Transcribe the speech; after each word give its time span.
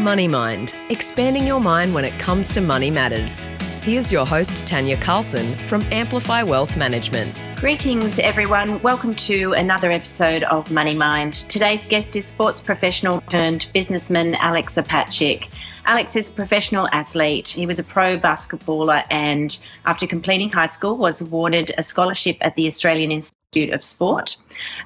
Money 0.00 0.28
Mind, 0.28 0.74
expanding 0.88 1.46
your 1.46 1.60
mind 1.60 1.94
when 1.94 2.06
it 2.06 2.18
comes 2.18 2.50
to 2.52 2.62
money 2.62 2.90
matters. 2.90 3.44
Here's 3.82 4.10
your 4.10 4.24
host, 4.24 4.66
Tanya 4.66 4.96
Carlson 4.96 5.54
from 5.68 5.82
Amplify 5.92 6.42
Wealth 6.42 6.74
Management. 6.74 7.36
Greetings, 7.56 8.18
everyone. 8.18 8.80
Welcome 8.80 9.14
to 9.16 9.52
another 9.52 9.90
episode 9.90 10.42
of 10.44 10.70
Money 10.70 10.94
Mind. 10.94 11.34
Today's 11.50 11.84
guest 11.84 12.16
is 12.16 12.24
sports 12.24 12.62
professional 12.62 13.20
turned 13.28 13.68
businessman 13.74 14.36
Alex 14.36 14.76
Opatchik. 14.76 15.50
Alex 15.84 16.16
is 16.16 16.30
a 16.30 16.32
professional 16.32 16.88
athlete. 16.92 17.48
He 17.48 17.66
was 17.66 17.78
a 17.78 17.84
pro 17.84 18.16
basketballer 18.16 19.04
and, 19.10 19.58
after 19.84 20.06
completing 20.06 20.48
high 20.48 20.64
school, 20.64 20.96
was 20.96 21.20
awarded 21.20 21.72
a 21.76 21.82
scholarship 21.82 22.38
at 22.40 22.56
the 22.56 22.66
Australian 22.66 23.12
Institute 23.12 23.39
of 23.56 23.84
Sport. 23.84 24.36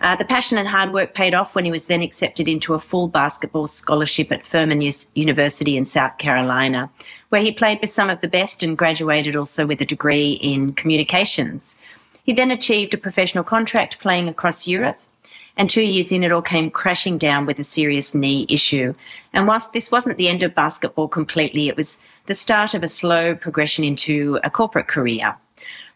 Uh, 0.00 0.16
the 0.16 0.24
passion 0.24 0.56
and 0.56 0.66
hard 0.66 0.94
work 0.94 1.12
paid 1.12 1.34
off 1.34 1.54
when 1.54 1.66
he 1.66 1.70
was 1.70 1.84
then 1.84 2.00
accepted 2.00 2.48
into 2.48 2.72
a 2.72 2.80
full 2.80 3.08
basketball 3.08 3.66
scholarship 3.66 4.32
at 4.32 4.46
Furman 4.46 4.80
University 5.14 5.76
in 5.76 5.84
South 5.84 6.16
Carolina, 6.16 6.88
where 7.28 7.42
he 7.42 7.52
played 7.52 7.78
with 7.82 7.90
some 7.90 8.08
of 8.08 8.22
the 8.22 8.28
best 8.28 8.62
and 8.62 8.78
graduated 8.78 9.36
also 9.36 9.66
with 9.66 9.82
a 9.82 9.84
degree 9.84 10.32
in 10.40 10.72
communications. 10.72 11.76
He 12.24 12.32
then 12.32 12.50
achieved 12.50 12.94
a 12.94 12.98
professional 12.98 13.44
contract 13.44 13.98
playing 13.98 14.30
across 14.30 14.66
Europe 14.66 14.98
and 15.58 15.68
two 15.68 15.82
years 15.82 16.10
in, 16.10 16.24
it 16.24 16.32
all 16.32 16.42
came 16.42 16.70
crashing 16.70 17.18
down 17.18 17.44
with 17.44 17.58
a 17.58 17.64
serious 17.64 18.14
knee 18.14 18.46
issue. 18.48 18.94
And 19.34 19.46
whilst 19.46 19.72
this 19.72 19.92
wasn't 19.92 20.16
the 20.16 20.28
end 20.28 20.42
of 20.42 20.54
basketball 20.54 21.06
completely, 21.06 21.68
it 21.68 21.76
was 21.76 21.98
the 22.26 22.34
start 22.34 22.74
of 22.74 22.82
a 22.82 22.88
slow 22.88 23.34
progression 23.34 23.84
into 23.84 24.40
a 24.42 24.50
corporate 24.50 24.88
career. 24.88 25.36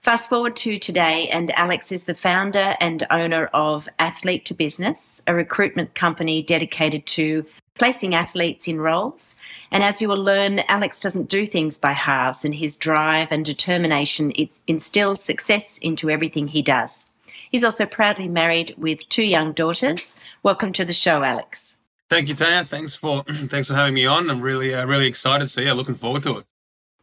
Fast 0.02 0.28
forward 0.28 0.56
to 0.56 0.78
today, 0.78 1.28
and 1.28 1.50
Alex 1.58 1.90
is 1.90 2.04
the 2.04 2.14
founder 2.14 2.76
and 2.80 3.06
owner 3.10 3.46
of 3.52 3.88
Athlete 3.98 4.44
to 4.46 4.54
Business, 4.54 5.20
a 5.26 5.34
recruitment 5.34 5.94
company 5.94 6.42
dedicated 6.42 7.04
to 7.06 7.44
placing 7.74 8.14
athletes 8.14 8.68
in 8.68 8.80
roles. 8.80 9.34
And 9.70 9.82
as 9.82 10.00
you 10.00 10.08
will 10.08 10.22
learn, 10.22 10.60
Alex 10.60 11.00
doesn't 11.00 11.28
do 11.28 11.46
things 11.46 11.78
by 11.78 11.92
halves, 11.92 12.44
and 12.44 12.54
his 12.54 12.76
drive 12.76 13.28
and 13.32 13.44
determination 13.44 14.32
instills 14.66 15.22
success 15.22 15.78
into 15.78 16.08
everything 16.08 16.48
he 16.48 16.62
does. 16.62 17.06
He's 17.50 17.64
also 17.64 17.84
proudly 17.84 18.28
married 18.28 18.74
with 18.78 19.08
two 19.08 19.24
young 19.24 19.52
daughters. 19.52 20.14
Welcome 20.42 20.72
to 20.74 20.84
the 20.84 20.92
show, 20.92 21.22
Alex. 21.22 21.76
Thank 22.08 22.28
you, 22.28 22.34
Tanya. 22.34 22.64
Thanks 22.64 22.94
for 22.94 23.22
thanks 23.26 23.68
for 23.68 23.74
having 23.74 23.94
me 23.94 24.06
on. 24.06 24.30
I'm 24.30 24.40
really 24.40 24.74
uh, 24.74 24.86
really 24.86 25.06
excited. 25.06 25.48
So 25.48 25.60
yeah, 25.60 25.72
looking 25.72 25.94
forward 25.94 26.22
to 26.22 26.38
it. 26.38 26.44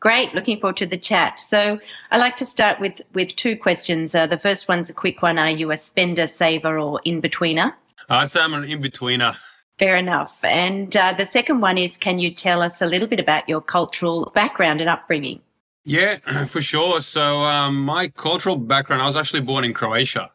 Great, 0.06 0.36
looking 0.36 0.60
forward 0.60 0.78
to 0.78 0.86
the 0.86 1.00
chat. 1.00 1.40
So 1.40 1.80
I 2.12 2.20
like 2.20 2.38
to 2.38 2.46
start 2.46 2.80
with 2.80 3.02
with 3.16 3.36
two 3.38 3.58
questions. 3.58 4.14
Uh, 4.14 4.28
the 4.28 4.38
first 4.38 4.68
one's 4.68 4.88
a 4.88 4.94
quick 4.94 5.24
one: 5.24 5.40
Are 5.40 5.50
you 5.50 5.72
a 5.72 5.78
spender, 5.78 6.28
saver, 6.28 6.78
or 6.78 7.02
in 7.06 7.24
betweener? 7.24 7.74
I'd 8.08 8.30
say 8.30 8.42
I'm 8.42 8.54
an 8.54 8.66
in 8.66 8.84
betweener. 8.84 9.36
Fair 9.80 9.96
enough. 9.96 10.44
And 10.44 10.96
uh, 10.96 11.14
the 11.14 11.26
second 11.26 11.62
one 11.62 11.80
is: 11.80 11.98
Can 11.98 12.20
you 12.20 12.30
tell 12.30 12.62
us 12.62 12.84
a 12.84 12.86
little 12.86 13.08
bit 13.08 13.20
about 13.20 13.50
your 13.50 13.62
cultural 13.62 14.32
background 14.36 14.80
and 14.80 14.92
upbringing? 14.92 15.42
Yeah, 15.86 16.18
for 16.46 16.62
sure. 16.62 17.02
So 17.02 17.40
um, 17.40 17.84
my 17.84 18.10
cultural 18.10 18.58
background: 18.58 19.02
I 19.02 19.08
was 19.08 19.16
actually 19.16 19.42
born 19.42 19.66
in 19.66 19.74
Croatia. 19.74 20.32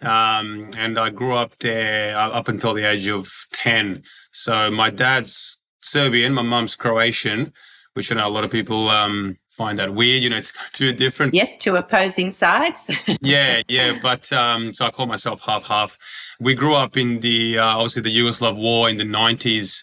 Um, 0.00 0.70
and 0.78 0.98
I 0.98 1.10
grew 1.10 1.34
up 1.34 1.58
there 1.58 2.16
up 2.16 2.48
until 2.48 2.72
the 2.72 2.88
age 2.88 3.08
of 3.08 3.30
10. 3.52 4.04
So 4.32 4.70
my 4.70 4.88
dad's 4.88 5.60
Serbian, 5.82 6.32
my 6.32 6.42
mum's 6.42 6.76
Croatian, 6.76 7.52
which 7.94 8.10
I 8.10 8.16
know 8.16 8.26
a 8.26 8.30
lot 8.30 8.44
of 8.44 8.50
people 8.50 8.88
um, 8.88 9.36
find 9.48 9.78
that 9.78 9.94
weird. 9.94 10.22
You 10.22 10.30
know, 10.30 10.36
it's 10.36 10.52
two 10.72 10.92
different. 10.92 11.34
Yes, 11.34 11.56
two 11.56 11.76
opposing 11.76 12.32
sides. 12.32 12.90
yeah, 13.20 13.62
yeah. 13.68 13.98
But 14.00 14.32
um, 14.32 14.72
so 14.72 14.86
I 14.86 14.90
call 14.90 15.06
myself 15.06 15.44
half 15.44 15.66
half. 15.66 15.98
We 16.40 16.54
grew 16.54 16.74
up 16.74 16.96
in 16.96 17.20
the 17.20 17.58
uh, 17.58 17.64
obviously 17.64 18.02
the 18.02 18.16
Yugoslav 18.16 18.56
war 18.56 18.88
in 18.88 18.96
the 18.96 19.04
90s. 19.04 19.82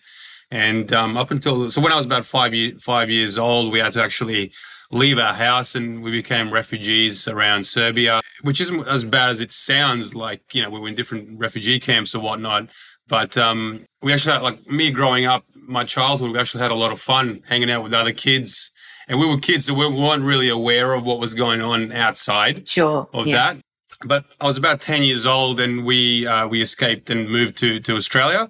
And 0.52 0.92
um, 0.94 1.16
up 1.16 1.30
until 1.30 1.70
so 1.70 1.80
when 1.80 1.92
I 1.92 1.96
was 1.96 2.08
about 2.08 2.26
five 2.26 2.56
year, 2.56 2.72
five 2.80 3.10
years 3.12 3.38
old, 3.38 3.72
we 3.72 3.80
had 3.80 3.92
to 3.94 4.02
actually 4.02 4.52
leave 4.92 5.20
our 5.20 5.34
house 5.34 5.76
and 5.76 6.02
we 6.02 6.12
became 6.12 6.52
refugees 6.52 7.28
around 7.28 7.64
Serbia, 7.66 8.22
which 8.42 8.60
isn't 8.60 8.88
as 8.88 9.04
bad 9.04 9.30
as 9.30 9.42
it 9.42 9.52
sounds 9.52 10.16
like, 10.16 10.42
you 10.54 10.62
know, 10.62 10.70
we 10.70 10.80
were 10.80 10.88
in 10.88 10.96
different 10.96 11.40
refugee 11.40 11.80
camps 11.80 12.16
or 12.16 12.22
whatnot. 12.22 12.70
But 13.08 13.38
um, 13.38 13.86
we 14.02 14.14
actually 14.14 14.34
had, 14.34 14.42
like 14.42 14.66
me 14.68 14.92
growing 14.92 15.26
up, 15.26 15.44
my 15.70 15.84
childhood, 15.84 16.32
we 16.32 16.40
actually 16.40 16.64
had 16.64 16.72
a 16.72 16.76
lot 16.76 16.92
of 16.92 17.00
fun 17.00 17.44
hanging 17.48 17.72
out 17.72 17.84
with 17.84 17.94
other 17.94 18.12
kids. 18.12 18.72
And 19.08 19.20
we 19.20 19.26
were 19.26 19.40
kids, 19.40 19.66
so 19.66 19.74
we 19.74 19.88
weren't 19.88 20.24
really 20.24 20.50
aware 20.50 20.94
of 20.94 21.06
what 21.06 21.20
was 21.20 21.34
going 21.34 21.62
on 21.62 21.92
outside 21.92 22.68
sure, 22.68 23.08
of 23.14 23.28
yeah. 23.28 23.54
that. 23.54 23.62
But 24.06 24.26
I 24.40 24.46
was 24.46 24.58
about 24.58 24.82
10 24.82 25.04
years 25.04 25.26
old 25.26 25.60
and 25.60 25.84
we 25.84 26.28
uh, 26.28 26.48
we 26.48 26.62
escaped 26.62 27.10
and 27.10 27.30
moved 27.30 27.58
to, 27.58 27.80
to 27.82 27.96
Australia. 27.96 28.50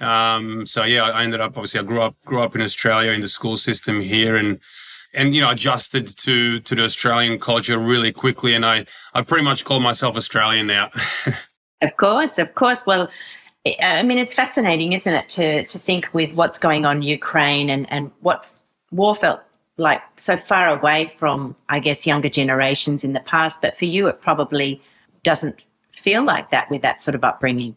Um, 0.00 0.66
so 0.66 0.82
yeah, 0.82 1.04
I 1.04 1.22
ended 1.22 1.40
up 1.40 1.56
obviously 1.56 1.80
I 1.80 1.84
grew 1.84 2.00
up 2.00 2.16
grew 2.26 2.42
up 2.42 2.54
in 2.54 2.60
Australia 2.60 3.12
in 3.12 3.20
the 3.20 3.28
school 3.28 3.56
system 3.56 4.00
here 4.00 4.34
and 4.34 4.58
and 5.14 5.34
you 5.34 5.40
know 5.40 5.50
adjusted 5.50 6.06
to 6.18 6.58
to 6.60 6.74
the 6.74 6.84
Australian 6.84 7.38
culture 7.38 7.78
really 7.78 8.12
quickly, 8.12 8.54
and 8.54 8.66
I 8.66 8.86
I 9.14 9.22
pretty 9.22 9.44
much 9.44 9.64
call 9.64 9.80
myself 9.80 10.16
Australian 10.16 10.66
now. 10.66 10.90
of 11.80 11.96
course, 11.96 12.38
of 12.38 12.54
course. 12.54 12.84
Well, 12.84 13.08
I 13.66 14.02
mean, 14.02 14.18
it's 14.18 14.34
fascinating, 14.34 14.92
isn't 14.92 15.12
it, 15.12 15.28
to 15.30 15.64
to 15.66 15.78
think 15.78 16.08
with 16.12 16.32
what's 16.32 16.58
going 16.58 16.84
on 16.84 16.98
in 16.98 17.02
Ukraine 17.02 17.70
and 17.70 17.90
and 17.90 18.10
what 18.20 18.52
war 18.90 19.14
felt 19.14 19.40
like 19.76 20.02
so 20.16 20.36
far 20.36 20.68
away 20.68 21.12
from, 21.18 21.56
I 21.68 21.80
guess, 21.80 22.06
younger 22.06 22.28
generations 22.28 23.04
in 23.04 23.12
the 23.12 23.20
past. 23.20 23.60
But 23.60 23.76
for 23.76 23.86
you, 23.86 24.06
it 24.06 24.20
probably 24.20 24.82
doesn't 25.22 25.62
feel 25.96 26.22
like 26.22 26.50
that 26.50 26.70
with 26.70 26.82
that 26.82 27.02
sort 27.02 27.14
of 27.14 27.24
upbringing. 27.24 27.74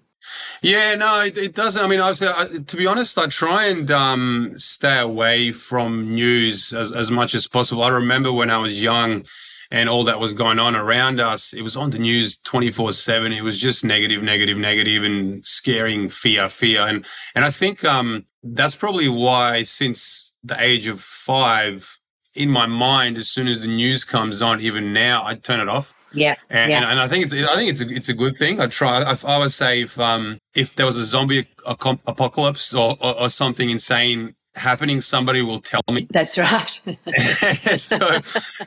Yeah, 0.62 0.96
no, 0.96 1.22
it, 1.22 1.38
it 1.38 1.56
doesn't. 1.56 1.82
I 1.82 1.88
mean, 1.88 2.02
I 2.02 2.10
was, 2.10 2.22
I, 2.22 2.48
to 2.48 2.78
be 2.78 2.86
honest, 2.86 3.18
I 3.18 3.28
try 3.28 3.68
and 3.68 3.90
um, 3.90 4.54
stay 4.58 5.00
away 5.00 5.52
from 5.52 6.14
news 6.14 6.74
as, 6.74 6.92
as 6.92 7.10
much 7.10 7.34
as 7.34 7.48
possible. 7.48 7.84
I 7.84 7.90
remember 7.90 8.34
when 8.34 8.50
I 8.50 8.58
was 8.58 8.84
young 8.84 9.26
and 9.72 9.90
all 9.90 10.04
that 10.06 10.20
was 10.20 10.34
going 10.34 10.60
on 10.60 10.76
around 10.76 11.20
us, 11.20 11.54
it 11.54 11.62
was 11.62 11.76
on 11.76 11.90
the 11.90 12.00
news 12.00 12.38
24 12.38 12.92
7. 12.94 13.34
It 13.34 13.44
was 13.44 13.60
just 13.60 13.84
negative, 13.84 14.24
negative, 14.24 14.58
negative 14.58 15.04
and 15.04 15.46
scaring 15.46 16.10
fear, 16.10 16.50
fear. 16.50 16.82
And, 16.82 17.06
and 17.36 17.46
I 17.46 17.50
think 17.50 17.84
um, 17.84 18.26
that's 18.44 18.76
probably 18.76 19.10
why 19.10 19.64
since 19.64 20.34
the 20.44 20.60
age 20.62 20.88
of 20.88 21.00
five, 21.02 22.00
in 22.36 22.50
my 22.50 22.68
mind, 22.68 23.18
as 23.18 23.30
soon 23.30 23.48
as 23.48 23.64
the 23.64 23.70
news 23.70 24.04
comes 24.04 24.42
on, 24.42 24.62
even 24.62 24.94
now, 24.94 25.26
I 25.26 25.36
turn 25.36 25.60
it 25.60 25.70
off. 25.70 25.94
Yeah, 26.14 26.36
and, 26.50 26.72
yeah. 26.72 26.90
and 26.90 27.00
I 27.00 27.08
think 27.08 27.26
it's 27.26 27.34
I 27.34 27.56
think 27.56 27.70
it's 27.70 27.82
a, 27.82 27.90
it's 27.90 28.10
a 28.10 28.14
good 28.14 28.38
thing. 28.38 28.62
I 28.62 28.68
try. 28.68 29.02
I, 29.04 29.16
I 29.28 29.38
would 29.40 29.52
say 29.52 29.82
if 29.82 30.00
um 30.00 30.40
if 30.56 30.74
there 30.76 30.86
was 30.86 30.96
a 30.96 31.04
zombie 31.04 31.46
apocalypse 31.66 32.74
or, 32.74 32.96
or, 33.02 33.24
or 33.24 33.30
something 33.30 33.70
insane 33.70 34.34
happening, 34.58 35.02
somebody 35.02 35.42
will 35.42 35.60
tell 35.60 35.82
me. 35.92 36.08
That's 36.12 36.38
right. 36.38 36.70
so, 37.78 37.98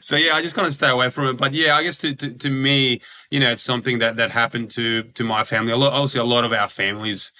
so 0.00 0.16
yeah, 0.16 0.34
I 0.34 0.42
just 0.42 0.54
kind 0.54 0.66
of 0.66 0.72
stay 0.72 0.88
away 0.88 1.10
from 1.10 1.26
it. 1.28 1.36
But 1.36 1.54
yeah, 1.54 1.76
I 1.76 1.82
guess 1.82 1.98
to, 1.98 2.14
to, 2.14 2.32
to, 2.32 2.50
me, 2.50 3.00
you 3.30 3.40
know, 3.40 3.50
it's 3.50 3.62
something 3.62 3.98
that, 3.98 4.16
that 4.16 4.30
happened 4.30 4.70
to, 4.72 5.02
to 5.02 5.24
my 5.24 5.44
family. 5.44 5.72
A 5.72 5.76
lot, 5.76 5.92
obviously, 5.92 6.20
a 6.20 6.24
lot 6.24 6.44
of 6.44 6.52
our 6.52 6.68
families 6.68 7.32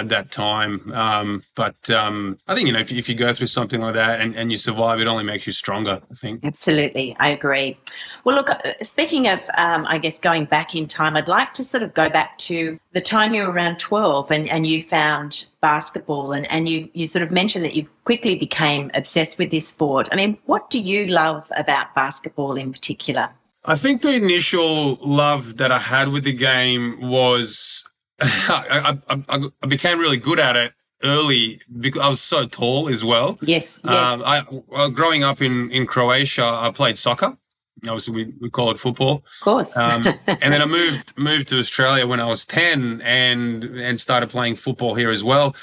at 0.00 0.08
that 0.10 0.30
time. 0.30 0.92
Um, 0.92 1.42
but 1.54 1.90
um, 1.90 2.38
I 2.46 2.54
think, 2.54 2.66
you 2.66 2.72
know, 2.72 2.80
if, 2.80 2.92
if 2.92 3.08
you 3.08 3.14
go 3.14 3.32
through 3.32 3.46
something 3.48 3.80
like 3.80 3.94
that 3.94 4.20
and, 4.20 4.36
and 4.36 4.50
you 4.50 4.58
survive, 4.58 5.00
it 5.00 5.06
only 5.06 5.24
makes 5.24 5.46
you 5.46 5.52
stronger, 5.52 6.00
I 6.10 6.14
think. 6.14 6.44
Absolutely. 6.44 7.16
I 7.18 7.28
agree. 7.28 7.78
Well, 8.24 8.36
look, 8.36 8.50
uh, 8.50 8.58
speaking 8.82 9.28
of, 9.28 9.40
um, 9.56 9.86
I 9.86 9.98
guess, 9.98 10.18
going 10.18 10.44
back 10.46 10.74
in 10.74 10.86
time, 10.86 11.16
I'd 11.16 11.28
like 11.28 11.52
to 11.54 11.64
sort 11.64 11.82
of 11.82 11.94
go 11.94 12.08
back 12.10 12.38
to 12.38 12.78
the 12.92 13.00
time 13.00 13.34
you 13.34 13.42
were 13.44 13.52
around 13.52 13.78
12 13.78 14.30
and, 14.30 14.48
and 14.48 14.66
you 14.66 14.82
found 14.82 15.46
basketball 15.60 16.32
and, 16.32 16.50
and 16.50 16.68
you, 16.68 16.88
you 16.92 17.06
sort 17.06 17.22
of 17.22 17.30
mentioned 17.30 17.64
that 17.64 17.74
you 17.74 17.86
quickly 18.04 18.36
became 18.36 18.90
obsessed 18.94 19.38
with 19.38 19.50
this 19.50 19.68
sport. 19.68 20.08
I 20.12 20.16
mean, 20.16 20.38
what 20.46 20.70
do 20.70 20.80
you 20.80 21.06
love 21.06 21.50
about 21.56 21.94
basketball 21.94 22.56
in 22.56 22.72
particular? 22.72 23.30
I 23.68 23.74
think 23.74 24.02
the 24.02 24.14
initial 24.14 24.94
love 24.96 25.56
that 25.56 25.72
I 25.72 25.78
had 25.78 26.10
with 26.10 26.22
the 26.22 26.32
game 26.32 27.00
was 27.00 27.84
I, 28.20 28.98
I, 29.08 29.50
I, 29.62 29.66
became 29.66 29.98
really 29.98 30.16
good 30.16 30.40
at 30.40 30.56
it 30.56 30.72
early 31.02 31.60
because 31.80 32.00
I 32.00 32.08
was 32.08 32.20
so 32.20 32.46
tall 32.46 32.88
as 32.88 33.04
well. 33.04 33.38
Yes. 33.42 33.78
yes. 33.84 33.92
Um, 33.92 34.22
I, 34.24 34.42
well, 34.68 34.90
growing 34.90 35.22
up 35.22 35.42
in, 35.42 35.70
in 35.70 35.86
Croatia, 35.86 36.44
I 36.44 36.70
played 36.70 36.96
soccer. 36.96 37.36
Obviously, 37.84 38.14
we, 38.14 38.34
we 38.40 38.48
call 38.48 38.70
it 38.70 38.78
football. 38.78 39.16
Of 39.16 39.40
course. 39.42 39.76
um, 39.76 40.06
and 40.26 40.52
then 40.52 40.62
I 40.62 40.64
moved 40.64 41.16
moved 41.18 41.48
to 41.48 41.58
Australia 41.58 42.06
when 42.06 42.20
I 42.20 42.26
was 42.26 42.46
ten, 42.46 43.02
and 43.02 43.64
and 43.64 44.00
started 44.00 44.30
playing 44.30 44.56
football 44.56 44.94
here 44.94 45.10
as 45.10 45.22
well. 45.22 45.54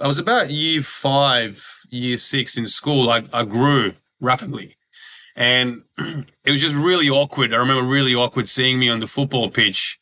I 0.00 0.06
was 0.06 0.18
about 0.18 0.50
year 0.50 0.82
five, 0.82 1.66
year 1.88 2.18
six 2.18 2.58
in 2.58 2.66
school. 2.66 3.08
I, 3.08 3.22
I 3.32 3.46
grew 3.46 3.94
rapidly, 4.20 4.76
and 5.34 5.82
it 5.98 6.50
was 6.50 6.60
just 6.60 6.76
really 6.76 7.08
awkward. 7.08 7.54
I 7.54 7.56
remember 7.56 7.90
really 7.90 8.14
awkward 8.14 8.48
seeing 8.48 8.78
me 8.78 8.90
on 8.90 8.98
the 9.00 9.06
football 9.06 9.50
pitch 9.50 9.98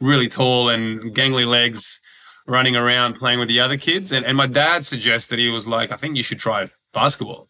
really 0.00 0.28
tall 0.28 0.68
and 0.68 1.14
gangly 1.14 1.46
legs 1.46 2.00
running 2.46 2.76
around 2.76 3.14
playing 3.14 3.38
with 3.38 3.48
the 3.48 3.60
other 3.60 3.76
kids. 3.76 4.12
And, 4.12 4.24
and 4.24 4.36
my 4.36 4.46
dad 4.46 4.84
suggested 4.84 5.38
he 5.38 5.50
was 5.50 5.66
like, 5.66 5.90
I 5.90 5.96
think 5.96 6.16
you 6.16 6.22
should 6.22 6.38
try 6.38 6.68
basketball. 6.92 7.48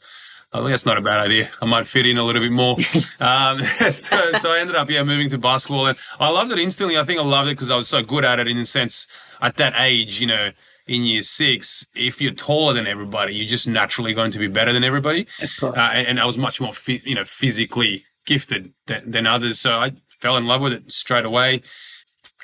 I 0.53 0.59
think 0.59 0.71
that's 0.71 0.87
not 0.87 0.97
a 0.97 1.03
bad 1.03 1.21
idea. 1.21 1.51
I 1.61 1.67
might 1.67 1.87
fit 1.87 2.07
in 2.07 2.17
a 2.17 2.25
little 2.25 2.41
bit 2.41 2.53
more. 2.53 2.77
um, 3.21 3.59
so, 3.91 4.33
so 4.33 4.51
I 4.51 4.59
ended 4.61 4.77
up, 4.77 4.89
yeah, 4.89 5.03
moving 5.03 5.29
to 5.31 5.39
basketball. 5.39 5.89
And 5.89 5.99
I 6.19 6.31
loved 6.31 6.53
it 6.53 6.59
instantly. 6.59 6.97
I 6.97 7.03
think 7.03 7.21
I 7.21 7.25
loved 7.25 7.51
it 7.51 7.55
because 7.55 7.71
I 7.71 7.77
was 7.77 7.89
so 7.89 8.03
good 8.03 8.25
at 8.25 8.39
it 8.39 8.49
in 8.49 8.57
the 8.57 8.65
sense 8.65 9.07
at 9.43 9.57
that 9.59 9.75
age, 9.77 10.21
you 10.21 10.27
know, 10.27 10.51
in 10.87 11.03
year 11.03 11.23
six, 11.23 11.87
if 11.95 12.21
you're 12.21 12.33
taller 12.33 12.73
than 12.73 12.87
everybody, 12.87 13.35
you're 13.35 13.47
just 13.47 13.67
naturally 13.67 14.15
going 14.15 14.31
to 14.31 14.39
be 14.39 14.47
better 14.47 14.73
than 14.73 14.85
everybody. 14.85 15.27
Uh, 15.63 15.73
and, 15.77 16.07
and, 16.07 16.21
I 16.21 16.25
was 16.25 16.39
much 16.39 16.61
more, 16.61 16.73
fi- 16.73 17.03
you 17.05 17.15
know, 17.15 17.25
physically 17.25 18.05
gifted 18.25 18.73
than, 18.87 19.11
than, 19.11 19.27
others. 19.27 19.59
So 19.59 19.73
I 19.73 19.93
fell 20.21 20.37
in 20.37 20.47
love 20.47 20.61
with 20.61 20.73
it 20.73 20.93
straight 20.93 21.25
away. 21.25 21.63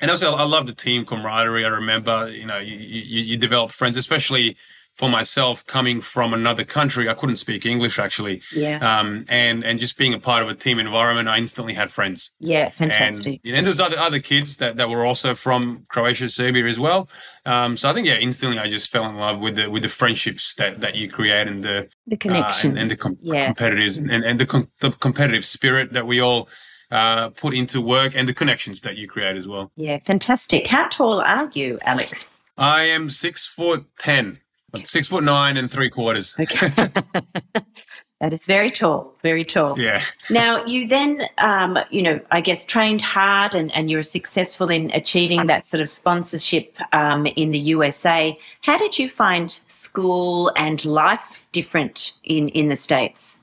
And 0.01 0.09
also, 0.09 0.33
I 0.33 0.43
love 0.43 0.67
the 0.67 0.73
team 0.73 1.05
camaraderie. 1.05 1.65
I 1.65 1.69
remember, 1.69 2.29
you 2.29 2.45
know, 2.45 2.57
you, 2.57 2.75
you, 2.75 3.21
you 3.21 3.37
develop 3.37 3.71
friends, 3.71 3.95
especially 3.95 4.57
for 4.93 5.09
myself 5.09 5.65
coming 5.65 6.01
from 6.01 6.33
another 6.33 6.63
country. 6.63 7.09
I 7.09 7.15
couldn't 7.15 7.37
speak 7.37 7.65
English 7.65 7.97
actually. 7.97 8.41
Yeah. 8.55 8.77
Um, 8.77 9.25
and 9.27 9.63
and 9.63 9.79
just 9.79 9.97
being 9.97 10.13
a 10.13 10.19
part 10.19 10.43
of 10.43 10.49
a 10.49 10.53
team 10.53 10.79
environment, 10.79 11.27
I 11.27 11.37
instantly 11.39 11.73
had 11.73 11.89
friends. 11.89 12.31
Yeah, 12.39 12.69
fantastic. 12.69 13.41
And, 13.43 13.55
and 13.55 13.65
there's 13.65 13.79
other 13.79 13.97
other 13.97 14.19
kids 14.19 14.57
that, 14.57 14.77
that 14.77 14.89
were 14.89 15.05
also 15.05 15.33
from 15.33 15.83
Croatia, 15.89 16.29
Serbia 16.29 16.65
as 16.65 16.79
well. 16.79 17.09
Um, 17.45 17.75
so 17.75 17.89
I 17.89 17.93
think 17.93 18.07
yeah, 18.07 18.17
instantly 18.17 18.59
I 18.59 18.67
just 18.67 18.91
fell 18.91 19.09
in 19.09 19.15
love 19.15 19.41
with 19.41 19.55
the 19.55 19.69
with 19.69 19.81
the 19.81 19.89
friendships 19.89 20.53
that, 20.55 20.81
that 20.81 20.95
you 20.95 21.09
create 21.09 21.47
and 21.47 21.63
the 21.63 21.89
the 22.05 22.17
connection 22.17 22.71
uh, 22.71 22.73
and, 22.73 22.79
and, 22.81 22.91
the 22.91 22.97
com- 22.97 23.17
yeah. 23.21 23.47
competitors 23.47 23.97
and, 23.97 24.11
and 24.11 24.39
the 24.39 24.45
com- 24.45 24.69
the 24.81 24.91
competitive 24.91 25.45
spirit 25.45 25.93
that 25.93 26.05
we 26.05 26.19
all. 26.19 26.47
Uh, 26.93 27.29
put 27.29 27.55
into 27.55 27.81
work 27.81 28.15
and 28.15 28.29
the 28.29 28.33
connections 28.33 28.81
that 28.81 28.97
you 28.97 29.07
create 29.07 29.35
as 29.35 29.47
well. 29.47 29.71
Yeah, 29.75 29.97
fantastic. 30.05 30.67
How 30.67 30.87
tall 30.89 31.21
are 31.21 31.49
you, 31.53 31.79
Alex? 31.81 32.13
I 32.55 32.83
am 32.83 33.09
six 33.09 33.47
foot 33.47 33.83
ten. 33.97 34.39
Six 34.83 35.07
foot 35.07 35.23
nine 35.23 35.57
and 35.57 35.71
three 35.71 35.89
quarters. 35.89 36.35
Okay. 36.39 36.67
that 38.19 38.31
is 38.31 38.45
very 38.45 38.71
tall, 38.71 39.13
very 39.21 39.43
tall. 39.43 39.79
Yeah. 39.79 40.01
now, 40.29 40.65
you 40.65 40.87
then, 40.87 41.23
um, 41.39 41.77
you 41.89 42.01
know, 42.01 42.19
I 42.31 42.41
guess 42.41 42.65
trained 42.65 43.01
hard 43.01 43.53
and, 43.55 43.75
and 43.75 43.89
you 43.89 43.97
were 43.97 44.03
successful 44.03 44.69
in 44.69 44.91
achieving 44.91 45.47
that 45.47 45.65
sort 45.65 45.81
of 45.81 45.89
sponsorship 45.89 46.77
um, 46.93 47.25
in 47.25 47.51
the 47.51 47.59
USA. 47.59 48.37
How 48.61 48.77
did 48.77 48.97
you 48.97 49.09
find 49.09 49.59
school 49.67 50.51
and 50.55 50.83
life 50.85 51.47
different 51.51 52.13
in, 52.23 52.49
in 52.49 52.69
the 52.69 52.75
States? 52.75 53.35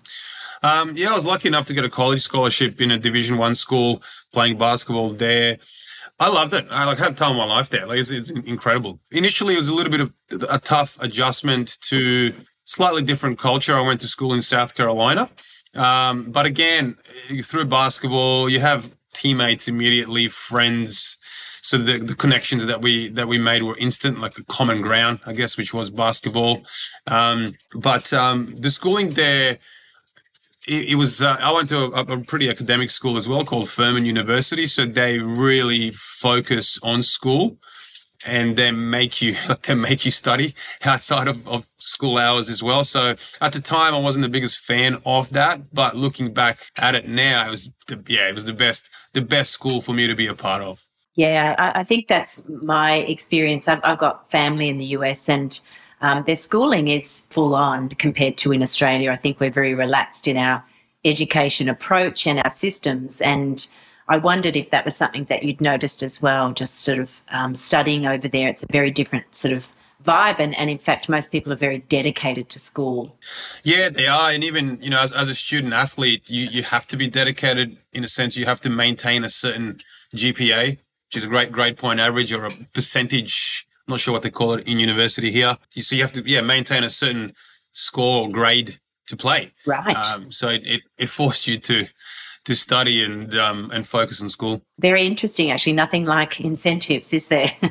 Um, 0.62 0.94
yeah, 0.96 1.10
I 1.10 1.14
was 1.14 1.26
lucky 1.26 1.48
enough 1.48 1.66
to 1.66 1.74
get 1.74 1.84
a 1.84 1.90
college 1.90 2.20
scholarship 2.20 2.80
in 2.80 2.90
a 2.90 2.98
Division 2.98 3.38
One 3.38 3.54
school, 3.54 4.02
playing 4.32 4.58
basketball 4.58 5.10
there. 5.10 5.58
I 6.18 6.28
loved 6.28 6.52
it. 6.52 6.66
I 6.70 6.84
like 6.84 6.98
had 6.98 7.16
time 7.16 7.32
of 7.32 7.38
my 7.38 7.46
life 7.46 7.70
there. 7.70 7.86
Like 7.86 7.98
it's, 7.98 8.10
it's 8.10 8.30
incredible. 8.30 9.00
Initially, 9.10 9.54
it 9.54 9.56
was 9.56 9.68
a 9.68 9.74
little 9.74 9.90
bit 9.90 10.02
of 10.02 10.12
a 10.50 10.58
tough 10.58 11.00
adjustment 11.02 11.78
to 11.82 12.32
slightly 12.64 13.02
different 13.02 13.38
culture. 13.38 13.74
I 13.74 13.80
went 13.80 14.00
to 14.02 14.08
school 14.08 14.34
in 14.34 14.42
South 14.42 14.74
Carolina, 14.74 15.30
um, 15.74 16.30
but 16.30 16.44
again, 16.44 16.96
through 17.42 17.64
basketball, 17.64 18.50
you 18.50 18.60
have 18.60 18.90
teammates 19.14 19.66
immediately, 19.66 20.28
friends. 20.28 21.16
So 21.62 21.78
the, 21.78 21.98
the 21.98 22.14
connections 22.14 22.66
that 22.66 22.82
we 22.82 23.08
that 23.10 23.28
we 23.28 23.38
made 23.38 23.62
were 23.62 23.76
instant, 23.78 24.20
like 24.20 24.34
the 24.34 24.44
common 24.44 24.82
ground, 24.82 25.20
I 25.24 25.32
guess, 25.32 25.56
which 25.56 25.72
was 25.72 25.88
basketball. 25.88 26.64
Um, 27.06 27.54
but 27.74 28.12
um, 28.12 28.54
the 28.56 28.70
schooling 28.70 29.10
there 29.10 29.58
it, 30.66 30.90
it 30.90 30.94
was 30.96 31.22
uh, 31.22 31.36
I 31.40 31.52
went 31.52 31.68
to 31.70 31.84
a, 31.84 32.00
a, 32.00 32.18
pretty 32.24 32.50
academic 32.50 32.90
school 32.90 33.16
as 33.16 33.28
well 33.28 33.44
called 33.44 33.68
Furman 33.68 34.06
University, 34.06 34.66
so 34.66 34.84
they 34.84 35.18
really 35.18 35.90
focus 35.92 36.78
on 36.82 37.02
school 37.02 37.58
and 38.26 38.56
then 38.56 38.90
make 38.90 39.22
you 39.22 39.34
they 39.62 39.74
make 39.74 40.04
you 40.04 40.10
study 40.10 40.54
outside 40.84 41.28
of, 41.28 41.46
of 41.48 41.66
school 41.78 42.18
hours 42.18 42.50
as 42.50 42.62
well. 42.62 42.84
So 42.84 43.14
at 43.40 43.52
the 43.52 43.60
time, 43.60 43.94
I 43.94 43.98
wasn't 43.98 44.24
the 44.24 44.30
biggest 44.30 44.58
fan 44.58 45.00
of 45.06 45.30
that, 45.30 45.72
but 45.72 45.96
looking 45.96 46.32
back 46.32 46.60
at 46.78 46.94
it 46.94 47.08
now, 47.08 47.46
it 47.46 47.50
was 47.50 47.70
the, 47.88 48.02
yeah, 48.08 48.28
it 48.28 48.34
was 48.34 48.44
the 48.44 48.52
best 48.52 48.88
the 49.14 49.22
best 49.22 49.52
school 49.52 49.80
for 49.80 49.92
me 49.92 50.06
to 50.06 50.14
be 50.14 50.26
a 50.26 50.34
part 50.34 50.62
of. 50.62 50.82
Yeah, 51.16 51.54
I, 51.58 51.80
I 51.80 51.84
think 51.84 52.08
that's 52.08 52.42
my 52.48 52.94
experience. 52.94 53.66
I've, 53.68 53.80
I've 53.82 53.98
got 53.98 54.30
family 54.30 54.68
in 54.68 54.78
the 54.78 54.86
US 54.96 55.28
and 55.28 55.58
um, 56.00 56.24
their 56.26 56.36
schooling 56.36 56.88
is 56.88 57.22
full 57.30 57.54
on 57.54 57.90
compared 57.90 58.38
to 58.38 58.52
in 58.52 58.62
Australia. 58.62 59.10
I 59.12 59.16
think 59.16 59.40
we're 59.40 59.50
very 59.50 59.74
relaxed 59.74 60.26
in 60.26 60.36
our 60.36 60.64
education 61.04 61.68
approach 61.68 62.26
and 62.26 62.40
our 62.40 62.50
systems. 62.50 63.20
And 63.20 63.66
I 64.08 64.16
wondered 64.16 64.56
if 64.56 64.70
that 64.70 64.84
was 64.84 64.96
something 64.96 65.24
that 65.24 65.42
you'd 65.42 65.60
noticed 65.60 66.02
as 66.02 66.20
well, 66.20 66.52
just 66.52 66.84
sort 66.84 66.98
of 66.98 67.10
um, 67.28 67.54
studying 67.54 68.06
over 68.06 68.28
there. 68.28 68.48
It's 68.48 68.62
a 68.62 68.66
very 68.70 68.90
different 68.90 69.26
sort 69.36 69.54
of 69.54 69.68
vibe 70.04 70.38
and, 70.38 70.56
and 70.56 70.70
in 70.70 70.78
fact 70.78 71.08
most 71.08 71.30
people 71.30 71.52
are 71.52 71.56
very 71.56 71.78
dedicated 71.78 72.48
to 72.48 72.58
school 72.58 73.14
yeah 73.64 73.88
they 73.88 74.06
are 74.06 74.30
and 74.30 74.42
even 74.42 74.78
you 74.80 74.88
know 74.88 75.00
as, 75.00 75.12
as 75.12 75.28
a 75.28 75.34
student 75.34 75.74
athlete 75.74 76.28
you, 76.30 76.46
you 76.46 76.62
have 76.62 76.86
to 76.86 76.96
be 76.96 77.06
dedicated 77.06 77.76
in 77.92 78.02
a 78.02 78.08
sense 78.08 78.36
you 78.38 78.46
have 78.46 78.60
to 78.60 78.70
maintain 78.70 79.24
a 79.24 79.28
certain 79.28 79.76
gpa 80.14 80.70
which 80.70 81.16
is 81.16 81.24
a 81.24 81.28
great 81.28 81.52
grade 81.52 81.76
point 81.76 82.00
average 82.00 82.32
or 82.32 82.46
a 82.46 82.50
percentage 82.72 83.66
not 83.90 84.00
sure 84.00 84.12
what 84.12 84.22
they 84.22 84.30
call 84.30 84.54
it 84.54 84.66
in 84.66 84.78
university 84.78 85.30
here. 85.30 85.56
So 85.70 85.96
you 85.96 86.02
have 86.02 86.12
to, 86.12 86.22
yeah, 86.24 86.40
maintain 86.40 86.84
a 86.84 86.90
certain 86.90 87.34
score 87.72 88.22
or 88.22 88.30
grade 88.30 88.78
to 89.06 89.16
play. 89.16 89.52
Right. 89.66 89.96
Um, 89.96 90.32
so 90.32 90.48
it, 90.48 90.62
it, 90.64 90.82
it, 90.98 91.08
forced 91.08 91.46
you 91.46 91.58
to 91.58 91.86
to 92.44 92.56
study 92.56 93.04
and 93.04 93.34
um, 93.36 93.70
and 93.72 93.86
focus 93.86 94.22
on 94.22 94.28
school. 94.28 94.62
Very 94.78 95.06
interesting, 95.06 95.50
actually. 95.50 95.74
Nothing 95.74 96.06
like 96.06 96.40
incentives, 96.40 97.12
is 97.12 97.26
there? 97.26 97.50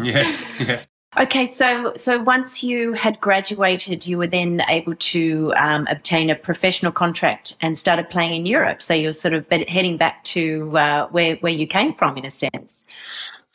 yeah, 0.00 0.36
yeah. 0.60 0.80
Okay, 1.16 1.46
so 1.46 1.92
so 1.96 2.20
once 2.20 2.64
you 2.64 2.92
had 2.92 3.20
graduated, 3.20 4.04
you 4.06 4.18
were 4.18 4.26
then 4.26 4.62
able 4.68 4.96
to 4.96 5.52
um, 5.56 5.86
obtain 5.88 6.28
a 6.28 6.34
professional 6.34 6.90
contract 6.90 7.54
and 7.60 7.78
started 7.78 8.10
playing 8.10 8.34
in 8.34 8.46
Europe. 8.46 8.82
So 8.82 8.94
you're 8.94 9.12
sort 9.12 9.32
of 9.32 9.46
heading 9.48 9.96
back 9.96 10.24
to 10.24 10.76
uh, 10.76 11.06
where 11.08 11.36
where 11.36 11.52
you 11.52 11.68
came 11.68 11.94
from, 11.94 12.18
in 12.18 12.24
a 12.24 12.30
sense. 12.30 12.84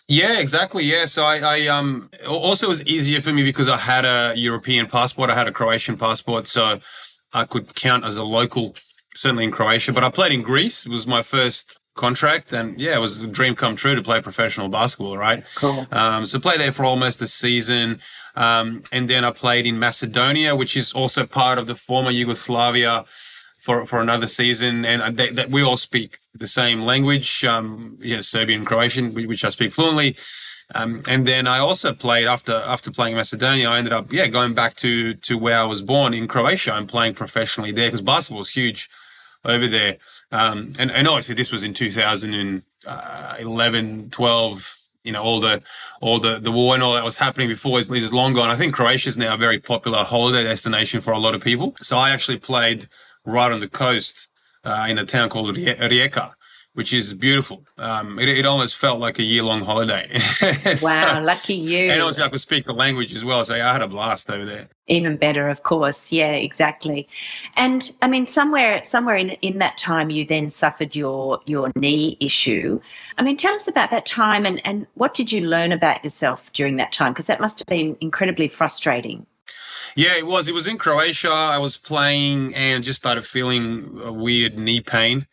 Yeah, 0.10 0.40
exactly. 0.40 0.84
Yeah. 0.86 1.06
So 1.06 1.24
I, 1.24 1.38
I 1.38 1.68
um 1.68 2.10
also 2.28 2.66
it 2.66 2.70
was 2.70 2.86
easier 2.86 3.22
for 3.22 3.32
me 3.32 3.44
because 3.44 3.70
I 3.70 3.78
had 3.78 4.06
a 4.06 4.34
European 4.36 4.88
passport. 4.88 5.30
I 5.30 5.36
had 5.36 5.48
a 5.48 5.52
Croatian 5.52 5.98
passport, 5.98 6.48
so 6.48 6.80
I 7.32 7.46
could 7.46 7.76
count 7.76 8.06
as 8.06 8.18
a 8.18 8.24
local, 8.24 8.76
certainly 9.14 9.44
in 9.44 9.52
Croatia. 9.52 9.94
But 9.94 10.04
I 10.04 10.10
played 10.10 10.32
in 10.32 10.42
Greece. 10.42 10.88
It 10.88 10.92
was 10.92 11.06
my 11.06 11.22
first 11.22 11.84
contract, 11.94 12.52
and 12.54 12.80
yeah, 12.82 12.96
it 12.96 13.00
was 13.00 13.22
a 13.22 13.28
dream 13.28 13.54
come 13.54 13.76
true 13.76 13.94
to 13.94 14.02
play 14.02 14.20
professional 14.20 14.68
basketball. 14.68 15.16
Right. 15.16 15.44
Cool. 15.56 15.86
Um, 15.92 16.26
so 16.26 16.40
played 16.40 16.60
there 16.60 16.72
for 16.72 16.86
almost 16.86 17.22
a 17.22 17.28
season, 17.28 18.00
um, 18.36 18.82
and 18.92 19.08
then 19.08 19.24
I 19.24 19.30
played 19.30 19.68
in 19.68 19.78
Macedonia, 19.78 20.56
which 20.56 20.76
is 20.76 20.92
also 20.92 21.28
part 21.28 21.60
of 21.60 21.68
the 21.68 21.76
former 21.76 22.10
Yugoslavia 22.10 23.06
for, 23.70 23.86
for 23.86 24.02
another 24.02 24.26
season, 24.26 24.84
and 24.84 25.16
they, 25.16 25.30
that 25.30 25.52
we 25.52 25.62
all 25.62 25.78
speak 25.78 26.18
the 26.34 26.48
same 26.48 26.82
language, 26.82 27.46
um, 27.46 28.00
yeah, 28.02 28.22
Serbian, 28.22 28.66
Croatian, 28.66 29.14
which 29.14 29.46
I 29.46 29.50
speak 29.50 29.74
fluently. 29.74 30.16
Um, 30.74 31.04
and 31.08 31.28
then 31.28 31.46
I 31.46 31.60
also 31.60 31.94
played 31.94 32.26
after 32.26 32.64
after 32.66 32.90
playing 32.90 33.16
Macedonia. 33.16 33.70
I 33.70 33.78
ended 33.78 33.94
up 33.94 34.12
yeah 34.12 34.26
going 34.26 34.56
back 34.56 34.74
to 34.78 35.14
to 35.14 35.38
where 35.38 35.60
I 35.60 35.66
was 35.66 35.84
born 35.84 36.16
in 36.16 36.28
Croatia 36.28 36.76
and 36.76 36.90
playing 36.90 37.14
professionally 37.14 37.72
there 37.72 37.90
because 37.90 38.02
basketball 38.02 38.42
is 38.42 38.50
huge 38.50 38.90
over 39.46 39.68
there. 39.68 39.98
Um, 40.32 40.74
and 40.80 40.90
and 40.90 41.08
obviously 41.08 41.36
this 41.36 41.52
was 41.52 41.64
in 41.64 41.76
2011, 41.76 44.10
12 44.10 44.76
you 45.04 45.12
know 45.12 45.22
all 45.22 45.40
the 45.40 45.62
all 46.02 46.20
the 46.20 46.40
the 46.40 46.52
war 46.52 46.74
and 46.74 46.84
all 46.84 46.94
that 46.94 47.04
was 47.04 47.20
happening 47.20 47.50
before 47.50 47.78
is, 47.78 47.92
is 47.92 48.14
long 48.14 48.34
gone. 48.34 48.50
I 48.50 48.56
think 48.56 48.74
Croatia 48.74 49.10
is 49.10 49.18
now 49.18 49.36
a 49.36 49.38
very 49.38 49.60
popular 49.60 50.04
holiday 50.04 50.44
destination 50.44 51.02
for 51.02 51.14
a 51.14 51.20
lot 51.20 51.36
of 51.36 51.42
people. 51.42 51.76
So 51.78 51.98
I 51.98 52.10
actually 52.10 52.40
played 52.40 52.88
right 53.30 53.52
on 53.52 53.60
the 53.60 53.70
coast 53.70 54.30
uh, 54.64 54.88
in 54.90 54.98
a 54.98 55.06
town 55.06 55.30
called 55.30 55.56
Rijeka, 55.56 56.34
which 56.74 56.94
is 56.94 57.14
beautiful. 57.14 57.66
Um, 57.78 58.20
it, 58.20 58.28
it, 58.30 58.46
almost 58.46 58.76
felt 58.76 59.00
like 59.00 59.20
a 59.20 59.24
year 59.24 59.44
long 59.44 59.62
holiday. 59.62 60.08
so, 60.18 60.86
wow, 60.86 61.24
lucky 61.24 61.56
you. 61.56 61.92
And 61.92 62.02
also, 62.02 62.24
I 62.24 62.30
could 62.30 62.40
speak 62.40 62.66
the 62.66 62.74
language 62.74 63.14
as 63.14 63.24
well. 63.24 63.44
So 63.44 63.56
I 63.56 63.72
had 63.72 63.82
a 63.82 63.88
blast 63.88 64.30
over 64.30 64.46
there. 64.46 64.70
Even 64.88 65.18
better, 65.18 65.50
of 65.50 65.64
course. 65.64 66.12
Yeah, 66.12 66.32
exactly. 66.32 67.08
And 67.56 67.92
I 68.02 68.08
mean, 68.08 68.28
somewhere, 68.28 68.84
somewhere 68.84 69.16
in, 69.16 69.32
in 69.42 69.60
that 69.60 69.78
time, 69.78 70.10
you 70.10 70.26
then 70.26 70.52
suffered 70.52 70.96
your 70.96 71.40
your 71.46 71.72
knee 71.76 72.18
issue. 72.20 72.80
I 73.18 73.22
mean, 73.22 73.36
tell 73.36 73.54
us 73.54 73.68
about 73.68 73.92
that 73.92 74.06
time 74.06 74.46
and, 74.46 74.66
and 74.66 74.88
what 74.94 75.14
did 75.14 75.32
you 75.32 75.42
learn 75.42 75.74
about 75.74 76.06
yourself 76.06 76.50
during 76.54 76.78
that 76.78 76.94
time? 76.94 77.12
Because 77.12 77.28
that 77.28 77.42
must 77.42 77.60
have 77.60 77.68
been 77.68 77.98
incredibly 78.00 78.48
frustrating. 78.48 79.26
Yeah, 79.96 80.18
it 80.18 80.26
was. 80.26 80.50
It 80.50 80.54
was 80.54 80.68
in 80.68 80.78
Croatia. 80.78 81.30
I 81.30 81.58
was 81.58 81.78
playing 81.78 82.54
and 82.56 82.84
just 82.84 82.98
started 82.98 83.26
feeling 83.26 84.00
a 84.04 84.12
weird 84.12 84.56
knee 84.56 84.82
pain 84.82 85.28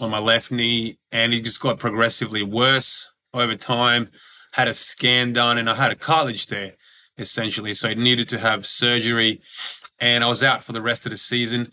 on 0.00 0.10
my 0.10 0.18
left 0.18 0.50
knee, 0.50 0.98
and 1.10 1.32
it 1.32 1.44
just 1.44 1.60
got 1.60 1.78
progressively 1.78 2.42
worse 2.42 3.10
over 3.34 3.54
time. 3.54 4.10
Had 4.52 4.68
a 4.68 4.74
scan 4.74 5.32
done, 5.32 5.58
and 5.58 5.70
I 5.70 5.74
had 5.74 5.92
a 5.92 5.96
cartilage 5.96 6.46
there, 6.48 6.72
essentially. 7.18 7.74
So 7.74 7.88
it 7.88 7.98
needed 7.98 8.28
to 8.30 8.38
have 8.38 8.66
surgery, 8.66 9.40
and 10.00 10.24
I 10.24 10.28
was 10.28 10.42
out 10.42 10.64
for 10.64 10.72
the 10.72 10.82
rest 10.82 11.06
of 11.06 11.10
the 11.10 11.16
season. 11.16 11.70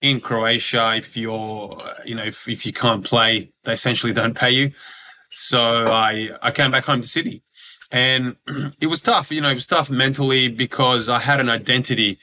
In 0.00 0.20
Croatia, 0.20 0.94
if 0.96 1.16
you're, 1.16 1.76
you 2.04 2.14
know, 2.14 2.22
if, 2.22 2.48
if 2.48 2.64
you 2.64 2.72
can't 2.72 3.04
play, 3.04 3.52
they 3.64 3.72
essentially 3.72 4.12
don't 4.12 4.36
pay 4.36 4.50
you. 4.50 4.70
So 5.30 5.86
I 5.88 6.30
I 6.40 6.50
came 6.50 6.70
back 6.70 6.84
home 6.84 7.00
to 7.00 7.08
Sydney 7.08 7.42
and 7.92 8.36
it 8.80 8.86
was 8.86 9.02
tough. 9.02 9.30
You 9.30 9.40
know, 9.40 9.50
it 9.50 9.54
was 9.54 9.66
tough 9.66 9.90
mentally 9.90 10.48
because 10.48 11.08
I 11.08 11.18
had 11.20 11.40
an 11.40 11.48
identity 11.48 12.18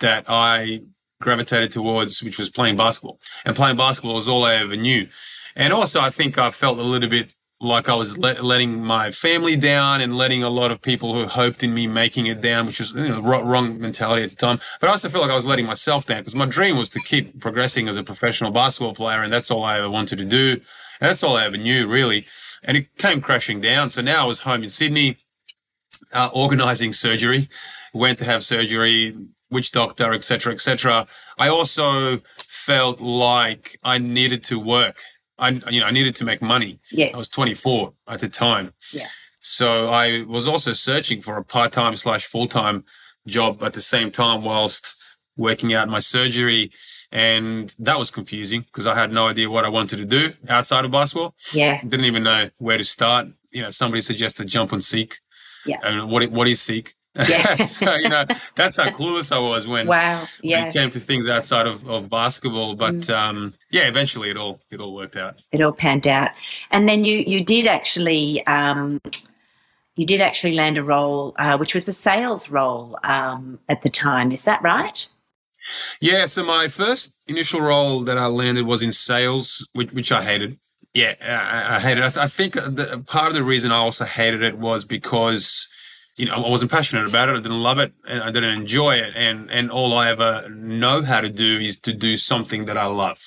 that 0.00 0.24
I 0.28 0.82
gravitated 1.20 1.72
towards, 1.72 2.22
which 2.22 2.38
was 2.38 2.50
playing 2.50 2.76
basketball. 2.76 3.18
And 3.44 3.56
playing 3.56 3.76
basketball 3.76 4.14
was 4.14 4.28
all 4.28 4.44
I 4.44 4.54
ever 4.56 4.76
knew. 4.76 5.06
And 5.54 5.72
also, 5.72 6.00
I 6.00 6.10
think 6.10 6.38
I 6.38 6.50
felt 6.50 6.78
a 6.78 6.82
little 6.82 7.08
bit 7.08 7.32
like 7.58 7.88
I 7.88 7.94
was 7.94 8.18
let, 8.18 8.44
letting 8.44 8.84
my 8.84 9.10
family 9.10 9.56
down 9.56 10.02
and 10.02 10.16
letting 10.16 10.42
a 10.42 10.50
lot 10.50 10.70
of 10.70 10.82
people 10.82 11.14
who 11.14 11.26
hoped 11.26 11.62
in 11.62 11.72
me 11.72 11.86
making 11.86 12.26
it 12.26 12.42
down, 12.42 12.66
which 12.66 12.78
was 12.80 12.94
you 12.94 13.08
know, 13.08 13.20
wrong 13.22 13.80
mentality 13.80 14.22
at 14.22 14.30
the 14.30 14.36
time. 14.36 14.58
But 14.80 14.88
I 14.88 14.92
also 14.92 15.08
felt 15.08 15.22
like 15.22 15.30
I 15.30 15.34
was 15.34 15.46
letting 15.46 15.64
myself 15.64 16.04
down 16.04 16.20
because 16.20 16.34
my 16.34 16.44
dream 16.44 16.76
was 16.76 16.90
to 16.90 17.00
keep 17.00 17.40
progressing 17.40 17.88
as 17.88 17.96
a 17.96 18.02
professional 18.02 18.50
basketball 18.50 18.94
player, 18.94 19.22
and 19.22 19.32
that's 19.32 19.50
all 19.50 19.64
I 19.64 19.78
ever 19.78 19.88
wanted 19.88 20.18
to 20.18 20.26
do. 20.26 20.60
And 21.00 21.08
that's 21.10 21.22
all 21.22 21.36
I 21.36 21.44
ever 21.44 21.56
knew, 21.56 21.90
really. 21.90 22.24
And 22.62 22.76
it 22.76 22.96
came 22.96 23.20
crashing 23.20 23.60
down. 23.60 23.90
So 23.90 24.02
now 24.02 24.24
I 24.24 24.26
was 24.26 24.40
home 24.40 24.62
in 24.62 24.68
Sydney, 24.68 25.18
uh, 26.14 26.30
organizing 26.32 26.92
surgery. 26.92 27.48
Went 27.94 28.18
to 28.18 28.24
have 28.24 28.44
surgery, 28.44 29.16
which 29.48 29.72
doctor, 29.72 30.12
etc., 30.12 30.52
etc. 30.52 31.06
I 31.38 31.48
also 31.48 32.18
felt 32.46 33.00
like 33.00 33.78
I 33.82 33.98
needed 33.98 34.44
to 34.44 34.58
work 34.58 34.98
I 35.38 35.50
you 35.70 35.80
know 35.80 35.86
I 35.86 35.90
needed 35.90 36.14
to 36.16 36.24
make 36.24 36.42
money. 36.42 36.80
Yes. 36.90 37.14
I 37.14 37.18
was 37.18 37.28
24 37.28 37.92
at 38.08 38.20
the 38.20 38.28
time. 38.28 38.72
Yeah. 38.92 39.06
So 39.40 39.88
I 39.88 40.24
was 40.26 40.48
also 40.48 40.72
searching 40.72 41.20
for 41.20 41.36
a 41.36 41.44
part-time 41.44 41.94
slash 41.94 42.26
full-time 42.26 42.84
job 43.28 43.62
at 43.62 43.74
the 43.74 43.80
same 43.80 44.10
time 44.10 44.42
whilst 44.42 44.96
working 45.36 45.72
out 45.72 45.88
my 45.88 46.00
surgery. 46.00 46.72
And 47.12 47.74
that 47.78 47.98
was 47.98 48.10
confusing 48.10 48.62
because 48.62 48.86
I 48.86 48.94
had 48.94 49.12
no 49.12 49.28
idea 49.28 49.48
what 49.50 49.64
I 49.64 49.68
wanted 49.68 49.96
to 49.98 50.04
do 50.04 50.32
outside 50.48 50.84
of 50.84 50.90
basketball. 50.90 51.34
Yeah. 51.52 51.80
Didn't 51.82 52.06
even 52.06 52.22
know 52.24 52.48
where 52.58 52.78
to 52.78 52.84
start. 52.84 53.28
You 53.52 53.62
know, 53.62 53.70
somebody 53.70 54.00
suggested 54.00 54.48
jump 54.48 54.72
on 54.72 54.80
Seek. 54.80 55.20
Yeah. 55.64 55.78
And 55.82 56.10
what 56.10 56.26
what 56.30 56.48
is 56.48 56.60
Seek? 56.60 56.94
Yeah. 57.28 57.54
so, 57.56 57.94
you 57.94 58.08
know, 58.10 58.24
that's 58.56 58.76
how 58.76 58.90
clueless 58.90 59.32
I 59.34 59.38
was 59.38 59.66
when, 59.66 59.86
wow. 59.86 60.22
Yeah. 60.42 60.58
when 60.58 60.66
it 60.68 60.72
came 60.74 60.90
to 60.90 61.00
things 61.00 61.28
outside 61.30 61.66
of, 61.66 61.88
of 61.88 62.10
basketball. 62.10 62.74
But 62.74 62.94
Mm. 62.94 63.14
um, 63.16 63.54
yeah, 63.70 63.86
eventually 63.88 64.28
it 64.28 64.36
all 64.36 64.58
it 64.70 64.80
all 64.80 64.94
worked 64.94 65.16
out. 65.16 65.36
it 65.52 65.60
all 65.62 65.72
panned 65.72 66.06
out. 66.06 66.30
And 66.70 66.88
then 66.88 67.04
you 67.04 67.24
you 67.26 67.42
did 67.42 67.66
actually 67.66 68.46
um, 68.46 69.00
you 69.94 70.04
did 70.04 70.20
actually 70.20 70.54
land 70.54 70.76
a 70.76 70.82
role, 70.84 71.34
uh, 71.38 71.56
which 71.56 71.72
was 71.72 71.88
a 71.88 71.92
sales 71.92 72.50
role 72.50 72.98
um, 73.02 73.58
at 73.70 73.80
the 73.80 73.88
time. 73.88 74.30
Is 74.30 74.44
that 74.44 74.60
right? 74.62 75.06
Yeah, 76.00 76.26
so 76.26 76.44
my 76.44 76.68
first 76.68 77.12
initial 77.28 77.60
role 77.60 78.00
that 78.00 78.18
I 78.18 78.26
landed 78.26 78.66
was 78.66 78.82
in 78.82 78.92
sales, 78.92 79.68
which, 79.72 79.92
which 79.92 80.12
I 80.12 80.22
hated. 80.22 80.58
Yeah, 80.94 81.14
I, 81.20 81.76
I 81.76 81.80
hated. 81.80 82.02
it. 82.02 82.06
I, 82.06 82.08
th- 82.08 82.24
I 82.24 82.26
think 82.26 82.54
the, 82.54 83.04
part 83.06 83.28
of 83.28 83.34
the 83.34 83.44
reason 83.44 83.72
I 83.72 83.76
also 83.76 84.04
hated 84.04 84.42
it 84.42 84.56
was 84.56 84.84
because 84.84 85.68
you 86.16 86.24
know 86.24 86.32
I 86.32 86.48
wasn't 86.48 86.70
passionate 86.70 87.06
about 87.06 87.28
it. 87.28 87.32
I 87.32 87.36
didn't 87.40 87.62
love 87.62 87.78
it, 87.78 87.92
and 88.08 88.22
I 88.22 88.30
didn't 88.30 88.58
enjoy 88.58 88.94
it. 88.96 89.12
And 89.14 89.50
and 89.50 89.70
all 89.70 89.92
I 89.92 90.08
ever 90.08 90.48
know 90.48 91.02
how 91.02 91.20
to 91.20 91.28
do 91.28 91.58
is 91.58 91.78
to 91.80 91.92
do 91.92 92.16
something 92.16 92.64
that 92.64 92.78
I 92.78 92.86
love, 92.86 93.18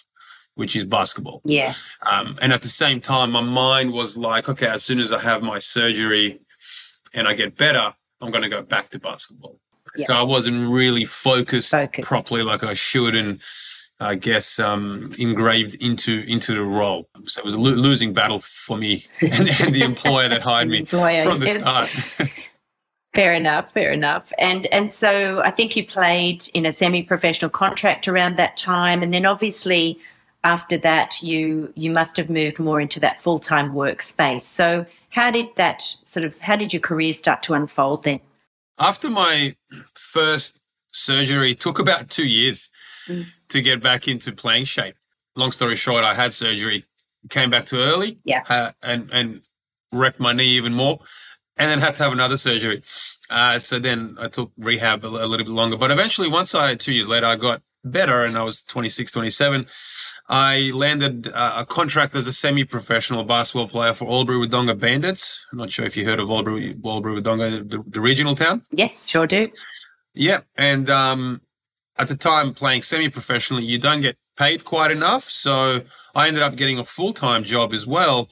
which 0.55 0.75
is 0.75 0.83
basketball. 0.83 1.41
Yeah. 1.45 1.73
Um, 2.11 2.35
and 2.41 2.51
at 2.53 2.63
the 2.63 2.69
same 2.69 3.01
time, 3.01 3.31
my 3.31 3.41
mind 3.41 3.93
was 3.93 4.17
like, 4.17 4.49
okay, 4.49 4.67
as 4.67 4.83
soon 4.83 4.99
as 4.99 5.13
I 5.13 5.19
have 5.19 5.43
my 5.43 5.59
surgery 5.59 6.39
and 7.13 7.27
I 7.27 7.33
get 7.33 7.55
better, 7.55 7.93
I'm 8.19 8.31
going 8.31 8.43
to 8.43 8.49
go 8.49 8.63
back 8.63 8.89
to 8.89 8.99
basketball. 8.99 9.59
Yeah. 9.97 10.05
So 10.05 10.15
I 10.15 10.23
wasn't 10.23 10.57
really 10.73 11.05
focused, 11.05 11.71
Focused. 11.71 12.07
properly 12.07 12.43
like 12.43 12.63
I 12.63 12.73
should, 12.73 13.15
and 13.15 13.41
I 13.99 14.15
guess 14.15 14.59
um, 14.59 15.11
engraved 15.19 15.75
into 15.75 16.23
into 16.27 16.53
the 16.53 16.63
role. 16.63 17.09
So 17.25 17.39
it 17.39 17.45
was 17.45 17.55
a 17.55 17.59
lo- 17.59 17.71
losing 17.71 18.13
battle 18.13 18.39
for 18.39 18.77
me 18.77 19.05
and, 19.21 19.49
and 19.61 19.73
the 19.73 19.83
employer 19.83 20.29
that 20.29 20.41
hired 20.41 20.69
me 20.69 20.79
Employer, 20.79 21.23
from 21.23 21.39
the 21.39 21.47
start. 21.47 21.89
Fair 23.15 23.33
enough, 23.33 23.73
fair 23.73 23.91
enough. 23.91 24.31
And 24.37 24.67
and 24.67 24.91
so 24.91 25.41
I 25.41 25.49
think 25.49 25.75
you 25.75 25.83
played 25.83 26.47
in 26.53 26.67
a 26.67 26.71
semi-professional 26.71 27.49
contract 27.49 28.07
around 28.07 28.37
that 28.37 28.55
time, 28.55 29.01
and 29.01 29.11
then 29.11 29.25
obviously 29.25 29.99
after 30.43 30.77
that 30.77 31.21
you 31.23 31.73
you 31.75 31.89
must 31.89 32.15
have 32.17 32.29
moved 32.29 32.59
more 32.59 32.79
into 32.79 32.99
that 32.99 33.19
full-time 33.19 33.73
workspace. 33.73 34.41
So 34.41 34.85
how 35.09 35.31
did 35.31 35.47
that 35.55 35.81
sort 36.05 36.23
of 36.23 36.37
how 36.39 36.55
did 36.55 36.71
your 36.71 36.81
career 36.81 37.11
start 37.13 37.41
to 37.43 37.55
unfold 37.55 38.03
then? 38.03 38.19
After 38.79 39.09
my 39.09 39.55
first 39.95 40.57
surgery, 40.93 41.51
it 41.51 41.59
took 41.59 41.79
about 41.79 42.09
two 42.09 42.27
years 42.27 42.69
Mm. 43.07 43.25
to 43.49 43.61
get 43.61 43.81
back 43.81 44.07
into 44.07 44.31
playing 44.31 44.65
shape. 44.65 44.95
Long 45.35 45.51
story 45.51 45.75
short, 45.75 46.03
I 46.03 46.13
had 46.13 46.33
surgery, 46.33 46.85
came 47.29 47.49
back 47.49 47.65
too 47.65 47.77
early, 47.79 48.19
Yeah. 48.23 48.43
uh, 48.49 48.71
and 48.83 49.09
and 49.11 49.41
wrecked 49.91 50.19
my 50.19 50.33
knee 50.33 50.57
even 50.57 50.73
more, 50.73 50.99
and 51.57 51.69
then 51.71 51.79
had 51.79 51.95
to 51.95 52.03
have 52.03 52.11
another 52.13 52.37
surgery. 52.37 52.83
Uh, 53.31 53.57
so 53.57 53.79
then 53.79 54.15
I 54.19 54.27
took 54.27 54.51
rehab 54.57 55.03
a, 55.05 55.07
a 55.07 55.27
little 55.27 55.45
bit 55.45 55.47
longer, 55.47 55.77
but 55.77 55.89
eventually, 55.91 56.27
once 56.27 56.53
I 56.53 56.75
two 56.75 56.93
years 56.93 57.07
later, 57.07 57.25
I 57.25 57.35
got 57.35 57.61
better, 57.83 58.23
and 58.23 58.37
I 58.37 58.43
was 58.43 58.61
26, 58.61 59.11
27. 59.11 59.65
I 60.29 60.71
landed 60.73 61.27
uh, 61.33 61.53
a 61.57 61.65
contract 61.65 62.15
as 62.15 62.27
a 62.27 62.33
semi-professional 62.33 63.23
basketball 63.23 63.67
player 63.67 63.93
for 63.93 64.09
Albury 64.09 64.45
Wodonga 64.45 64.79
Bandits. 64.79 65.45
I'm 65.51 65.57
not 65.57 65.71
sure 65.71 65.85
if 65.85 65.95
you 65.95 66.05
heard 66.05 66.19
of 66.19 66.29
Albury, 66.29 66.75
Albury 66.85 67.21
Wodonga, 67.21 67.69
the, 67.69 67.83
the 67.87 68.01
regional 68.01 68.35
town. 68.35 68.63
Yes, 68.71 69.07
sure 69.09 69.27
do. 69.27 69.41
Yeah, 70.13 70.39
and 70.57 70.89
um, 70.89 71.41
at 71.97 72.07
the 72.07 72.15
time 72.15 72.53
playing 72.53 72.81
semi-professionally, 72.81 73.63
you 73.63 73.77
don't 73.77 74.01
get 74.01 74.17
paid 74.37 74.65
quite 74.65 74.91
enough. 74.91 75.23
So 75.23 75.81
I 76.15 76.27
ended 76.27 76.43
up 76.43 76.55
getting 76.55 76.79
a 76.79 76.83
full-time 76.83 77.43
job 77.43 77.73
as 77.73 77.85
well 77.85 78.29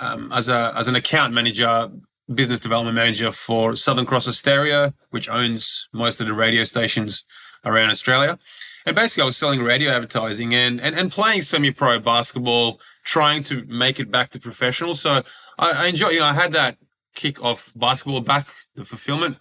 um, 0.00 0.32
as 0.32 0.48
a 0.48 0.72
as 0.76 0.88
an 0.88 0.96
account 0.96 1.32
manager, 1.32 1.90
business 2.34 2.60
development 2.60 2.96
manager 2.96 3.30
for 3.30 3.76
Southern 3.76 4.06
Cross 4.06 4.28
Austereo, 4.28 4.92
which 5.10 5.28
owns 5.28 5.88
most 5.92 6.20
of 6.20 6.26
the 6.26 6.32
radio 6.32 6.64
stations 6.64 7.24
around 7.64 7.90
Australia. 7.90 8.38
And 8.86 8.96
basically, 8.96 9.22
I 9.22 9.26
was 9.26 9.36
selling 9.36 9.60
radio 9.60 9.90
advertising 9.90 10.54
and 10.54 10.80
and, 10.80 10.94
and 10.94 11.10
playing 11.10 11.42
semi-pro 11.42 12.00
basketball, 12.00 12.80
trying 13.04 13.42
to 13.44 13.64
make 13.66 14.00
it 14.00 14.10
back 14.10 14.30
to 14.30 14.40
professional. 14.40 14.94
So 14.94 15.22
I, 15.58 15.72
I 15.72 15.86
enjoy, 15.86 16.08
you 16.10 16.20
know, 16.20 16.26
I 16.26 16.34
had 16.34 16.52
that 16.52 16.78
kick 17.14 17.42
off 17.44 17.72
basketball 17.76 18.20
back, 18.20 18.46
the 18.74 18.84
fulfillment. 18.84 19.38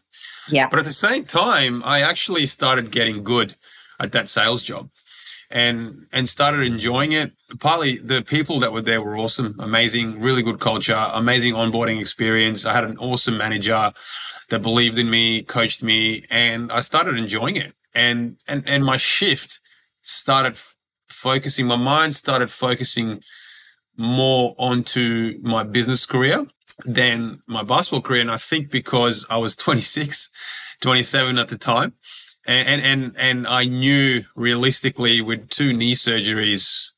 Yeah. 0.49 0.67
But 0.69 0.79
at 0.79 0.85
the 0.85 0.91
same 0.91 1.25
time, 1.25 1.83
I 1.85 2.01
actually 2.01 2.45
started 2.45 2.91
getting 2.91 3.23
good 3.23 3.55
at 3.99 4.11
that 4.11 4.27
sales 4.29 4.63
job 4.63 4.89
and 5.51 6.05
and 6.13 6.27
started 6.27 6.61
enjoying 6.61 7.13
it. 7.13 7.31
Partly 7.59 7.97
the 7.97 8.21
people 8.21 8.59
that 8.59 8.71
were 8.71 8.81
there 8.81 9.01
were 9.01 9.17
awesome, 9.17 9.55
amazing, 9.59 10.19
really 10.19 10.43
good 10.43 10.59
culture, 10.59 11.01
amazing 11.13 11.53
onboarding 11.53 11.99
experience. 11.99 12.65
I 12.65 12.73
had 12.73 12.83
an 12.83 12.97
awesome 12.97 13.37
manager 13.37 13.91
that 14.49 14.61
believed 14.61 14.97
in 14.97 15.09
me, 15.09 15.43
coached 15.43 15.83
me, 15.83 16.23
and 16.29 16.71
I 16.71 16.81
started 16.81 17.17
enjoying 17.17 17.55
it. 17.55 17.73
And 17.95 18.37
and 18.47 18.63
and 18.67 18.85
my 18.85 18.97
shift 18.97 19.59
started 20.01 20.53
f- 20.53 20.75
focusing, 21.09 21.65
my 21.67 21.75
mind 21.75 22.15
started 22.15 22.49
focusing 22.49 23.21
more 23.97 24.55
onto 24.57 25.33
my 25.43 25.63
business 25.63 26.05
career 26.05 26.45
than 26.85 27.41
my 27.47 27.63
basketball 27.63 28.01
career. 28.01 28.21
And 28.21 28.31
I 28.31 28.37
think 28.37 28.71
because 28.71 29.25
I 29.29 29.37
was 29.37 29.55
26, 29.55 30.29
27 30.81 31.37
at 31.37 31.49
the 31.49 31.57
time, 31.57 31.93
and 32.45 32.67
and 32.67 32.81
and, 32.81 33.15
and 33.17 33.47
I 33.47 33.65
knew 33.65 34.21
realistically 34.35 35.21
with 35.21 35.49
two 35.49 35.73
knee 35.73 35.93
surgeries, 35.93 36.91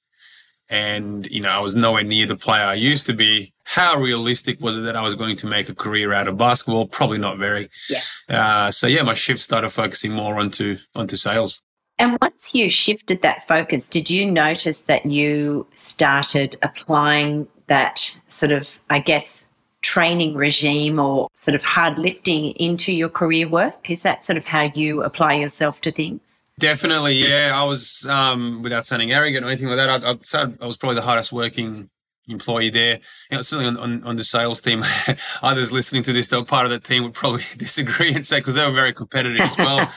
and 0.70 1.26
you 1.28 1.42
know 1.42 1.50
I 1.50 1.60
was 1.60 1.76
nowhere 1.76 2.04
near 2.04 2.26
the 2.26 2.38
player 2.38 2.66
I 2.66 2.76
used 2.76 3.08
to 3.08 3.14
be. 3.14 3.54
How 3.72 3.98
realistic 4.02 4.60
was 4.60 4.78
it 4.78 4.82
that 4.82 4.98
I 4.98 5.02
was 5.02 5.16
going 5.16 5.38
to 5.38 5.48
make 5.48 5.70
a 5.70 5.74
career 5.74 6.12
out 6.12 6.28
of 6.28 6.36
basketball? 6.36 6.88
Probably 6.88 7.18
not 7.18 7.38
very. 7.38 7.70
Yeah. 7.90 8.00
Uh, 8.28 8.70
so 8.70 8.86
yeah, 8.86 9.02
my 9.04 9.14
shift 9.14 9.40
started 9.40 9.70
focusing 9.70 10.12
more 10.12 10.38
onto 10.38 10.76
onto 10.94 11.16
sales. 11.16 11.62
And 11.98 12.18
once 12.22 12.54
you 12.54 12.68
shifted 12.68 13.22
that 13.22 13.48
focus, 13.48 13.88
did 13.88 14.10
you 14.10 14.30
notice 14.30 14.80
that 14.82 15.06
you 15.06 15.66
started 15.78 16.58
applying 16.62 17.48
that 17.68 18.14
sort 18.28 18.52
of, 18.52 18.78
I 18.90 19.00
guess, 19.00 19.46
training 19.82 20.36
regime 20.36 21.00
or 21.00 21.30
sort 21.40 21.56
of 21.56 21.64
hard 21.64 21.98
lifting 21.98 22.52
into 22.58 22.92
your 22.92 23.08
career 23.08 23.48
work? 23.48 23.90
Is 23.90 24.04
that 24.04 24.26
sort 24.26 24.36
of 24.36 24.46
how 24.46 24.70
you 24.76 25.02
apply 25.02 25.36
yourself 25.36 25.80
to 25.82 25.94
things? 25.94 26.20
Definitely, 26.60 27.14
yeah. 27.14 27.54
I 27.56 27.64
was, 27.64 28.06
um, 28.10 28.64
without 28.64 28.86
sounding 28.86 29.14
arrogant 29.14 29.46
or 29.46 29.48
anything 29.48 29.70
like 29.70 29.78
that, 29.78 29.90
I, 29.90 30.12
I, 30.12 30.48
I 30.62 30.66
was 30.66 30.76
probably 30.76 30.96
the 30.96 31.04
hardest 31.04 31.32
working 31.32 31.90
employee 32.32 32.70
there. 32.70 33.00
You 33.30 33.38
know, 33.38 33.42
certainly 33.42 33.68
on, 33.68 33.78
on, 33.78 34.04
on 34.04 34.16
the 34.16 34.24
sales 34.24 34.62
team. 34.62 34.82
Others 35.44 35.72
listening 35.72 36.04
to 36.04 36.14
this, 36.14 36.28
they 36.28 36.38
were 36.38 36.46
part 36.46 36.66
of 36.66 36.72
that 36.72 36.84
team, 36.84 37.04
would 37.04 37.14
probably 37.14 37.44
disagree 37.58 38.14
and 38.14 38.26
say 38.26 38.40
because 38.40 38.56
they 38.56 38.66
were 38.66 38.74
very 38.74 38.94
competitive 38.94 39.42
as 39.42 39.58
well. 39.58 39.80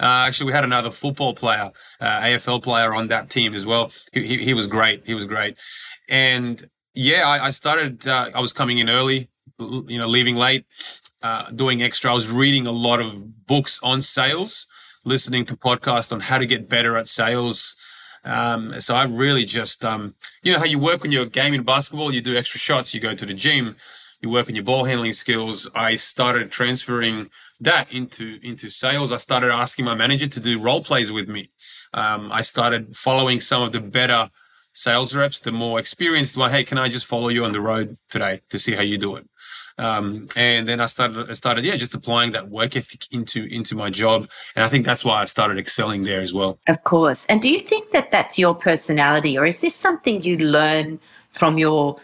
uh, 0.00 0.26
actually, 0.26 0.46
we 0.46 0.52
had 0.52 0.64
another 0.64 0.90
football 0.90 1.34
player, 1.34 1.70
uh, 2.00 2.20
AFL 2.20 2.62
player 2.62 2.94
on 2.94 3.08
that 3.08 3.30
team 3.30 3.54
as 3.54 3.66
well. 3.66 3.90
He, 4.12 4.26
he, 4.26 4.36
he 4.38 4.54
was 4.54 4.66
great. 4.66 5.02
He 5.06 5.14
was 5.14 5.26
great. 5.26 5.58
And 6.08 6.62
yeah, 6.94 7.22
I, 7.26 7.46
I 7.46 7.50
started, 7.50 8.06
uh, 8.06 8.30
I 8.34 8.40
was 8.40 8.52
coming 8.52 8.78
in 8.78 8.88
early, 8.88 9.28
you 9.58 9.98
know, 9.98 10.06
leaving 10.06 10.36
late, 10.36 10.64
uh, 11.22 11.50
doing 11.50 11.82
extra. 11.82 12.10
I 12.10 12.14
was 12.14 12.30
reading 12.30 12.66
a 12.66 12.72
lot 12.72 13.00
of 13.00 13.46
books 13.46 13.80
on 13.82 14.00
sales, 14.00 14.66
listening 15.04 15.44
to 15.46 15.56
podcasts 15.56 16.12
on 16.12 16.20
how 16.20 16.38
to 16.38 16.46
get 16.46 16.68
better 16.68 16.96
at 16.96 17.08
sales. 17.08 17.76
Um, 18.24 18.80
so 18.80 18.94
I 18.94 19.04
really 19.04 19.44
just, 19.44 19.84
um, 19.84 20.14
you 20.42 20.52
know, 20.52 20.58
how 20.58 20.64
you 20.64 20.78
work 20.78 21.02
when 21.02 21.12
you're 21.12 21.26
gaming 21.26 21.62
basketball, 21.62 22.12
you 22.12 22.20
do 22.20 22.36
extra 22.36 22.60
shots, 22.60 22.94
you 22.94 23.00
go 23.00 23.14
to 23.14 23.26
the 23.26 23.34
gym. 23.34 23.76
you 24.20 24.28
work 24.30 24.48
on 24.48 24.54
your 24.54 24.64
ball 24.64 24.84
handling 24.84 25.14
skills. 25.14 25.68
I 25.74 25.94
started 25.94 26.52
transferring 26.52 27.30
that 27.60 27.92
into 27.92 28.38
into 28.42 28.68
sales. 28.68 29.12
I 29.12 29.16
started 29.16 29.50
asking 29.50 29.84
my 29.86 29.94
manager 29.94 30.26
to 30.26 30.40
do 30.40 30.60
role 30.60 30.82
plays 30.82 31.10
with 31.10 31.28
me. 31.28 31.50
Um, 31.94 32.30
I 32.30 32.42
started 32.42 32.94
following 32.94 33.40
some 33.40 33.62
of 33.62 33.72
the 33.72 33.80
better 33.80 34.30
sales 34.72 35.16
reps, 35.16 35.40
the 35.40 35.52
more 35.52 35.78
experienced 35.78 36.36
one. 36.36 36.50
Hey, 36.50 36.64
can 36.64 36.78
I 36.78 36.88
just 36.88 37.06
follow 37.06 37.28
you 37.28 37.44
on 37.44 37.52
the 37.52 37.60
road 37.60 37.96
today 38.08 38.40
to 38.50 38.58
see 38.58 38.72
how 38.74 38.82
you 38.82 38.98
do 38.98 39.16
it? 39.16 39.28
Um, 39.78 40.26
and 40.36 40.66
then 40.66 40.80
I 40.80 40.86
started, 40.86 41.30
I 41.30 41.32
started, 41.32 41.64
yeah, 41.64 41.76
just 41.76 41.94
applying 41.94 42.32
that 42.32 42.48
work 42.48 42.76
ethic 42.76 43.06
into 43.12 43.44
into 43.50 43.74
my 43.74 43.90
job, 43.90 44.28
and 44.54 44.64
I 44.64 44.68
think 44.68 44.86
that's 44.86 45.04
why 45.04 45.22
I 45.22 45.24
started 45.24 45.58
excelling 45.58 46.02
there 46.02 46.20
as 46.20 46.32
well. 46.32 46.58
Of 46.68 46.84
course. 46.84 47.26
And 47.28 47.40
do 47.42 47.50
you 47.50 47.60
think 47.60 47.90
that 47.90 48.10
that's 48.10 48.38
your 48.38 48.54
personality, 48.54 49.38
or 49.38 49.46
is 49.46 49.60
this 49.60 49.74
something 49.74 50.22
you 50.22 50.38
learn 50.38 51.00
from 51.30 51.58
your 51.58 51.96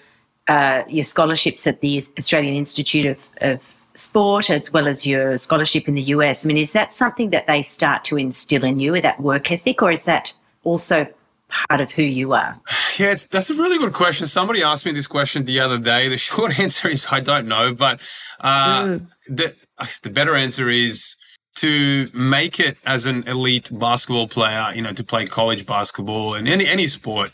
uh, 0.49 0.83
your 0.89 1.05
scholarships 1.05 1.67
at 1.67 1.81
the 1.81 2.03
Australian 2.19 2.57
Institute 2.57 3.07
of, 3.07 3.19
of 3.41 3.61
Sport, 3.95 4.51
as 4.51 4.73
well 4.73 4.89
as 4.89 5.07
your 5.07 5.39
scholarship 5.39 5.89
in 5.89 5.95
the 5.95 6.03
US? 6.03 6.45
I 6.45 6.49
mean, 6.49 6.59
is 6.59 6.73
that 6.73 6.93
something 6.93 7.31
that 7.31 7.47
they 7.47 7.63
start 7.63 8.05
to 8.05 8.19
instill 8.19 8.65
in 8.65 8.81
you, 8.81 9.01
that 9.01 9.21
work 9.21 9.51
ethic, 9.51 9.83
or 9.83 9.91
is 9.91 10.05
that 10.05 10.35
also 10.65 11.07
part 11.49 11.81
of 11.81 11.93
who 11.93 12.03
you 12.03 12.33
are? 12.33 12.59
Yeah, 12.99 13.13
it's, 13.13 13.27
that's 13.27 13.51
a 13.51 13.55
really 13.55 13.79
good 13.79 13.93
question. 13.93 14.27
Somebody 14.27 14.63
asked 14.63 14.87
me 14.87 14.93
this 14.93 15.07
question 15.07 15.45
the 15.45 15.61
other 15.61 15.79
day. 15.79 16.09
The 16.09 16.19
short 16.31 16.59
answer 16.59 16.89
is 16.89 17.07
I 17.11 17.21
don't 17.21 17.47
know, 17.47 17.75
but 17.75 18.01
uh, 18.41 18.83
mm. 18.83 19.07
the, 19.29 19.55
the 20.03 20.11
better 20.11 20.35
answer 20.35 20.69
is 20.69 21.17
to 21.57 22.11
make 22.13 22.61
it 22.61 22.77
as 22.85 23.07
an 23.07 23.27
elite 23.27 23.71
basketball 23.73 24.29
player, 24.29 24.71
you 24.75 24.83
know, 24.83 24.93
to 24.93 25.03
play 25.03 25.25
college 25.25 25.67
basketball 25.67 26.35
and 26.35 26.47
any 26.47 26.67
any 26.67 26.87
sport, 26.87 27.33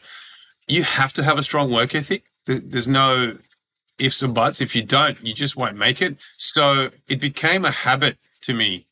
you 0.68 0.82
have 0.84 1.12
to 1.14 1.22
have 1.22 1.38
a 1.38 1.42
strong 1.42 1.70
work 1.70 1.94
ethic. 1.94 2.24
There's 2.46 2.88
no 2.88 3.32
ifs 3.98 4.22
or 4.22 4.28
buts. 4.28 4.60
If 4.60 4.74
you 4.74 4.82
don't, 4.82 5.20
you 5.24 5.34
just 5.34 5.56
won't 5.56 5.76
make 5.76 6.00
it. 6.00 6.16
So 6.38 6.90
it 7.08 7.20
became 7.20 7.64
a 7.64 7.70
habit 7.70 8.16
to 8.42 8.54
me 8.54 8.86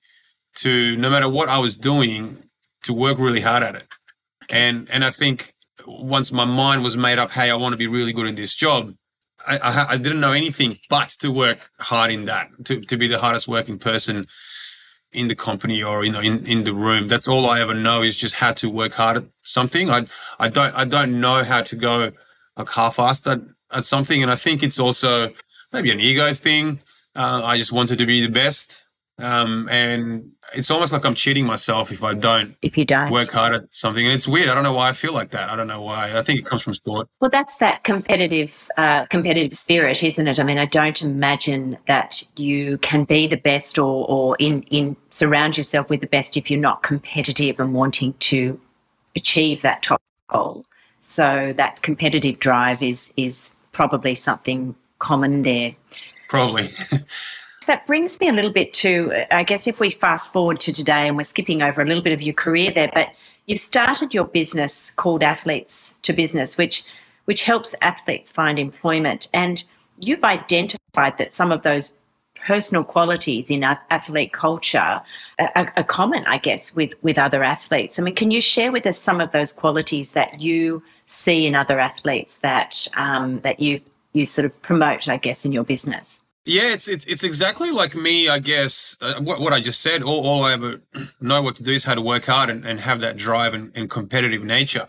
to 0.56 0.96
no 0.96 1.10
matter 1.10 1.28
what 1.28 1.48
I 1.48 1.58
was 1.58 1.76
doing, 1.76 2.42
to 2.82 2.92
work 2.92 3.18
really 3.18 3.40
hard 3.40 3.62
at 3.62 3.74
it. 3.74 3.86
And 4.50 4.90
and 4.90 5.04
I 5.04 5.10
think 5.10 5.54
once 5.86 6.32
my 6.32 6.44
mind 6.44 6.84
was 6.84 6.96
made 6.96 7.18
up, 7.18 7.30
hey, 7.30 7.50
I 7.50 7.54
want 7.54 7.72
to 7.72 7.78
be 7.78 7.86
really 7.86 8.12
good 8.12 8.26
in 8.26 8.34
this 8.34 8.54
job. 8.54 8.94
I, 9.46 9.58
I, 9.58 9.86
I 9.92 9.96
didn't 9.96 10.20
know 10.20 10.32
anything 10.32 10.78
but 10.90 11.08
to 11.20 11.30
work 11.30 11.70
hard 11.78 12.10
in 12.10 12.26
that, 12.26 12.50
to, 12.64 12.80
to 12.80 12.96
be 12.98 13.08
the 13.08 13.18
hardest 13.18 13.48
working 13.48 13.78
person 13.78 14.26
in 15.12 15.28
the 15.28 15.34
company 15.34 15.82
or 15.82 16.04
you 16.04 16.12
know 16.12 16.20
in, 16.20 16.46
in 16.46 16.64
the 16.64 16.74
room. 16.74 17.08
That's 17.08 17.28
all 17.28 17.48
I 17.48 17.60
ever 17.60 17.74
know 17.74 18.02
is 18.02 18.16
just 18.16 18.34
how 18.34 18.52
to 18.52 18.70
work 18.70 18.92
hard 18.92 19.16
at 19.18 19.24
something. 19.42 19.90
I 19.90 20.06
I 20.38 20.48
don't 20.48 20.74
I 20.74 20.84
don't 20.84 21.20
know 21.20 21.42
how 21.42 21.62
to 21.62 21.76
go 21.76 22.12
like 22.56 22.70
half-assed 22.70 23.30
at, 23.30 23.40
at 23.72 23.84
something, 23.84 24.22
and 24.22 24.30
I 24.30 24.36
think 24.36 24.62
it's 24.62 24.78
also 24.78 25.30
maybe 25.72 25.90
an 25.90 26.00
ego 26.00 26.32
thing. 26.32 26.80
Uh, 27.14 27.42
I 27.44 27.56
just 27.56 27.72
wanted 27.72 27.98
to 27.98 28.06
be 28.06 28.24
the 28.24 28.30
best, 28.30 28.86
um, 29.18 29.68
and 29.70 30.32
it's 30.54 30.70
almost 30.70 30.92
like 30.92 31.04
I'm 31.04 31.14
cheating 31.14 31.46
myself 31.46 31.92
if 31.92 32.02
I 32.02 32.14
don't 32.14 32.56
if 32.62 32.76
you 32.76 32.84
don't 32.84 33.10
work 33.10 33.30
hard 33.30 33.54
at 33.54 33.64
something. 33.70 34.04
And 34.04 34.12
it's 34.12 34.26
weird. 34.26 34.48
I 34.48 34.54
don't 34.54 34.64
know 34.64 34.72
why 34.72 34.88
I 34.88 34.92
feel 34.92 35.12
like 35.12 35.30
that. 35.30 35.50
I 35.50 35.56
don't 35.56 35.66
know 35.66 35.82
why. 35.82 36.16
I 36.16 36.22
think 36.22 36.40
it 36.40 36.44
comes 36.44 36.62
from 36.62 36.74
sport. 36.74 37.08
Well, 37.20 37.30
that's 37.30 37.56
that 37.56 37.84
competitive 37.84 38.52
uh, 38.76 39.06
competitive 39.06 39.56
spirit, 39.56 40.02
isn't 40.02 40.26
it? 40.26 40.40
I 40.40 40.42
mean, 40.42 40.58
I 40.58 40.66
don't 40.66 41.00
imagine 41.02 41.78
that 41.86 42.22
you 42.36 42.78
can 42.78 43.04
be 43.04 43.26
the 43.26 43.36
best 43.36 43.78
or 43.78 44.06
or 44.08 44.36
in 44.38 44.62
in 44.64 44.96
surround 45.10 45.56
yourself 45.56 45.88
with 45.90 46.00
the 46.00 46.06
best 46.06 46.36
if 46.36 46.50
you're 46.50 46.60
not 46.60 46.82
competitive 46.82 47.60
and 47.60 47.74
wanting 47.74 48.14
to 48.20 48.60
achieve 49.16 49.62
that 49.62 49.82
top 49.82 50.02
goal. 50.28 50.64
So 51.06 51.52
that 51.56 51.82
competitive 51.82 52.38
drive 52.38 52.82
is 52.82 53.12
is 53.16 53.50
probably 53.72 54.14
something 54.14 54.74
common 54.98 55.42
there. 55.42 55.74
Probably. 56.28 56.70
that 57.70 57.86
brings 57.86 58.18
me 58.20 58.28
a 58.28 58.32
little 58.32 58.50
bit 58.50 58.72
to, 58.72 59.12
I 59.30 59.44
guess, 59.44 59.68
if 59.68 59.78
we 59.78 59.90
fast 59.90 60.32
forward 60.32 60.58
to 60.58 60.72
today 60.72 61.06
and 61.06 61.16
we're 61.16 61.22
skipping 61.22 61.62
over 61.62 61.80
a 61.80 61.84
little 61.84 62.02
bit 62.02 62.12
of 62.12 62.20
your 62.20 62.34
career 62.34 62.72
there, 62.72 62.90
but 62.92 63.10
you've 63.46 63.60
started 63.60 64.12
your 64.12 64.24
business 64.24 64.90
called 64.90 65.22
Athletes 65.22 65.94
to 66.02 66.12
Business, 66.12 66.58
which 66.58 66.82
which 67.26 67.44
helps 67.44 67.76
athletes 67.80 68.32
find 68.32 68.58
employment. 68.58 69.28
And 69.32 69.62
you've 70.00 70.24
identified 70.24 71.16
that 71.18 71.32
some 71.32 71.52
of 71.52 71.62
those 71.62 71.94
personal 72.44 72.82
qualities 72.82 73.50
in 73.50 73.62
athlete 73.62 74.32
culture 74.32 75.00
are, 75.38 75.72
are, 75.76 75.84
common, 75.84 76.24
I 76.26 76.38
guess, 76.38 76.74
with 76.74 76.92
with 77.02 77.18
other 77.18 77.44
athletes. 77.44 78.00
I 78.00 78.02
mean, 78.02 78.16
can 78.16 78.32
you 78.32 78.40
share 78.40 78.72
with 78.72 78.84
us 78.84 78.98
some 78.98 79.20
of 79.20 79.30
those 79.30 79.52
qualities 79.52 80.10
that 80.10 80.40
you 80.40 80.82
see 81.06 81.46
in 81.46 81.54
other 81.54 81.78
athletes 81.78 82.38
that 82.38 82.88
um, 82.96 83.38
that 83.42 83.60
you 83.60 83.80
you 84.12 84.26
sort 84.26 84.46
of 84.46 84.60
promote, 84.60 85.08
I 85.08 85.18
guess, 85.18 85.44
in 85.44 85.52
your 85.52 85.62
business? 85.64 86.20
Yeah, 86.46 86.72
it's 86.72 86.88
it's 86.88 87.06
it's 87.06 87.22
exactly 87.22 87.70
like 87.70 87.94
me, 87.94 88.28
I 88.28 88.38
guess. 88.38 88.96
Uh, 89.00 89.20
what, 89.20 89.40
what 89.40 89.52
I 89.52 89.60
just 89.60 89.82
said. 89.82 90.02
All, 90.02 90.26
all 90.26 90.44
I 90.44 90.52
ever 90.54 90.80
know 91.20 91.42
what 91.42 91.56
to 91.56 91.62
do 91.62 91.72
is 91.72 91.84
how 91.84 91.94
to 91.94 92.00
work 92.00 92.26
hard 92.26 92.48
and, 92.50 92.64
and 92.66 92.80
have 92.80 93.00
that 93.00 93.16
drive 93.16 93.54
and, 93.54 93.70
and 93.76 93.90
competitive 93.90 94.42
nature. 94.42 94.86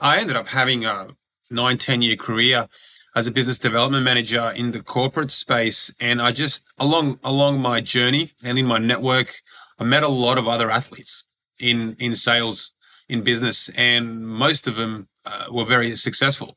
I 0.00 0.18
ended 0.18 0.36
up 0.36 0.48
having 0.48 0.84
a 0.84 1.08
nine, 1.50 1.78
10 1.78 2.02
year 2.02 2.16
career 2.16 2.68
as 3.16 3.26
a 3.26 3.32
business 3.32 3.58
development 3.58 4.04
manager 4.04 4.52
in 4.54 4.72
the 4.72 4.82
corporate 4.82 5.30
space. 5.30 5.92
And 6.00 6.20
I 6.20 6.32
just, 6.32 6.72
along, 6.78 7.20
along 7.22 7.60
my 7.60 7.80
journey 7.80 8.32
and 8.44 8.58
in 8.58 8.66
my 8.66 8.78
network, 8.78 9.34
I 9.78 9.84
met 9.84 10.02
a 10.02 10.08
lot 10.08 10.38
of 10.38 10.48
other 10.48 10.70
athletes 10.70 11.24
in, 11.60 11.96
in 11.98 12.14
sales, 12.14 12.72
in 13.08 13.22
business, 13.22 13.68
and 13.76 14.26
most 14.26 14.66
of 14.66 14.76
them 14.76 15.08
uh, 15.24 15.46
were 15.50 15.64
very 15.64 15.94
successful. 15.96 16.56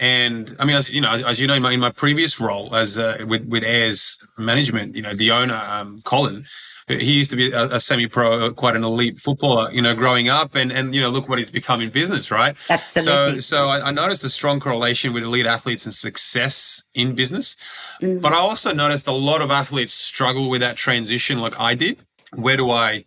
And 0.00 0.54
I 0.60 0.64
mean, 0.64 0.76
as 0.76 0.90
you 0.90 1.00
know, 1.00 1.10
as, 1.10 1.22
as 1.22 1.40
you 1.40 1.48
know, 1.48 1.54
in 1.54 1.62
my, 1.62 1.72
in 1.72 1.80
my, 1.80 1.90
previous 1.90 2.40
role 2.40 2.74
as 2.74 2.98
uh, 2.98 3.24
with 3.26 3.44
with 3.46 3.64
Ayres 3.64 4.18
Management, 4.38 4.94
you 4.94 5.02
know, 5.02 5.12
the 5.12 5.32
owner 5.32 5.60
um, 5.68 5.98
Colin, 6.04 6.44
he 6.86 7.12
used 7.12 7.30
to 7.30 7.36
be 7.36 7.50
a, 7.50 7.64
a, 7.64 7.80
semi-pro, 7.80 8.52
quite 8.54 8.76
an 8.76 8.84
elite 8.84 9.18
footballer, 9.18 9.70
you 9.72 9.82
know, 9.82 9.96
growing 9.96 10.28
up, 10.28 10.54
and 10.54 10.72
and 10.72 10.94
you 10.94 11.00
know, 11.00 11.10
look 11.10 11.28
what 11.28 11.38
he's 11.38 11.50
become 11.50 11.80
in 11.80 11.90
business, 11.90 12.30
right? 12.30 12.56
Absolutely. 12.70 13.40
So 13.40 13.56
so 13.56 13.68
I, 13.68 13.88
I 13.88 13.90
noticed 13.90 14.24
a 14.24 14.30
strong 14.30 14.60
correlation 14.60 15.12
with 15.12 15.24
elite 15.24 15.46
athletes 15.46 15.84
and 15.84 15.92
success 15.92 16.84
in 16.94 17.16
business, 17.16 17.56
mm-hmm. 18.00 18.20
but 18.20 18.32
I 18.32 18.36
also 18.36 18.72
noticed 18.72 19.08
a 19.08 19.12
lot 19.12 19.42
of 19.42 19.50
athletes 19.50 19.92
struggle 19.92 20.48
with 20.48 20.60
that 20.60 20.76
transition, 20.76 21.40
like 21.40 21.58
I 21.58 21.74
did. 21.74 21.98
Where 22.34 22.56
do 22.56 22.70
I 22.70 23.04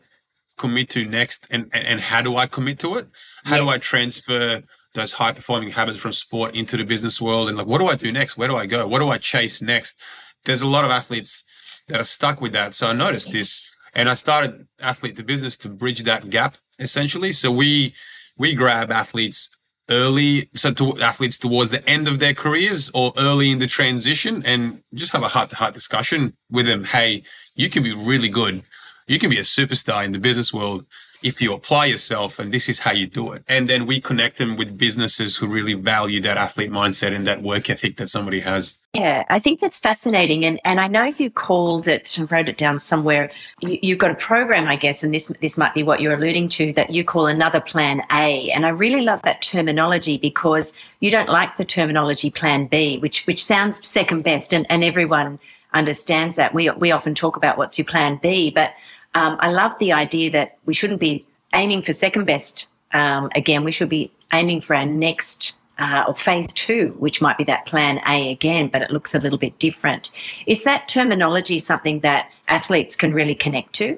commit 0.57 0.89
to 0.89 1.05
next, 1.05 1.47
and 1.51 1.69
and, 1.73 1.85
and 1.85 1.99
how 2.01 2.21
do 2.21 2.35
I 2.35 2.47
commit 2.47 2.79
to 2.79 2.97
it? 2.97 3.07
How 3.45 3.55
yes. 3.55 3.63
do 3.63 3.69
I 3.69 3.77
transfer 3.77 4.61
those 4.93 5.13
high 5.13 5.31
performing 5.31 5.69
habits 5.69 5.99
from 5.99 6.11
sport 6.11 6.55
into 6.55 6.77
the 6.77 6.83
business 6.83 7.21
world 7.21 7.49
and 7.49 7.57
like 7.57 7.67
what 7.67 7.79
do 7.79 7.87
I 7.87 7.95
do 7.95 8.11
next? 8.11 8.37
Where 8.37 8.47
do 8.47 8.55
I 8.55 8.65
go? 8.65 8.87
What 8.87 8.99
do 8.99 9.09
I 9.09 9.17
chase 9.17 9.61
next? 9.61 10.01
There's 10.45 10.61
a 10.61 10.67
lot 10.67 10.85
of 10.85 10.91
athletes 10.91 11.43
that 11.87 11.99
are 11.99 12.05
stuck 12.05 12.41
with 12.41 12.53
that. 12.53 12.73
So 12.73 12.87
I 12.87 12.93
noticed 12.93 13.31
this 13.31 13.61
and 13.93 14.09
I 14.09 14.13
started 14.13 14.67
athlete 14.79 15.15
to 15.17 15.23
business 15.23 15.57
to 15.57 15.69
bridge 15.69 16.03
that 16.03 16.29
gap 16.29 16.57
essentially. 16.79 17.31
So 17.31 17.51
we 17.51 17.93
we 18.37 18.53
grab 18.53 18.91
athletes 18.91 19.49
early 19.89 20.49
so 20.55 20.71
to 20.71 20.97
athletes 21.01 21.37
towards 21.37 21.69
the 21.69 21.87
end 21.89 22.07
of 22.07 22.19
their 22.19 22.33
careers 22.33 22.89
or 22.93 23.11
early 23.17 23.51
in 23.51 23.59
the 23.59 23.67
transition 23.67 24.41
and 24.45 24.81
just 24.93 25.11
have 25.11 25.23
a 25.23 25.27
heart 25.27 25.49
to 25.49 25.55
heart 25.55 25.73
discussion 25.73 26.33
with 26.49 26.65
them. 26.65 26.83
Hey, 26.83 27.23
you 27.55 27.69
can 27.69 27.83
be 27.83 27.93
really 27.93 28.29
good. 28.29 28.63
You 29.11 29.19
can 29.19 29.29
be 29.29 29.39
a 29.39 29.41
superstar 29.41 30.05
in 30.05 30.13
the 30.13 30.19
business 30.19 30.53
world 30.53 30.85
if 31.21 31.41
you 31.41 31.53
apply 31.53 31.87
yourself 31.87 32.39
and 32.39 32.53
this 32.53 32.69
is 32.69 32.79
how 32.79 32.93
you 32.93 33.07
do 33.07 33.33
it. 33.33 33.43
And 33.49 33.67
then 33.67 33.85
we 33.85 33.99
connect 33.99 34.37
them 34.37 34.55
with 34.55 34.77
businesses 34.77 35.35
who 35.35 35.47
really 35.47 35.73
value 35.73 36.21
that 36.21 36.37
athlete 36.37 36.71
mindset 36.71 37.13
and 37.13 37.27
that 37.27 37.43
work 37.43 37.69
ethic 37.69 37.97
that 37.97 38.07
somebody 38.07 38.39
has. 38.39 38.73
Yeah, 38.93 39.25
I 39.27 39.37
think 39.39 39.59
that's 39.59 39.77
fascinating. 39.77 40.45
And 40.45 40.61
and 40.63 40.79
I 40.79 40.87
know 40.87 41.03
you 41.03 41.29
called 41.29 41.89
it 41.89 42.17
and 42.17 42.31
wrote 42.31 42.47
it 42.47 42.57
down 42.57 42.79
somewhere. 42.79 43.29
You, 43.59 43.95
have 43.95 43.99
got 43.99 44.11
a 44.11 44.15
program, 44.15 44.69
I 44.69 44.77
guess, 44.77 45.03
and 45.03 45.13
this 45.13 45.29
this 45.41 45.57
might 45.57 45.73
be 45.73 45.83
what 45.83 45.99
you're 45.99 46.13
alluding 46.13 46.47
to, 46.59 46.71
that 46.73 46.91
you 46.91 47.03
call 47.03 47.27
another 47.27 47.59
plan 47.59 48.01
A. 48.13 48.49
And 48.51 48.65
I 48.65 48.69
really 48.69 49.01
love 49.01 49.21
that 49.23 49.41
terminology 49.41 50.19
because 50.19 50.71
you 51.01 51.11
don't 51.11 51.27
like 51.27 51.57
the 51.57 51.65
terminology 51.65 52.29
plan 52.29 52.65
B, 52.65 52.97
which 52.99 53.25
which 53.27 53.43
sounds 53.43 53.85
second 53.85 54.23
best 54.23 54.53
and, 54.53 54.65
and 54.69 54.85
everyone 54.85 55.37
understands 55.73 56.37
that. 56.37 56.53
We 56.53 56.69
we 56.69 56.91
often 56.93 57.13
talk 57.13 57.35
about 57.35 57.57
what's 57.57 57.77
your 57.77 57.85
plan 57.85 58.17
B, 58.21 58.51
but 58.51 58.73
um, 59.13 59.37
I 59.39 59.51
love 59.51 59.77
the 59.79 59.91
idea 59.91 60.31
that 60.31 60.57
we 60.65 60.73
shouldn't 60.73 60.99
be 60.99 61.25
aiming 61.53 61.81
for 61.81 61.93
second 61.93 62.25
best. 62.25 62.67
Um, 62.93 63.29
again, 63.35 63.63
we 63.63 63.71
should 63.71 63.89
be 63.89 64.11
aiming 64.33 64.61
for 64.61 64.75
our 64.75 64.85
next 64.85 65.53
uh, 65.79 66.05
or 66.07 66.15
phase 66.15 66.51
two, 66.53 66.95
which 66.99 67.21
might 67.21 67.37
be 67.37 67.43
that 67.45 67.65
plan 67.65 67.99
A 68.07 68.31
again, 68.31 68.67
but 68.67 68.81
it 68.81 68.91
looks 68.91 69.15
a 69.15 69.19
little 69.19 69.39
bit 69.39 69.57
different. 69.59 70.11
Is 70.45 70.63
that 70.63 70.87
terminology 70.87 71.59
something 71.59 72.01
that 72.01 72.29
athletes 72.47 72.95
can 72.95 73.13
really 73.13 73.35
connect 73.35 73.73
to? 73.73 73.97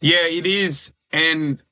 Yeah, 0.00 0.26
it 0.26 0.46
is. 0.46 0.92
And 1.12 1.62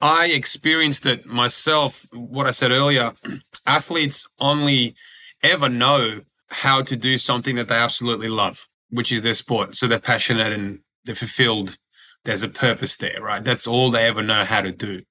I 0.00 0.26
experienced 0.26 1.04
it 1.06 1.26
myself. 1.26 2.06
What 2.12 2.46
I 2.46 2.52
said 2.52 2.70
earlier 2.70 3.12
athletes 3.66 4.28
only 4.38 4.94
ever 5.42 5.68
know 5.68 6.20
how 6.50 6.82
to 6.82 6.96
do 6.96 7.18
something 7.18 7.56
that 7.56 7.68
they 7.68 7.76
absolutely 7.76 8.28
love, 8.28 8.68
which 8.90 9.10
is 9.12 9.22
their 9.22 9.34
sport. 9.34 9.74
So 9.74 9.86
they're 9.86 9.98
passionate 9.98 10.52
and 10.52 10.80
they're 11.04 11.14
fulfilled 11.14 11.76
there's 12.24 12.42
a 12.42 12.48
purpose 12.48 12.96
there, 12.96 13.20
right? 13.20 13.42
That's 13.42 13.66
all 13.66 13.90
they 13.90 14.06
ever 14.06 14.22
know 14.22 14.44
how 14.44 14.62
to 14.62 14.72
do. 14.72 15.02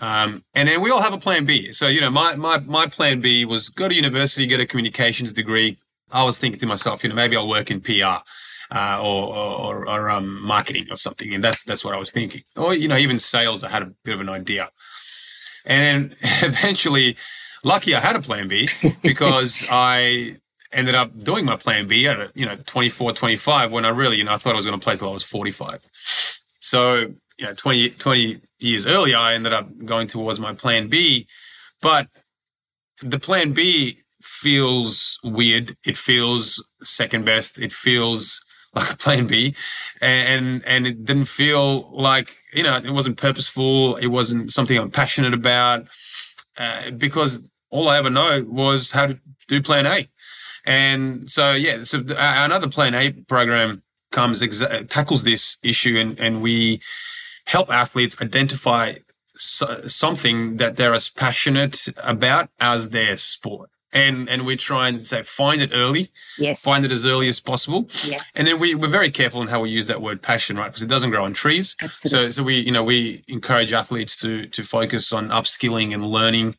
Um, 0.00 0.44
and 0.54 0.68
then 0.68 0.80
we 0.80 0.90
all 0.90 1.02
have 1.02 1.12
a 1.12 1.18
plan 1.18 1.44
B. 1.44 1.72
So, 1.72 1.86
you 1.86 2.00
know, 2.00 2.10
my, 2.10 2.34
my, 2.36 2.58
my 2.58 2.86
plan 2.86 3.20
B 3.20 3.44
was 3.44 3.68
go 3.68 3.88
to 3.88 3.94
university, 3.94 4.46
get 4.46 4.60
a 4.60 4.66
communications 4.66 5.32
degree, 5.32 5.78
I 6.12 6.24
was 6.24 6.38
thinking 6.38 6.60
to 6.60 6.66
myself, 6.66 7.02
you 7.02 7.10
know, 7.10 7.16
maybe 7.16 7.36
I'll 7.36 7.48
work 7.48 7.70
in 7.70 7.80
PR. 7.80 8.22
Uh, 8.70 8.98
or, 9.00 9.36
or, 9.36 9.88
or 9.88 10.10
um, 10.10 10.42
marketing 10.42 10.86
or 10.90 10.96
something, 10.96 11.34
and 11.34 11.44
that's 11.44 11.62
that's 11.64 11.84
what 11.84 11.94
I 11.94 11.98
was 11.98 12.10
thinking. 12.12 12.42
Or 12.56 12.74
you 12.74 12.88
know, 12.88 12.96
even 12.96 13.18
sales. 13.18 13.62
I 13.62 13.68
had 13.68 13.82
a 13.82 13.92
bit 14.04 14.14
of 14.14 14.20
an 14.20 14.30
idea, 14.30 14.70
and 15.66 16.16
eventually, 16.42 17.14
lucky 17.62 17.94
I 17.94 18.00
had 18.00 18.16
a 18.16 18.20
plan 18.20 18.48
B 18.48 18.70
because 19.02 19.66
I 19.70 20.38
ended 20.74 20.94
up 20.94 21.18
doing 21.22 21.44
my 21.44 21.56
plan 21.56 21.86
B 21.86 22.06
at 22.06 22.36
you 22.36 22.44
know 22.44 22.56
24, 22.66 23.12
25 23.12 23.72
when 23.72 23.84
I 23.84 23.88
really 23.90 24.18
you 24.18 24.24
know 24.24 24.32
I 24.32 24.36
thought 24.36 24.54
I 24.54 24.56
was 24.56 24.66
going 24.66 24.78
to 24.78 24.84
play 24.84 24.96
till 24.96 25.08
I 25.08 25.12
was 25.12 25.22
45. 25.22 25.86
So 26.60 26.94
you 27.38 27.46
know 27.46 27.54
20, 27.54 27.90
20 27.90 28.40
years 28.58 28.86
earlier, 28.86 29.16
I 29.16 29.34
ended 29.34 29.52
up 29.52 29.68
going 29.84 30.06
towards 30.06 30.40
my 30.40 30.52
plan 30.52 30.88
B, 30.88 31.26
but 31.80 32.08
the 33.02 33.18
plan 33.18 33.52
B 33.52 33.98
feels 34.22 35.18
weird. 35.22 35.76
It 35.84 35.96
feels 35.96 36.66
second 36.82 37.24
best. 37.24 37.60
It 37.60 37.72
feels 37.72 38.44
like 38.74 38.90
a 38.90 38.96
plan 38.96 39.26
B, 39.26 39.54
and 40.00 40.64
and 40.66 40.86
it 40.86 41.04
didn't 41.04 41.26
feel 41.26 41.90
like 41.92 42.34
you 42.52 42.62
know 42.62 42.76
it 42.76 42.90
wasn't 42.90 43.16
purposeful. 43.16 43.96
It 43.96 44.08
wasn't 44.08 44.50
something 44.50 44.76
I'm 44.76 44.90
passionate 44.90 45.34
about 45.34 45.86
uh, 46.58 46.90
because 46.90 47.48
all 47.70 47.88
I 47.88 47.98
ever 47.98 48.10
know 48.10 48.44
was 48.48 48.92
how 48.92 49.06
to 49.06 49.18
do 49.48 49.60
plan 49.60 49.86
A, 49.86 50.08
and 50.64 51.28
so 51.28 51.52
yeah, 51.52 51.82
so 51.82 52.02
another 52.16 52.68
plan 52.68 52.94
A 52.94 53.12
program 53.12 53.82
comes 54.10 54.42
exa- 54.42 54.88
tackles 54.88 55.24
this 55.24 55.58
issue, 55.62 55.96
and 55.98 56.18
and 56.18 56.42
we 56.42 56.80
help 57.46 57.70
athletes 57.70 58.20
identify 58.22 58.94
something 59.36 60.56
that 60.58 60.76
they're 60.76 60.94
as 60.94 61.10
passionate 61.10 61.88
about 62.02 62.48
as 62.60 62.90
their 62.90 63.16
sport. 63.16 63.70
And 63.92 64.28
and 64.28 64.44
we 64.44 64.56
try 64.56 64.88
and 64.88 65.00
say 65.00 65.22
find 65.22 65.60
it 65.62 65.70
early. 65.72 66.08
Yes. 66.36 66.60
Find 66.60 66.84
it 66.84 66.90
as 66.90 67.06
early 67.06 67.28
as 67.28 67.38
possible. 67.38 67.88
Yeah. 68.04 68.18
and 68.34 68.46
then 68.46 68.58
we, 68.58 68.74
we're 68.74 68.88
very 68.88 69.10
careful 69.10 69.40
in 69.40 69.46
how 69.48 69.60
we 69.60 69.70
use 69.70 69.86
that 69.86 70.02
word 70.02 70.20
passion 70.20 70.56
right? 70.56 70.66
Because 70.66 70.82
it 70.82 70.88
doesn't 70.88 71.10
grow 71.10 71.24
on 71.24 71.32
trees. 71.32 71.76
Absolutely. 71.80 72.26
so 72.26 72.30
so 72.30 72.42
we 72.42 72.56
you 72.58 72.72
know 72.72 72.82
we 72.82 73.22
encourage 73.28 73.72
athletes 73.72 74.18
to 74.20 74.46
to 74.46 74.62
focus 74.64 75.12
on 75.12 75.28
upskilling 75.28 75.94
and 75.94 76.04
learning 76.04 76.56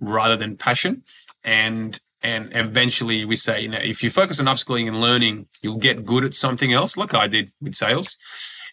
rather 0.00 0.36
than 0.36 0.56
passion. 0.56 1.04
And 1.44 1.98
and 2.22 2.50
eventually 2.54 3.24
we 3.24 3.36
say 3.36 3.62
you 3.62 3.68
know 3.68 3.78
if 3.78 4.02
you 4.02 4.10
focus 4.10 4.40
on 4.40 4.46
upskilling 4.46 4.86
and 4.86 5.00
learning 5.00 5.46
you'll 5.62 5.78
get 5.78 6.04
good 6.04 6.24
at 6.24 6.34
something 6.34 6.72
else 6.72 6.96
like 6.96 7.14
i 7.14 7.26
did 7.26 7.52
with 7.60 7.74
sales 7.74 8.16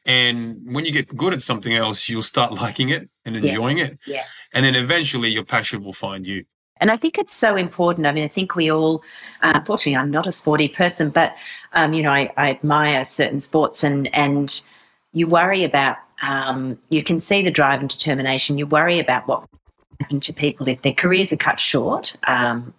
and 0.05 0.57
when 0.63 0.85
you 0.85 0.91
get 0.91 1.15
good 1.15 1.33
at 1.33 1.41
something 1.41 1.73
else 1.73 2.09
you'll 2.09 2.21
start 2.21 2.51
liking 2.61 2.89
it 2.89 3.09
and 3.25 3.35
enjoying 3.35 3.77
yeah. 3.77 3.85
it 3.85 3.99
yeah 4.05 4.23
and 4.53 4.65
then 4.65 4.75
eventually 4.75 5.29
your 5.29 5.43
passion 5.45 5.83
will 5.83 5.93
find 5.93 6.25
you 6.25 6.43
and 6.79 6.91
I 6.91 6.97
think 6.97 7.17
it's 7.17 7.33
so 7.33 7.55
important. 7.55 8.05
I 8.05 8.11
mean, 8.11 8.23
I 8.23 8.27
think 8.27 8.55
we 8.55 8.71
all, 8.71 9.03
uh, 9.41 9.53
unfortunately, 9.55 9.95
I'm 9.95 10.11
not 10.11 10.27
a 10.27 10.31
sporty 10.31 10.67
person, 10.67 11.09
but 11.09 11.35
um, 11.73 11.93
you 11.93 12.03
know, 12.03 12.11
I, 12.11 12.31
I, 12.37 12.51
admire 12.51 13.03
certain 13.03 13.41
sports, 13.41 13.83
and 13.83 14.13
and 14.13 14.61
you 15.13 15.27
worry 15.27 15.63
about. 15.63 15.97
Um, 16.21 16.79
you 16.89 17.03
can 17.03 17.19
see 17.19 17.43
the 17.43 17.51
drive 17.51 17.79
and 17.79 17.89
determination. 17.89 18.57
You 18.57 18.65
worry 18.65 18.99
about 18.99 19.27
what 19.27 19.47
happen 19.99 20.19
to 20.21 20.33
people 20.33 20.67
if 20.67 20.81
their 20.81 20.93
careers 20.93 21.31
are 21.31 21.37
cut 21.37 21.59
short. 21.59 22.15
Um, 22.25 22.73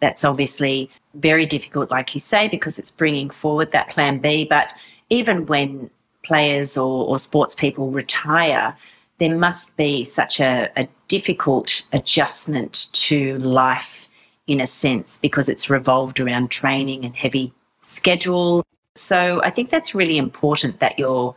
that's 0.00 0.24
obviously 0.24 0.90
very 1.14 1.46
difficult, 1.46 1.90
like 1.90 2.14
you 2.14 2.20
say, 2.20 2.48
because 2.48 2.78
it's 2.78 2.90
bringing 2.90 3.30
forward 3.30 3.72
that 3.72 3.90
plan 3.90 4.18
B. 4.18 4.44
But 4.44 4.72
even 5.10 5.46
when 5.46 5.90
players 6.24 6.76
or, 6.76 7.06
or 7.06 7.18
sports 7.18 7.54
people 7.54 7.90
retire, 7.90 8.76
there 9.18 9.36
must 9.36 9.76
be 9.76 10.04
such 10.04 10.40
a, 10.40 10.70
a 10.76 10.88
difficult 11.08 11.82
adjustment 11.92 12.88
to 12.92 13.38
life 13.38 14.08
in 14.46 14.60
a 14.60 14.66
sense 14.66 15.18
because 15.20 15.48
it's 15.48 15.68
revolved 15.68 16.20
around 16.20 16.50
training 16.50 17.04
and 17.04 17.14
heavy 17.14 17.52
schedule. 17.82 18.64
So 18.94 19.40
I 19.44 19.50
think 19.50 19.70
that's 19.70 19.94
really 19.94 20.18
important 20.18 20.80
that 20.80 20.98
you're 20.98 21.34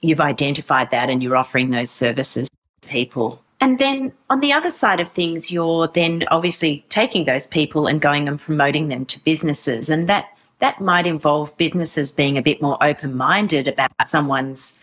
you've 0.00 0.20
identified 0.20 0.90
that 0.90 1.08
and 1.08 1.22
you're 1.22 1.36
offering 1.36 1.70
those 1.70 1.90
services 1.90 2.48
to 2.82 2.88
people. 2.88 3.42
And 3.64 3.78
then 3.78 4.12
on 4.28 4.40
the 4.40 4.52
other 4.52 4.70
side 4.70 5.00
of 5.00 5.08
things, 5.08 5.50
you're 5.50 5.88
then 5.88 6.24
obviously 6.30 6.84
taking 6.90 7.24
those 7.24 7.46
people 7.46 7.86
and 7.86 7.98
going 7.98 8.28
and 8.28 8.38
promoting 8.38 8.88
them 8.88 9.06
to 9.06 9.18
businesses. 9.24 9.88
And 9.88 10.06
that 10.06 10.26
that 10.58 10.82
might 10.82 11.06
involve 11.06 11.56
businesses 11.56 12.12
being 12.12 12.36
a 12.36 12.42
bit 12.42 12.60
more 12.60 12.76
open-minded 12.84 13.66
about 13.66 13.90
someone's 14.06 14.74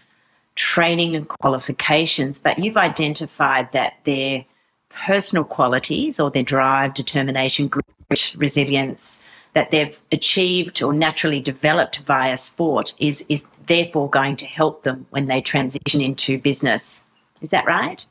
training 0.55 1.15
and 1.15 1.29
qualifications, 1.29 2.39
but 2.39 2.57
you've 2.57 2.75
identified 2.75 3.71
that 3.71 4.03
their 4.05 4.43
personal 4.89 5.43
qualities 5.43 6.19
or 6.19 6.31
their 6.31 6.41
drive, 6.41 6.95
determination, 6.95 7.67
grit, 7.67 8.33
resilience 8.35 9.19
that 9.53 9.69
they've 9.69 10.01
achieved 10.11 10.81
or 10.81 10.91
naturally 10.91 11.39
developed 11.39 11.99
via 11.99 12.35
sport 12.35 12.95
is 12.97 13.23
is 13.29 13.45
therefore 13.67 14.09
going 14.09 14.37
to 14.37 14.47
help 14.47 14.81
them 14.81 15.05
when 15.11 15.27
they 15.27 15.39
transition 15.39 16.01
into 16.01 16.39
business. 16.39 17.03
Is 17.41 17.51
that 17.51 17.67
right? 17.67 18.07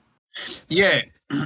Yeah, 0.68 1.02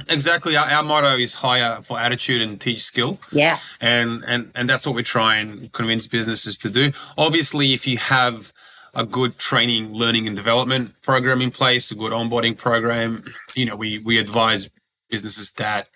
exactly. 0.09 0.55
Our, 0.55 0.65
our, 0.65 0.83
motto 0.83 1.15
is 1.15 1.33
hire 1.33 1.81
for 1.81 1.99
attitude 1.99 2.41
and 2.41 2.59
teach 2.59 2.83
skill. 2.83 3.19
Yeah. 3.31 3.57
And 3.81 4.23
and 4.27 4.51
and 4.55 4.69
that's 4.69 4.85
what 4.85 4.95
we 4.95 5.03
try 5.03 5.37
and 5.37 5.71
convince 5.71 6.07
businesses 6.07 6.57
to 6.59 6.69
do. 6.69 6.91
Obviously, 7.17 7.73
if 7.73 7.87
you 7.87 7.97
have 7.97 8.51
a 8.95 9.05
good 9.05 9.37
training, 9.37 9.93
learning, 9.93 10.25
and 10.25 10.35
development 10.35 10.93
program 11.01 11.41
in 11.41 11.51
place, 11.51 11.91
a 11.91 11.95
good 11.95 12.13
onboarding 12.13 12.57
program. 12.57 13.23
You 13.55 13.65
know, 13.65 13.75
we 13.75 13.99
we 13.99 14.17
advise 14.17 14.69
businesses 15.09 15.51
that 15.53 15.89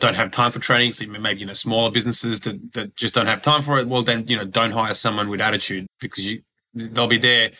don't 0.00 0.16
have 0.16 0.32
time 0.32 0.50
for 0.50 0.58
training, 0.58 0.92
so 0.92 1.06
maybe 1.06 1.40
you 1.40 1.46
know 1.46 1.52
smaller 1.52 1.90
businesses 1.90 2.40
that, 2.40 2.74
that 2.74 2.96
just 2.96 3.14
don't 3.14 3.28
have 3.28 3.40
time 3.40 3.62
for 3.62 3.78
it. 3.78 3.86
Well, 3.86 4.02
then 4.02 4.26
you 4.26 4.36
know 4.36 4.44
don't 4.44 4.72
hire 4.72 4.94
someone 4.94 5.28
with 5.28 5.40
attitude 5.40 5.86
because 6.00 6.32
you 6.32 6.42
they'll 6.74 7.06
be 7.06 7.18
there 7.18 7.50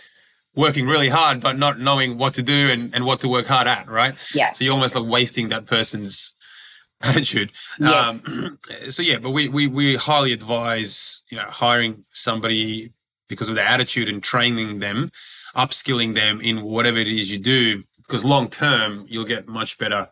working 0.55 0.87
really 0.87 1.09
hard 1.09 1.41
but 1.41 1.59
not 1.59 1.79
knowing 1.79 2.19
what 2.19 2.35
to 2.35 2.43
do 2.43 2.71
and, 2.71 2.95
and 2.95 3.05
what 3.05 3.21
to 3.21 3.29
work 3.29 3.47
hard 3.47 3.67
at, 3.67 3.89
right? 3.89 4.15
Yeah. 4.35 4.53
So 4.53 4.65
you're 4.65 4.75
almost 4.75 4.95
like 4.95 5.09
wasting 5.09 5.49
that 5.49 5.67
person's 5.67 6.35
attitude. 7.03 7.53
Yes. 7.79 8.21
Um, 8.27 8.59
so 8.89 9.03
yeah, 9.03 9.19
but 9.19 9.31
we, 9.31 9.49
we 9.49 9.67
we 9.67 9.97
highly 9.97 10.33
advise 10.33 11.23
you 11.31 11.37
know 11.37 11.47
hiring 11.49 12.05
somebody 12.13 12.93
because 13.29 13.49
of 13.49 13.55
their 13.55 13.67
attitude 13.67 14.09
and 14.11 14.23
training 14.23 14.81
them, 14.81 15.09
upskilling 15.57 16.15
them 16.15 16.41
in 16.41 16.63
whatever 16.63 16.99
it 16.99 17.09
is 17.09 17.33
you 17.33 17.39
do. 17.39 17.83
Because 17.99 18.25
long 18.25 18.49
term, 18.51 19.07
you'll 19.09 19.25
get 19.25 19.49
much 19.49 19.79
better 19.79 20.09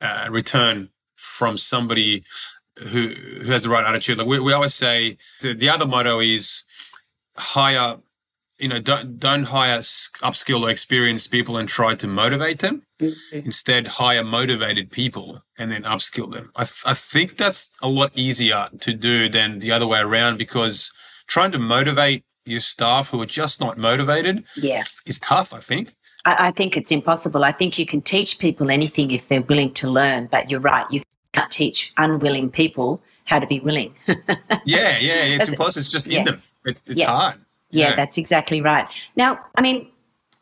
uh, 0.00 0.28
return 0.30 0.88
from 1.16 1.58
somebody 1.58 2.24
who 2.90 3.08
who 3.08 3.50
has 3.50 3.62
the 3.62 3.68
right 3.68 3.84
attitude. 3.84 4.18
Like 4.18 4.28
we, 4.28 4.38
we 4.38 4.52
always 4.52 4.74
say, 4.74 5.16
the 5.40 5.68
other 5.68 5.86
motto 5.86 6.20
is 6.20 6.64
hire. 7.36 7.96
You 8.62 8.68
know, 8.68 8.78
don't 8.78 9.18
don't 9.18 9.44
hire 9.44 9.80
upskilled 9.80 10.62
or 10.62 10.70
experienced 10.70 11.30
people 11.30 11.56
and 11.56 11.68
try 11.68 11.94
to 11.96 12.06
motivate 12.06 12.60
them. 12.60 12.82
Mm-hmm. 13.00 13.38
Instead, 13.38 13.86
hire 13.88 14.22
motivated 14.22 14.90
people 14.90 15.42
and 15.58 15.70
then 15.70 15.82
upskill 15.82 16.32
them. 16.32 16.52
I, 16.56 16.64
th- 16.64 16.84
I 16.86 16.94
think 16.94 17.36
that's 17.36 17.76
a 17.82 17.88
lot 17.88 18.12
easier 18.14 18.68
to 18.80 18.94
do 18.94 19.28
than 19.28 19.58
the 19.58 19.72
other 19.72 19.86
way 19.86 20.00
around 20.00 20.38
because 20.38 20.92
trying 21.26 21.50
to 21.52 21.58
motivate 21.58 22.24
your 22.44 22.60
staff 22.60 23.10
who 23.10 23.20
are 23.20 23.26
just 23.26 23.60
not 23.60 23.78
motivated 23.78 24.44
yeah. 24.56 24.84
is 25.06 25.18
tough, 25.18 25.52
I 25.52 25.58
think. 25.58 25.94
I, 26.24 26.48
I 26.48 26.50
think 26.52 26.76
it's 26.76 26.90
impossible. 26.90 27.44
I 27.44 27.52
think 27.52 27.78
you 27.78 27.86
can 27.86 28.00
teach 28.02 28.38
people 28.38 28.70
anything 28.70 29.10
if 29.10 29.28
they're 29.28 29.42
willing 29.42 29.72
to 29.74 29.90
learn, 29.90 30.28
but 30.30 30.50
you're 30.50 30.60
right, 30.60 30.86
you 30.90 31.02
can't 31.32 31.50
teach 31.50 31.92
unwilling 31.96 32.50
people 32.50 33.02
how 33.24 33.38
to 33.38 33.46
be 33.46 33.60
willing. 33.60 33.94
yeah, 34.64 34.98
yeah, 34.98 35.24
it's 35.34 35.48
impossible. 35.48 35.80
It's 35.80 35.90
just 35.90 36.06
yeah. 36.06 36.20
in 36.20 36.24
them. 36.24 36.42
It, 36.64 36.80
it's 36.86 37.00
yeah. 37.00 37.06
hard. 37.06 37.34
Yeah, 37.72 37.90
yeah, 37.90 37.96
that's 37.96 38.18
exactly 38.18 38.60
right. 38.60 38.86
Now, 39.16 39.40
I 39.56 39.62
mean, 39.62 39.88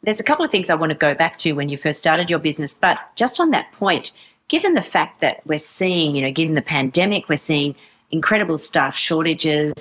there's 0.03 0.21
a 0.21 0.25
couple 0.25 0.45
of 0.45 0.51
things 0.51 0.69
I 0.69 0.75
want 0.75 0.91
to 0.91 0.99
go 0.99 1.15
back 1.15 1.39
to 1.39 1.53
when 1.53 1.69
you 1.69 1.77
first 1.77 1.99
started 1.99 2.29
your 2.29 2.39
business, 2.39 2.75
but 2.75 2.99
just 3.17 3.41
on 3.41 3.51
that 3.51 3.71
point, 3.73 4.13
given 4.49 4.75
the 4.75 4.83
fact 4.83 5.21
that 5.21 5.41
we're 5.47 5.59
seeing, 5.59 6.17
you 6.17 6.23
know, 6.23 6.33
given 6.33 6.55
the 6.55 6.63
pandemic, 6.63 7.29
we're 7.29 7.37
seeing 7.37 7.75
incredible 8.11 8.59
staff 8.59 8.97
shortages, 8.97 9.73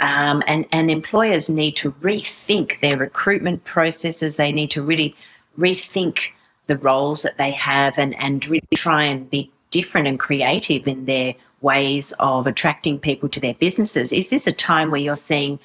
um, 0.00 0.42
and, 0.46 0.66
and 0.72 0.90
employers 0.90 1.48
need 1.48 1.76
to 1.76 1.92
rethink 1.92 2.80
their 2.80 2.98
recruitment 2.98 3.64
processes. 3.64 4.36
They 4.36 4.52
need 4.52 4.70
to 4.72 4.82
really 4.82 5.16
rethink 5.58 6.30
the 6.66 6.76
roles 6.76 7.22
that 7.22 7.38
they 7.38 7.50
have 7.52 7.98
and, 7.98 8.14
and 8.16 8.46
really 8.46 8.68
try 8.74 9.04
and 9.04 9.28
be 9.30 9.50
different 9.70 10.06
and 10.06 10.20
creative 10.20 10.86
in 10.86 11.06
their 11.06 11.34
ways 11.60 12.12
of 12.20 12.46
attracting 12.46 12.98
people 12.98 13.28
to 13.30 13.40
their 13.40 13.54
businesses. 13.54 14.12
Is 14.12 14.28
this 14.28 14.46
a 14.46 14.52
time 14.52 14.90
where 14.90 15.00
you're 15.00 15.16
seeing 15.16 15.58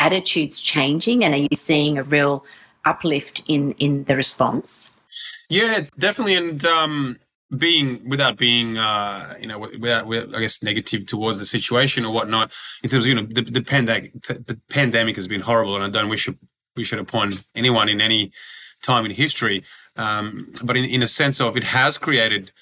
attitudes 0.00 0.60
changing 0.60 1.22
and 1.24 1.34
are 1.34 1.38
you 1.38 1.48
seeing 1.54 1.98
a 1.98 2.02
real 2.02 2.44
uplift 2.84 3.42
in, 3.46 3.72
in 3.72 4.04
the 4.04 4.16
response? 4.16 4.90
Yeah, 5.48 5.80
definitely. 5.98 6.36
And 6.36 6.64
um, 6.64 7.18
being 7.56 8.08
without 8.08 8.36
being 8.36 8.78
uh, 8.78 9.34
you 9.40 9.46
know 9.46 9.58
without, 9.58 10.06
without, 10.06 10.34
I 10.34 10.40
guess 10.40 10.62
negative 10.62 11.06
towards 11.06 11.40
the 11.40 11.46
situation 11.46 12.04
or 12.04 12.12
whatnot 12.12 12.52
in 12.82 12.90
terms 12.90 13.04
of 13.04 13.08
you 13.08 13.14
know 13.16 13.26
the, 13.28 13.42
the 13.42 13.62
pandemic 13.62 14.12
the 14.22 14.58
pandemic 14.70 15.16
has 15.16 15.26
been 15.26 15.40
horrible 15.40 15.74
and 15.74 15.84
I 15.84 15.90
don't 15.90 16.08
wish 16.08 16.28
it, 16.28 16.36
wish 16.76 16.92
it 16.92 16.98
upon 16.98 17.32
anyone 17.54 17.88
in 17.88 18.00
any 18.00 18.30
time 18.82 19.04
in 19.04 19.10
history 19.10 19.64
um, 19.96 20.52
but 20.62 20.76
in, 20.76 20.84
in 20.84 21.02
a 21.02 21.06
sense 21.06 21.40
of 21.40 21.56
it 21.56 21.64
has 21.64 21.98
created 21.98 22.52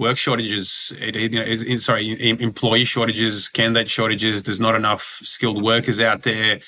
work 0.00 0.16
shortages, 0.16 0.92
it, 1.00 1.14
it, 1.14 1.32
you 1.34 1.38
know, 1.38 1.44
is, 1.44 1.84
sorry, 1.84 2.30
employee 2.40 2.84
shortages, 2.84 3.48
candidate 3.48 3.88
shortages. 3.88 4.42
There's 4.42 4.60
not 4.60 4.74
enough 4.74 5.02
skilled 5.02 5.62
workers 5.62 6.00
out 6.00 6.22
there, 6.22 6.58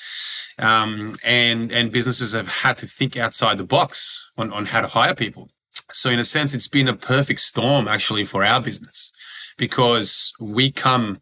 um, 0.59 1.13
and 1.23 1.71
and 1.71 1.91
businesses 1.91 2.33
have 2.33 2.47
had 2.47 2.77
to 2.77 2.85
think 2.85 3.17
outside 3.17 3.57
the 3.57 3.65
box 3.65 4.31
on 4.37 4.53
on 4.53 4.65
how 4.65 4.81
to 4.81 4.87
hire 4.87 5.15
people. 5.15 5.49
So 5.91 6.11
in 6.11 6.19
a 6.19 6.23
sense, 6.23 6.53
it's 6.53 6.69
been 6.69 6.87
a 6.87 6.95
perfect 6.95 7.39
storm 7.39 7.87
actually 7.87 8.23
for 8.23 8.45
our 8.45 8.61
business 8.61 9.11
because 9.57 10.31
we 10.39 10.71
come 10.71 11.19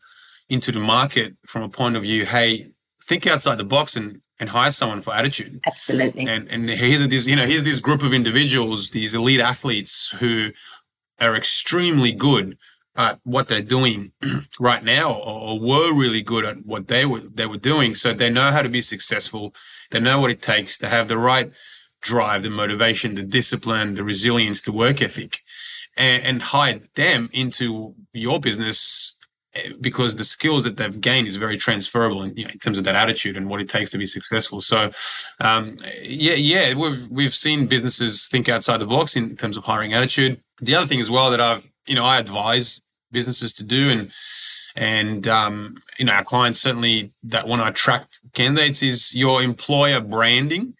into 0.50 0.71
the 0.71 0.80
market 0.80 1.36
from 1.45 1.63
a 1.63 1.69
point 1.69 1.95
of 1.95 2.04
view, 2.04 2.26
hey, 2.26 2.71
think 3.04 3.26
outside 3.26 3.58
the 3.58 3.63
box 3.63 3.95
and 3.95 4.21
and 4.39 4.50
hire 4.50 4.71
someone 4.71 5.02
for 5.02 5.13
attitude. 5.13 5.62
Absolutely. 5.65 6.28
And 6.28 6.47
and 6.50 6.69
here's 6.69 7.08
this, 7.08 7.28
you 7.28 7.36
know, 7.36 7.45
here's 7.45 7.63
this 7.63 7.80
group 7.80 8.04
of 8.04 8.12
individuals, 8.13 8.89
these 8.89 9.15
elite 9.15 9.39
athletes 9.39 10.15
who 10.19 10.52
are 11.21 11.36
extremely 11.36 12.12
good 12.12 12.57
at 12.95 13.19
what 13.23 13.47
they're 13.47 13.62
doing 13.62 14.12
right 14.60 14.84
now 14.84 15.13
or, 15.13 15.60
were 15.60 15.97
really 15.97 16.21
good 16.21 16.43
at 16.43 16.65
what 16.65 16.88
they 16.88 17.05
were 17.05 17.19
they 17.19 17.45
were 17.45 17.57
doing. 17.57 17.93
So 17.93 18.13
they 18.13 18.29
know 18.29 18.51
how 18.51 18.62
to 18.62 18.69
be 18.69 18.81
successful. 18.81 19.53
They 19.91 19.99
know 19.99 20.19
what 20.19 20.31
it 20.31 20.41
takes 20.41 20.77
to 20.79 20.89
have 20.89 21.07
the 21.07 21.17
right 21.17 21.51
drive, 22.01 22.43
the 22.43 22.49
motivation, 22.49 23.15
the 23.15 23.23
discipline, 23.23 23.93
the 23.93 24.03
resilience, 24.03 24.62
the 24.62 24.71
work 24.71 25.01
ethic, 25.01 25.39
and, 25.95 26.23
and 26.23 26.41
hire 26.41 26.81
them 26.95 27.29
into 27.31 27.95
your 28.12 28.39
business 28.39 29.15
because 29.81 30.15
the 30.15 30.23
skills 30.23 30.63
that 30.63 30.77
they've 30.77 31.01
gained 31.01 31.27
is 31.27 31.35
very 31.35 31.57
transferable 31.57 32.23
in, 32.23 32.35
you 32.37 32.45
know, 32.45 32.51
in 32.51 32.59
terms 32.59 32.77
of 32.77 32.83
that 32.85 32.95
attitude 32.95 33.35
and 33.35 33.49
what 33.49 33.59
it 33.59 33.67
takes 33.67 33.91
to 33.91 33.97
be 33.97 34.05
successful. 34.05 34.61
So, 34.61 34.89
um, 35.39 35.77
yeah, 36.01 36.35
yeah, 36.35 36.73
we've 36.73 37.07
we've 37.09 37.33
seen 37.33 37.67
businesses 37.67 38.27
think 38.27 38.47
outside 38.47 38.79
the 38.79 38.85
box 38.85 39.15
in 39.15 39.35
terms 39.35 39.57
of 39.57 39.63
hiring 39.63 39.93
attitude 39.93 40.41
the 40.61 40.75
other 40.75 40.85
thing 40.85 40.99
as 40.99 41.11
well 41.11 41.31
that 41.31 41.41
I've, 41.41 41.69
you 41.87 41.95
know, 41.95 42.05
I 42.05 42.19
advise 42.19 42.81
businesses 43.11 43.53
to 43.55 43.63
do 43.63 43.89
and, 43.89 44.11
and, 44.75 45.27
um, 45.27 45.77
you 45.99 46.05
know, 46.05 46.13
our 46.13 46.23
clients 46.23 46.61
certainly 46.61 47.11
that 47.23 47.47
want 47.47 47.61
to 47.61 47.67
attract 47.67 48.19
candidates 48.33 48.81
is 48.81 49.13
your 49.13 49.41
employer 49.41 49.99
branding 49.99 50.75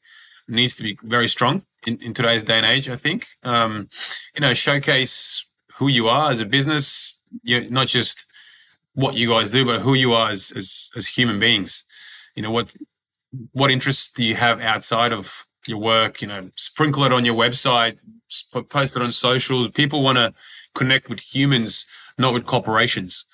needs 0.48 0.76
to 0.78 0.84
be 0.84 0.98
very 1.04 1.28
strong 1.28 1.64
in, 1.86 1.98
in 2.02 2.14
today's 2.14 2.44
day 2.44 2.58
and 2.58 2.66
age, 2.66 2.90
I 2.90 2.96
think. 2.96 3.28
Um, 3.44 3.90
you 4.36 4.42
know, 4.42 4.54
showcase 4.54 5.46
who 5.78 5.88
you 5.88 6.08
are 6.08 6.30
as 6.30 6.40
a 6.40 6.46
business, 6.46 7.22
You're 7.44 7.70
not 7.70 7.88
just 7.88 8.28
what 8.94 9.16
you 9.16 9.30
guys 9.30 9.52
do, 9.52 9.66
but 9.66 9.80
who 9.80 9.94
you 9.94 10.14
are 10.14 10.30
as, 10.30 10.52
as, 10.56 10.90
as 10.96 11.08
human 11.08 11.40
beings. 11.40 11.84
You 12.36 12.44
know, 12.44 12.52
what, 12.52 12.74
what 13.52 13.72
interests 13.72 14.12
do 14.12 14.24
you 14.24 14.36
have 14.36 14.62
outside 14.62 15.14
of 15.14 15.48
your 15.68 15.78
work? 15.78 16.22
You 16.22 16.28
know, 16.28 16.42
sprinkle 16.56 17.04
it 17.04 17.14
on 17.14 17.26
your 17.26 17.36
website, 17.36 17.98
post 18.70 18.96
it 18.96 19.02
on 19.02 19.12
socials. 19.12 19.70
People 19.70 20.02
want 20.02 20.18
to 20.18 20.34
connect 20.76 21.10
with 21.10 21.20
humans, 21.20 21.86
not 22.18 22.34
with 22.34 22.46
corporations. 22.46 23.26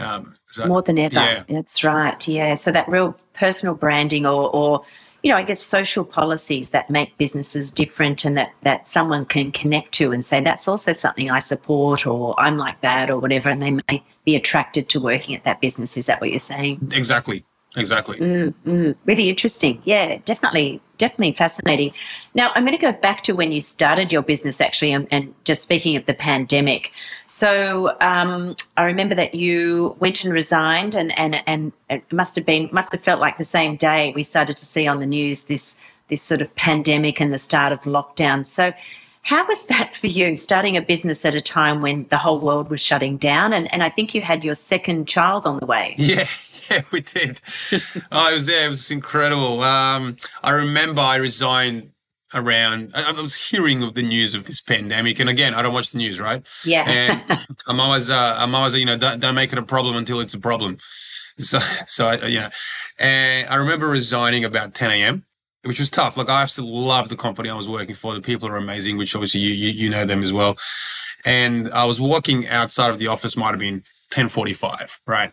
Um, 0.00 0.36
so, 0.46 0.66
More 0.66 0.82
than 0.82 0.98
ever. 0.98 1.14
Yeah. 1.14 1.44
That's 1.48 1.84
right. 1.84 2.26
Yeah. 2.26 2.56
So 2.56 2.72
that 2.72 2.88
real 2.88 3.16
personal 3.34 3.74
branding 3.74 4.26
or, 4.26 4.54
or, 4.54 4.84
you 5.24 5.30
know, 5.30 5.36
I 5.38 5.42
guess 5.42 5.62
social 5.62 6.04
policies 6.04 6.68
that 6.68 6.90
make 6.90 7.16
businesses 7.16 7.70
different 7.70 8.26
and 8.26 8.36
that, 8.36 8.52
that 8.62 8.86
someone 8.86 9.24
can 9.24 9.52
connect 9.52 9.92
to 9.92 10.12
and 10.12 10.24
say, 10.24 10.42
that's 10.42 10.68
also 10.68 10.92
something 10.92 11.30
I 11.30 11.38
support 11.38 12.06
or 12.06 12.38
I'm 12.38 12.58
like 12.58 12.82
that 12.82 13.08
or 13.08 13.18
whatever. 13.18 13.48
And 13.48 13.62
they 13.62 13.70
may 13.70 14.04
be 14.26 14.36
attracted 14.36 14.90
to 14.90 15.00
working 15.00 15.34
at 15.34 15.44
that 15.44 15.62
business. 15.62 15.96
Is 15.96 16.06
that 16.06 16.20
what 16.20 16.28
you're 16.28 16.40
saying? 16.40 16.90
Exactly. 16.92 17.42
Exactly. 17.76 18.18
Mm, 18.18 18.54
mm, 18.66 18.96
really 19.04 19.28
interesting. 19.28 19.82
Yeah, 19.84 20.18
definitely, 20.24 20.80
definitely 20.98 21.32
fascinating. 21.32 21.92
Now, 22.34 22.52
I'm 22.54 22.64
going 22.64 22.76
to 22.76 22.80
go 22.80 22.92
back 22.92 23.24
to 23.24 23.32
when 23.32 23.50
you 23.50 23.60
started 23.60 24.12
your 24.12 24.22
business, 24.22 24.60
actually, 24.60 24.92
and, 24.92 25.08
and 25.10 25.34
just 25.44 25.62
speaking 25.62 25.96
of 25.96 26.06
the 26.06 26.14
pandemic. 26.14 26.92
So 27.30 27.96
um, 28.00 28.54
I 28.76 28.84
remember 28.84 29.16
that 29.16 29.34
you 29.34 29.96
went 29.98 30.22
and 30.22 30.32
resigned, 30.32 30.94
and 30.94 31.18
and 31.18 31.42
and 31.48 31.72
it 31.90 32.04
must 32.12 32.36
have 32.36 32.46
been 32.46 32.68
must 32.70 32.92
have 32.92 33.02
felt 33.02 33.20
like 33.20 33.38
the 33.38 33.44
same 33.44 33.74
day 33.76 34.12
we 34.14 34.22
started 34.22 34.56
to 34.56 34.66
see 34.66 34.86
on 34.86 35.00
the 35.00 35.06
news 35.06 35.44
this 35.44 35.74
this 36.08 36.22
sort 36.22 36.42
of 36.42 36.54
pandemic 36.54 37.20
and 37.20 37.32
the 37.32 37.38
start 37.38 37.72
of 37.72 37.80
lockdown. 37.80 38.46
So. 38.46 38.72
How 39.26 39.46
was 39.46 39.62
that 39.64 39.96
for 39.96 40.06
you, 40.06 40.36
starting 40.36 40.76
a 40.76 40.82
business 40.82 41.24
at 41.24 41.34
a 41.34 41.40
time 41.40 41.80
when 41.80 42.06
the 42.10 42.18
whole 42.18 42.40
world 42.40 42.68
was 42.68 42.82
shutting 42.82 43.16
down? 43.16 43.54
And, 43.54 43.72
and 43.72 43.82
I 43.82 43.88
think 43.88 44.14
you 44.14 44.20
had 44.20 44.44
your 44.44 44.54
second 44.54 45.08
child 45.08 45.46
on 45.46 45.58
the 45.60 45.64
way. 45.64 45.94
Yeah, 45.96 46.26
yeah, 46.70 46.82
we 46.92 47.00
did. 47.00 47.40
oh, 48.12 48.30
it 48.30 48.34
was 48.34 48.48
yeah, 48.48 48.66
it 48.66 48.68
was 48.68 48.90
incredible. 48.90 49.62
Um, 49.62 50.16
I 50.42 50.52
remember 50.52 51.00
I 51.00 51.16
resigned 51.16 51.90
around. 52.34 52.92
I, 52.94 53.12
I, 53.16 53.20
was 53.20 53.36
hearing 53.36 53.82
of 53.82 53.94
the 53.94 54.02
news 54.02 54.34
of 54.34 54.44
this 54.44 54.60
pandemic, 54.60 55.20
and 55.20 55.28
again, 55.28 55.54
I 55.54 55.62
don't 55.62 55.72
watch 55.72 55.92
the 55.92 55.98
news, 55.98 56.20
right? 56.20 56.46
Yeah. 56.64 56.84
And 56.86 57.40
I'm 57.68 57.80
always, 57.80 58.10
uh, 58.10 58.36
I'm 58.38 58.54
always, 58.54 58.74
you 58.74 58.84
know, 58.84 58.96
don't, 58.96 59.20
don't 59.20 59.34
make 59.34 59.52
it 59.52 59.58
a 59.58 59.62
problem 59.62 59.96
until 59.96 60.20
it's 60.20 60.34
a 60.34 60.40
problem. 60.40 60.78
So, 61.38 61.58
so 61.86 62.06
I, 62.06 62.26
you 62.26 62.40
know, 62.40 62.50
and 62.98 63.48
I 63.48 63.56
remember 63.56 63.88
resigning 63.88 64.44
about 64.44 64.74
10 64.74 64.90
a.m. 64.90 65.24
Which 65.64 65.78
was 65.78 65.88
tough. 65.88 66.18
Like 66.18 66.28
I 66.28 66.42
absolutely 66.42 66.78
love 66.78 67.08
the 67.08 67.16
company 67.16 67.48
I 67.48 67.54
was 67.54 67.70
working 67.70 67.94
for. 67.94 68.12
The 68.12 68.20
people 68.20 68.50
are 68.50 68.56
amazing, 68.56 68.98
which 68.98 69.16
obviously 69.16 69.40
you, 69.40 69.54
you, 69.54 69.70
you 69.70 69.88
know 69.88 70.04
them 70.04 70.22
as 70.22 70.30
well. 70.30 70.58
And 71.24 71.72
I 71.72 71.86
was 71.86 71.98
walking 71.98 72.46
outside 72.48 72.90
of 72.90 72.98
the 72.98 73.06
office, 73.06 73.34
might 73.34 73.52
have 73.52 73.60
been 73.60 73.82
10:45, 74.10 74.98
right? 75.06 75.32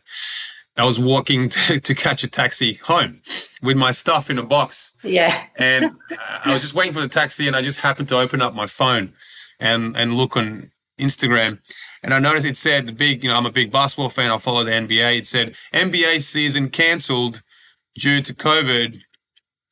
I 0.78 0.86
was 0.86 1.00
walking 1.00 1.50
to, 1.68 1.80
to 1.80 1.96
catch 1.96 2.24
a 2.24 2.30
taxi 2.30 2.74
home 2.74 3.22
with 3.62 3.78
my 3.78 3.92
stuff 3.92 4.30
in 4.30 4.38
a 4.38 4.44
box. 4.44 4.94
Yeah. 5.04 5.44
and 5.58 5.92
I 6.44 6.54
was 6.54 6.62
just 6.62 6.74
waiting 6.74 6.94
for 6.94 7.02
the 7.02 7.08
taxi 7.08 7.48
and 7.48 7.56
I 7.56 7.62
just 7.62 7.82
happened 7.82 8.10
to 8.10 8.18
open 8.18 8.42
up 8.42 8.54
my 8.54 8.66
phone 8.66 9.14
and, 9.60 9.96
and 9.96 10.16
look 10.16 10.38
on 10.38 10.72
Instagram. 11.00 11.60
And 12.04 12.14
I 12.14 12.20
noticed 12.20 12.48
it 12.48 12.58
said 12.58 12.88
the 12.88 12.94
big, 12.94 13.24
you 13.24 13.30
know, 13.30 13.36
I'm 13.36 13.46
a 13.46 13.52
big 13.52 13.72
basketball 13.72 14.10
fan. 14.10 14.32
I 14.32 14.38
follow 14.38 14.64
the 14.64 14.72
NBA. 14.72 15.20
It 15.20 15.26
said 15.28 15.56
NBA 15.74 16.22
season 16.22 16.70
cancelled 16.70 17.42
due 17.96 18.22
to 18.22 18.34
COVID. 18.34 19.00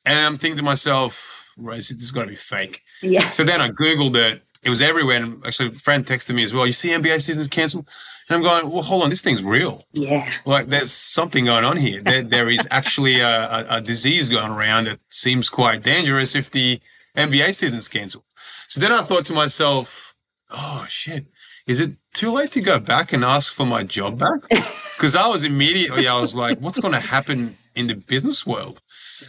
And 0.05 0.19
I'm 0.19 0.35
thinking 0.35 0.57
to 0.57 0.63
myself, 0.63 1.53
this 1.57 1.89
has 1.89 2.11
got 2.11 2.23
to 2.23 2.29
be 2.29 2.35
fake. 2.35 2.81
Yeah. 3.01 3.29
So 3.29 3.43
then 3.43 3.61
I 3.61 3.69
Googled 3.69 4.15
it. 4.15 4.43
It 4.61 4.69
was 4.69 4.81
everywhere. 4.81 5.17
And 5.17 5.45
actually, 5.45 5.69
a 5.69 5.73
friend 5.73 6.05
texted 6.05 6.35
me 6.35 6.43
as 6.43 6.53
well. 6.53 6.65
You 6.65 6.71
see 6.71 6.89
NBA 6.89 7.21
season's 7.21 7.47
cancelled? 7.47 7.87
And 8.29 8.35
I'm 8.35 8.43
going, 8.43 8.71
well, 8.71 8.83
hold 8.83 9.03
on, 9.03 9.09
this 9.09 9.23
thing's 9.23 9.43
real. 9.43 9.83
Yeah. 9.91 10.29
Like 10.45 10.67
there's 10.67 10.91
something 10.91 11.45
going 11.45 11.65
on 11.65 11.77
here. 11.77 12.01
There, 12.01 12.21
there 12.21 12.49
is 12.49 12.67
actually 12.69 13.19
a, 13.21 13.27
a, 13.27 13.65
a, 13.77 13.81
disease 13.81 14.29
going 14.29 14.51
around 14.51 14.83
that 14.83 14.99
seems 15.09 15.49
quite 15.49 15.81
dangerous 15.81 16.35
if 16.35 16.51
the 16.51 16.79
NBA 17.17 17.55
season's 17.55 17.87
cancelled. 17.87 18.25
So 18.67 18.79
then 18.79 18.91
I 18.91 19.01
thought 19.01 19.25
to 19.25 19.33
myself, 19.33 20.15
oh, 20.51 20.85
shit, 20.87 21.25
is 21.65 21.79
it 21.79 21.93
too 22.13 22.31
late 22.31 22.51
to 22.51 22.61
go 22.61 22.79
back 22.79 23.13
and 23.13 23.25
ask 23.25 23.51
for 23.51 23.65
my 23.65 23.83
job 23.83 24.19
back? 24.19 24.41
Because 24.99 25.15
I 25.15 25.27
was 25.27 25.45
immediately, 25.45 26.09
I 26.09 26.19
was 26.19 26.35
like, 26.35 26.59
what's 26.59 26.77
going 26.77 26.93
to 26.93 26.99
happen 26.99 27.55
in 27.73 27.87
the 27.87 27.95
business 27.95 28.45
world? 28.45 28.81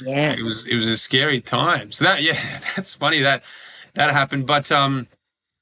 Yeah. 0.04 0.32
It 0.32 0.42
was, 0.42 0.66
it 0.66 0.74
was 0.74 0.88
a 0.88 0.96
scary 0.96 1.40
time. 1.40 1.92
So 1.92 2.06
that, 2.06 2.24
yeah, 2.24 2.32
that's 2.74 2.96
funny 2.96 3.20
that 3.20 3.44
that 3.94 4.10
happened. 4.10 4.48
But, 4.48 4.72
um, 4.72 5.06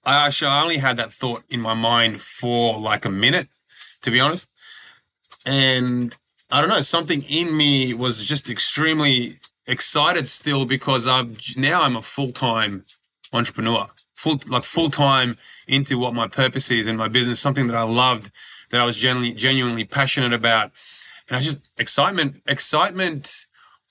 I 0.09 0.25
actually 0.27 0.49
I 0.49 0.63
only 0.63 0.79
had 0.79 0.97
that 0.97 1.13
thought 1.13 1.43
in 1.51 1.61
my 1.61 1.75
mind 1.75 2.19
for 2.19 2.79
like 2.79 3.05
a 3.05 3.11
minute, 3.11 3.49
to 4.01 4.11
be 4.11 4.21
honest. 4.21 4.51
And 5.45 6.17
I 6.51 6.63
don't 6.63 6.71
know, 6.71 6.81
something 6.81 7.23
in 7.25 7.55
me 7.55 7.93
was 7.93 8.25
just 8.25 8.49
extremely 8.49 9.39
excited 9.67 10.27
still 10.27 10.65
because 10.65 11.07
I'm 11.07 11.37
now 11.59 11.83
I'm 11.83 11.95
a 11.95 12.01
full 12.01 12.31
time 12.31 12.85
entrepreneur, 13.35 13.87
full 14.15 14.41
like 14.49 14.65
full 14.65 14.89
time 14.89 15.37
into 15.67 15.99
what 15.99 16.15
my 16.15 16.27
purpose 16.27 16.71
is 16.71 16.87
in 16.87 16.97
my 16.97 17.09
business, 17.09 17.39
something 17.39 17.67
that 17.67 17.77
I 17.77 17.83
loved, 17.83 18.31
that 18.71 18.81
I 18.81 18.87
was 18.87 18.97
genuinely 18.97 19.35
genuinely 19.35 19.85
passionate 19.85 20.33
about, 20.33 20.73
and 21.29 21.37
I 21.37 21.41
just 21.41 21.69
excitement 21.77 22.41
excitement 22.47 23.45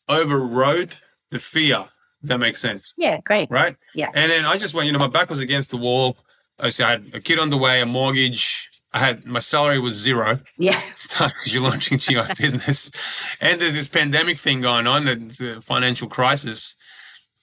overrode 0.10 0.96
the 1.30 1.38
fear 1.38 1.90
that 2.24 2.40
makes 2.40 2.62
sense. 2.62 2.94
Yeah, 2.98 3.20
great. 3.22 3.50
Right? 3.50 3.76
Yeah. 3.94 4.10
And 4.14 4.32
then 4.32 4.46
I 4.46 4.58
just 4.58 4.74
went, 4.74 4.88
you 4.88 4.94
know, 4.94 5.00
my 5.00 5.08
back 5.08 5.30
was 5.30 5.40
against 5.40 5.72
the 5.72 5.78
wall. 5.78 6.18
Obviously, 6.60 6.86
I 6.86 6.92
had 6.92 7.12
a 7.14 7.20
kid 7.20 7.40
on 7.40 7.50
the 7.50 7.58
way, 7.58 7.82
a 7.82 7.86
mortgage. 7.86 8.70
I 8.94 9.00
had 9.00 9.26
my 9.26 9.40
salary 9.40 9.80
was 9.80 9.96
zero. 9.96 10.40
Yeah. 10.58 10.80
Because 11.20 11.54
you're 11.54 11.64
launching 11.64 11.98
to 11.98 12.14
your 12.14 12.26
business. 12.38 13.24
And 13.42 13.60
there's 13.62 13.74
this 13.74 13.88
pandemic 13.88 14.38
thing 14.38 14.62
going 14.62 14.88
on, 14.88 15.08
it's 15.08 15.42
a 15.42 15.62
financial 15.62 16.08
crisis. 16.08 16.76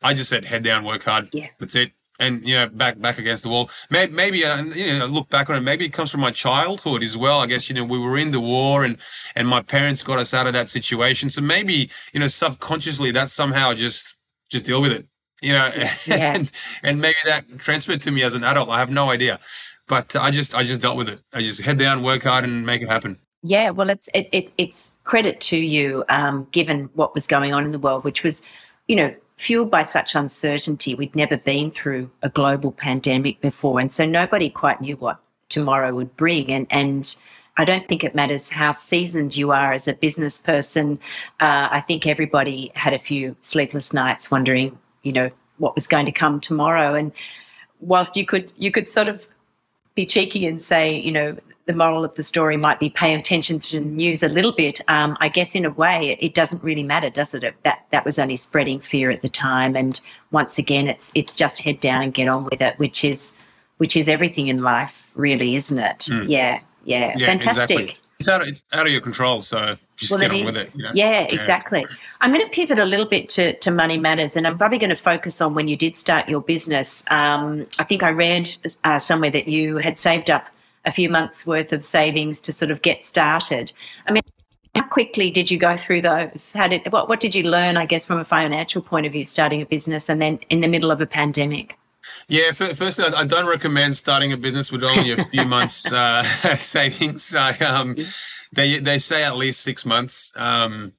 I 0.02 0.14
just 0.14 0.28
said, 0.28 0.44
head 0.44 0.62
down, 0.62 0.84
work 0.84 1.02
hard. 1.04 1.30
Yeah. 1.32 1.48
That's 1.58 1.74
it. 1.74 1.92
And 2.20 2.46
you 2.46 2.54
know, 2.54 2.68
back 2.68 3.00
back 3.00 3.18
against 3.18 3.42
the 3.42 3.48
wall. 3.48 3.68
Maybe, 3.90 4.12
maybe 4.12 4.44
uh, 4.44 4.62
you 4.62 4.98
know, 4.98 5.06
look 5.06 5.28
back 5.30 5.50
on 5.50 5.56
it. 5.56 5.62
Maybe 5.62 5.84
it 5.84 5.92
comes 5.92 6.12
from 6.12 6.20
my 6.20 6.30
childhood 6.30 7.02
as 7.02 7.16
well. 7.16 7.40
I 7.40 7.46
guess 7.46 7.68
you 7.68 7.74
know 7.74 7.82
we 7.82 7.98
were 7.98 8.16
in 8.16 8.30
the 8.30 8.40
war, 8.40 8.84
and 8.84 8.98
and 9.34 9.48
my 9.48 9.60
parents 9.60 10.04
got 10.04 10.20
us 10.20 10.32
out 10.32 10.46
of 10.46 10.52
that 10.52 10.68
situation. 10.68 11.28
So 11.28 11.42
maybe 11.42 11.90
you 12.12 12.20
know 12.20 12.28
subconsciously 12.28 13.10
that 13.12 13.30
somehow 13.30 13.74
just 13.74 14.20
just 14.54 14.66
deal 14.66 14.80
with 14.80 14.92
it 14.92 15.06
you 15.42 15.52
know 15.52 15.70
yeah. 16.06 16.34
and, 16.34 16.50
and 16.82 17.00
maybe 17.00 17.16
that 17.26 17.44
transferred 17.58 18.00
to 18.02 18.10
me 18.10 18.22
as 18.22 18.34
an 18.34 18.44
adult. 18.44 18.68
I 18.68 18.78
have 18.78 18.90
no 18.90 19.10
idea. 19.10 19.38
But 19.86 20.16
i 20.16 20.30
just 20.30 20.54
i 20.54 20.62
just 20.62 20.80
dealt 20.80 20.96
with 20.96 21.08
it. 21.08 21.20
I 21.32 21.40
just 21.42 21.60
head 21.60 21.78
down 21.78 22.02
work 22.02 22.22
hard 22.22 22.44
and 22.44 22.64
make 22.64 22.82
it 22.82 22.88
happen. 22.88 23.18
Yeah 23.42 23.70
well 23.70 23.90
it's 23.90 24.08
it, 24.14 24.28
it 24.32 24.52
it's 24.56 24.92
credit 25.04 25.40
to 25.42 25.58
you 25.58 26.04
um, 26.08 26.46
given 26.50 26.88
what 26.94 27.14
was 27.14 27.26
going 27.26 27.52
on 27.52 27.64
in 27.64 27.72
the 27.72 27.78
world 27.78 28.04
which 28.04 28.22
was 28.22 28.42
you 28.88 28.96
know 28.96 29.14
fueled 29.36 29.70
by 29.70 29.82
such 29.82 30.14
uncertainty 30.14 30.94
we'd 30.94 31.14
never 31.16 31.36
been 31.36 31.70
through 31.70 32.10
a 32.22 32.28
global 32.28 32.72
pandemic 32.72 33.40
before. 33.40 33.80
And 33.80 33.92
so 33.92 34.06
nobody 34.06 34.48
quite 34.48 34.80
knew 34.80 34.96
what 34.96 35.18
tomorrow 35.48 35.92
would 35.94 36.16
bring. 36.16 36.50
And, 36.50 36.66
and 36.70 37.14
I 37.56 37.64
don't 37.64 37.86
think 37.86 38.02
it 38.02 38.14
matters 38.14 38.48
how 38.48 38.72
seasoned 38.72 39.36
you 39.36 39.52
are 39.52 39.72
as 39.72 39.86
a 39.86 39.94
business 39.94 40.40
person. 40.40 40.98
Uh, 41.40 41.68
I 41.70 41.80
think 41.80 42.06
everybody 42.06 42.72
had 42.74 42.92
a 42.92 42.98
few 42.98 43.36
sleepless 43.42 43.92
nights 43.92 44.30
wondering, 44.30 44.76
you 45.02 45.12
know, 45.12 45.30
what 45.58 45.74
was 45.74 45.86
going 45.86 46.06
to 46.06 46.12
come 46.12 46.40
tomorrow. 46.40 46.94
And 46.94 47.12
whilst 47.80 48.16
you 48.16 48.26
could 48.26 48.52
you 48.56 48.70
could 48.70 48.88
sort 48.88 49.08
of 49.08 49.26
be 49.94 50.04
cheeky 50.04 50.46
and 50.46 50.60
say, 50.60 50.98
you 50.98 51.12
know, 51.12 51.36
the 51.66 51.72
moral 51.72 52.04
of 52.04 52.14
the 52.14 52.24
story 52.24 52.56
might 52.56 52.78
be 52.78 52.90
paying 52.90 53.18
attention 53.18 53.58
to 53.58 53.80
the 53.80 53.86
news 53.86 54.22
a 54.22 54.28
little 54.28 54.52
bit. 54.52 54.80
Um, 54.88 55.16
I 55.20 55.28
guess 55.28 55.54
in 55.54 55.64
a 55.64 55.70
way, 55.70 56.10
it, 56.10 56.18
it, 56.20 56.34
doesn't 56.34 56.62
really 56.62 56.82
matter, 56.82 57.08
does 57.08 57.32
it? 57.34 57.54
That 57.62 57.86
that 57.90 58.04
was 58.04 58.18
only 58.18 58.36
spreading 58.36 58.80
fear 58.80 59.10
at 59.10 59.22
the 59.22 59.28
time. 59.28 59.76
And 59.76 60.00
once 60.30 60.58
again, 60.58 60.88
it's 60.88 61.10
it's 61.14 61.34
just 61.34 61.62
head 61.62 61.80
down 61.80 62.02
and 62.02 62.12
get 62.12 62.28
on 62.28 62.44
with 62.44 62.60
it, 62.60 62.78
which 62.78 63.04
is 63.04 63.32
which 63.78 63.96
is 63.96 64.08
everything 64.08 64.48
in 64.48 64.62
life, 64.62 65.08
really, 65.14 65.56
isn't 65.56 65.78
it? 65.78 66.00
Mm. 66.10 66.28
Yeah, 66.28 66.60
yeah, 66.84 67.14
yeah, 67.16 67.26
fantastic. 67.26 67.70
Exactly. 67.70 68.00
It's 68.20 68.28
out, 68.28 68.42
of, 68.42 68.48
it's 68.48 68.64
out 68.72 68.86
of 68.86 68.92
your 68.92 69.00
control, 69.00 69.42
so 69.42 69.76
just 69.96 70.12
well, 70.12 70.20
get 70.20 70.32
on 70.32 70.44
with 70.44 70.56
it. 70.56 70.70
You 70.74 70.84
know? 70.84 70.90
yeah, 70.94 71.10
yeah, 71.10 71.26
exactly. 71.30 71.84
I'm 72.20 72.32
going 72.32 72.44
to 72.44 72.50
pivot 72.50 72.78
a 72.78 72.84
little 72.84 73.06
bit 73.06 73.28
to, 73.30 73.58
to 73.58 73.70
money 73.72 73.98
matters, 73.98 74.36
and 74.36 74.46
I'm 74.46 74.56
probably 74.56 74.78
going 74.78 74.90
to 74.90 74.96
focus 74.96 75.40
on 75.40 75.54
when 75.54 75.66
you 75.66 75.76
did 75.76 75.96
start 75.96 76.28
your 76.28 76.40
business. 76.40 77.02
Um, 77.08 77.66
I 77.78 77.84
think 77.84 78.02
I 78.02 78.10
read 78.10 78.56
uh, 78.84 79.00
somewhere 79.00 79.30
that 79.30 79.48
you 79.48 79.78
had 79.78 79.98
saved 79.98 80.30
up 80.30 80.46
a 80.84 80.92
few 80.92 81.08
months 81.08 81.44
worth 81.44 81.72
of 81.72 81.84
savings 81.84 82.40
to 82.42 82.52
sort 82.52 82.70
of 82.70 82.82
get 82.82 83.04
started. 83.04 83.72
I 84.06 84.12
mean, 84.12 84.22
how 84.74 84.82
quickly 84.82 85.30
did 85.30 85.50
you 85.50 85.58
go 85.58 85.76
through 85.76 86.02
those? 86.02 86.52
How 86.52 86.68
did 86.68 86.90
what, 86.92 87.08
what 87.08 87.20
did 87.20 87.34
you 87.34 87.42
learn? 87.42 87.76
I 87.76 87.86
guess 87.86 88.06
from 88.06 88.18
a 88.18 88.24
financial 88.24 88.80
point 88.80 89.06
of 89.06 89.12
view, 89.12 89.26
starting 89.26 89.60
a 89.60 89.66
business, 89.66 90.08
and 90.08 90.22
then 90.22 90.38
in 90.50 90.60
the 90.60 90.68
middle 90.68 90.90
of 90.90 91.00
a 91.00 91.06
pandemic. 91.06 91.76
Yeah, 92.28 92.52
firstly, 92.52 93.04
I 93.16 93.24
don't 93.24 93.48
recommend 93.48 93.96
starting 93.96 94.32
a 94.32 94.36
business 94.36 94.72
with 94.72 94.82
only 94.82 95.12
a 95.12 95.24
few 95.24 95.44
months 95.46 95.92
uh, 95.92 96.22
savings. 96.56 97.34
I, 97.34 97.52
um, 97.58 97.96
they 98.52 98.78
they 98.78 98.98
say 98.98 99.24
at 99.24 99.36
least 99.36 99.62
six 99.62 99.84
months, 99.84 100.32
um, 100.36 100.92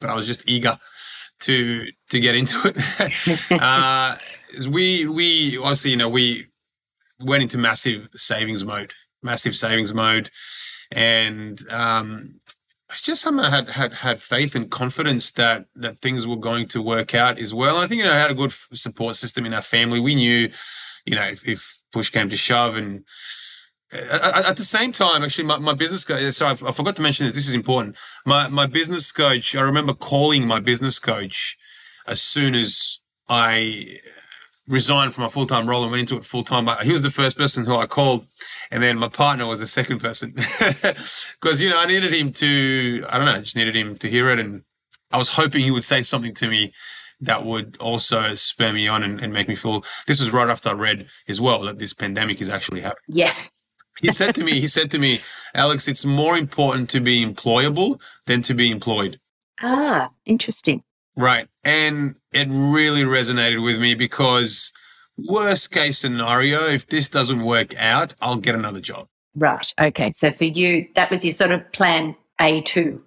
but 0.00 0.10
I 0.10 0.14
was 0.14 0.26
just 0.26 0.48
eager 0.48 0.76
to 1.40 1.86
to 2.10 2.20
get 2.20 2.34
into 2.34 2.56
it. 2.64 3.52
uh, 3.62 4.16
we 4.70 5.06
we 5.06 5.58
obviously 5.58 5.92
you 5.92 5.96
know 5.96 6.08
we 6.08 6.46
went 7.20 7.42
into 7.42 7.58
massive 7.58 8.08
savings 8.14 8.64
mode, 8.64 8.92
massive 9.22 9.54
savings 9.54 9.94
mode, 9.94 10.30
and 10.92 11.60
um, 11.70 12.37
it's 12.90 13.02
just 13.02 13.20
something 13.20 13.44
I 13.44 13.50
had 13.50 13.68
had 13.68 13.92
had 13.92 14.20
faith 14.20 14.54
and 14.54 14.70
confidence 14.70 15.32
that 15.32 15.66
that 15.76 15.98
things 15.98 16.26
were 16.26 16.36
going 16.36 16.68
to 16.68 16.82
work 16.82 17.14
out 17.14 17.38
as 17.38 17.52
well. 17.52 17.76
And 17.76 17.84
I 17.84 17.86
think 17.86 18.00
you 18.00 18.06
know 18.06 18.14
I 18.14 18.18
had 18.18 18.30
a 18.30 18.34
good 18.34 18.52
support 18.52 19.16
system 19.16 19.44
in 19.44 19.54
our 19.54 19.62
family. 19.62 20.00
We 20.00 20.14
knew, 20.14 20.48
you 21.04 21.14
know, 21.14 21.24
if, 21.24 21.46
if 21.46 21.82
push 21.92 22.08
came 22.10 22.30
to 22.30 22.36
shove, 22.36 22.76
and 22.76 23.04
uh, 23.92 24.42
at, 24.46 24.56
the 24.56 24.62
same 24.62 24.92
time, 24.92 25.22
actually, 25.22 25.44
my, 25.44 25.58
my 25.58 25.74
business 25.74 26.04
coach. 26.04 26.32
Sorry, 26.32 26.52
I 26.52 26.72
forgot 26.72 26.96
to 26.96 27.02
mention 27.02 27.26
this. 27.26 27.34
This 27.34 27.48
is 27.48 27.54
important. 27.54 27.98
My 28.24 28.48
my 28.48 28.66
business 28.66 29.12
coach. 29.12 29.54
I 29.54 29.62
remember 29.62 29.92
calling 29.92 30.46
my 30.46 30.60
business 30.60 30.98
coach 30.98 31.58
as 32.06 32.22
soon 32.22 32.54
as 32.54 33.00
I 33.28 33.98
resigned 34.68 35.14
from 35.14 35.24
a 35.24 35.28
full 35.28 35.46
time 35.46 35.68
role 35.68 35.82
and 35.82 35.90
went 35.90 36.00
into 36.00 36.16
it 36.16 36.24
full 36.24 36.42
time. 36.42 36.64
But 36.64 36.84
he 36.84 36.92
was 36.92 37.02
the 37.02 37.10
first 37.10 37.36
person 37.36 37.64
who 37.64 37.76
I 37.76 37.86
called, 37.86 38.26
and 38.70 38.82
then 38.82 38.98
my 38.98 39.08
partner 39.08 39.46
was 39.46 39.60
the 39.60 39.66
second 39.66 40.00
person 40.00 40.30
because 40.32 41.60
you 41.60 41.70
know 41.70 41.78
I 41.78 41.86
needed 41.86 42.12
him 42.12 42.32
to. 42.34 43.04
I 43.08 43.16
don't 43.16 43.26
know, 43.26 43.34
I 43.34 43.40
just 43.40 43.56
needed 43.56 43.74
him 43.74 43.96
to 43.96 44.08
hear 44.08 44.30
it, 44.30 44.38
and 44.38 44.62
I 45.10 45.16
was 45.16 45.34
hoping 45.34 45.64
he 45.64 45.70
would 45.70 45.84
say 45.84 46.02
something 46.02 46.34
to 46.34 46.48
me 46.48 46.72
that 47.20 47.44
would 47.44 47.76
also 47.78 48.34
spur 48.34 48.72
me 48.72 48.86
on 48.86 49.02
and, 49.02 49.20
and 49.22 49.32
make 49.32 49.48
me 49.48 49.54
feel. 49.54 49.82
This 50.06 50.20
was 50.20 50.32
right 50.32 50.48
after 50.48 50.70
I 50.70 50.74
read 50.74 51.08
as 51.28 51.40
well 51.40 51.62
that 51.62 51.78
this 51.78 51.94
pandemic 51.94 52.40
is 52.40 52.48
actually 52.48 52.80
happening. 52.80 53.18
Yeah. 53.18 53.32
he 54.00 54.10
said 54.10 54.34
to 54.36 54.44
me, 54.44 54.60
he 54.60 54.68
said 54.68 54.90
to 54.92 54.98
me, 54.98 55.20
Alex, 55.54 55.88
it's 55.88 56.04
more 56.04 56.36
important 56.36 56.88
to 56.90 57.00
be 57.00 57.24
employable 57.24 58.00
than 58.26 58.42
to 58.42 58.54
be 58.54 58.70
employed. 58.70 59.18
Ah, 59.60 60.10
interesting. 60.24 60.84
Right. 61.18 61.48
And 61.64 62.16
it 62.32 62.46
really 62.48 63.02
resonated 63.02 63.62
with 63.62 63.80
me 63.80 63.96
because 63.96 64.72
worst 65.28 65.72
case 65.72 65.98
scenario, 65.98 66.68
if 66.68 66.86
this 66.86 67.08
doesn't 67.08 67.42
work 67.42 67.76
out, 67.76 68.14
I'll 68.20 68.36
get 68.36 68.54
another 68.54 68.78
job. 68.78 69.08
Right. 69.34 69.74
Okay. 69.80 70.12
So 70.12 70.30
for 70.30 70.44
you, 70.44 70.86
that 70.94 71.10
was 71.10 71.24
your 71.24 71.34
sort 71.34 71.50
of 71.50 71.70
plan 71.72 72.14
A2. 72.40 73.00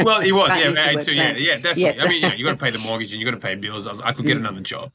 well, 0.00 0.20
it 0.20 0.32
was. 0.32 0.50
yeah, 0.50 0.92
A2. 0.92 1.14
Yeah, 1.14 1.36
yeah, 1.36 1.56
definitely. 1.58 1.82
Yeah. 1.82 2.04
I 2.04 2.08
mean, 2.08 2.22
you, 2.22 2.28
know, 2.28 2.34
you 2.34 2.44
got 2.44 2.58
to 2.58 2.64
pay 2.64 2.72
the 2.72 2.80
mortgage 2.80 3.12
and 3.12 3.20
you 3.20 3.24
got 3.24 3.40
to 3.40 3.46
pay 3.46 3.54
bills. 3.54 3.86
I, 3.86 3.90
was, 3.90 4.00
I 4.00 4.12
could 4.12 4.26
get 4.26 4.36
mm. 4.36 4.40
another 4.40 4.60
job. 4.60 4.90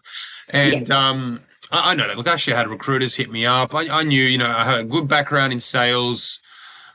And, 0.50 0.90
yeah. 0.90 1.10
um, 1.10 1.40
I, 1.72 1.92
I 1.92 1.96
know 1.96 2.08
that. 2.10 2.18
Look, 2.18 2.28
I 2.28 2.34
actually 2.34 2.58
had 2.58 2.68
recruiters 2.68 3.16
hit 3.16 3.32
me 3.32 3.46
up. 3.46 3.74
I, 3.74 3.88
I 3.88 4.04
knew, 4.04 4.22
you 4.22 4.38
know, 4.38 4.50
I 4.50 4.66
had 4.66 4.80
a 4.82 4.84
good 4.84 5.08
background 5.08 5.54
in 5.54 5.62
sales. 5.62 6.42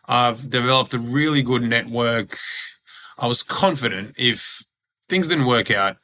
I've 0.04 0.50
developed 0.50 0.92
a 0.92 0.98
really 0.98 1.40
good 1.40 1.62
network. 1.62 2.36
I 3.18 3.26
was 3.26 3.42
confident 3.42 4.14
if 4.18 4.62
things 5.08 5.28
didn't 5.28 5.46
work 5.46 5.70
out, 5.70 5.96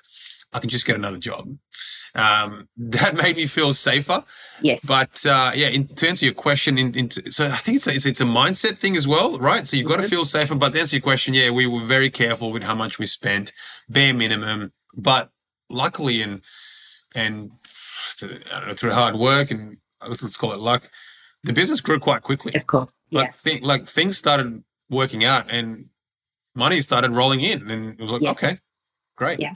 I 0.52 0.60
can 0.60 0.70
just 0.70 0.86
get 0.86 0.96
another 0.96 1.18
job. 1.18 1.48
Um, 2.14 2.68
that 2.76 3.16
made 3.16 3.36
me 3.36 3.46
feel 3.46 3.74
safer. 3.74 4.22
Yes. 4.60 4.86
But 4.86 5.24
uh, 5.26 5.52
yeah, 5.54 5.68
in, 5.68 5.86
to 5.86 6.08
answer 6.08 6.26
your 6.26 6.34
question, 6.34 6.78
in, 6.78 6.94
in, 6.94 7.10
so 7.10 7.44
I 7.44 7.48
think 7.48 7.76
it's 7.76 7.86
a, 7.86 7.90
it's, 7.90 8.06
it's 8.06 8.20
a 8.20 8.24
mindset 8.24 8.78
thing 8.78 8.96
as 8.96 9.08
well, 9.08 9.38
right? 9.38 9.66
So 9.66 9.76
you've 9.76 9.88
got 9.88 9.96
to 9.96 10.02
mm-hmm. 10.02 10.10
feel 10.10 10.24
safer. 10.24 10.54
But 10.54 10.72
to 10.72 10.80
answer 10.80 10.96
your 10.96 11.02
question, 11.02 11.34
yeah, 11.34 11.50
we 11.50 11.66
were 11.66 11.80
very 11.80 12.10
careful 12.10 12.52
with 12.52 12.62
how 12.62 12.74
much 12.74 12.98
we 12.98 13.06
spent, 13.06 13.52
bare 13.88 14.14
minimum. 14.14 14.72
But 14.96 15.30
luckily, 15.68 16.22
and 16.22 16.42
and 17.16 17.50
know, 18.22 18.72
through 18.72 18.92
hard 18.92 19.16
work 19.16 19.50
and 19.50 19.78
let's 20.06 20.36
call 20.36 20.52
it 20.52 20.60
luck, 20.60 20.86
the 21.42 21.52
business 21.52 21.80
grew 21.80 21.98
quite 21.98 22.22
quickly. 22.22 22.54
Of 22.54 22.66
course. 22.66 22.90
Yeah. 23.10 23.20
Like, 23.20 23.42
th- 23.42 23.62
like 23.62 23.86
things 23.86 24.18
started 24.18 24.62
working 24.90 25.24
out 25.24 25.50
and 25.50 25.86
money 26.54 26.80
started 26.80 27.12
rolling 27.12 27.40
in, 27.40 27.70
and 27.70 27.94
it 27.94 28.00
was 28.00 28.12
like, 28.12 28.22
yes. 28.22 28.36
okay, 28.36 28.58
Great. 29.16 29.38
Yeah. 29.38 29.52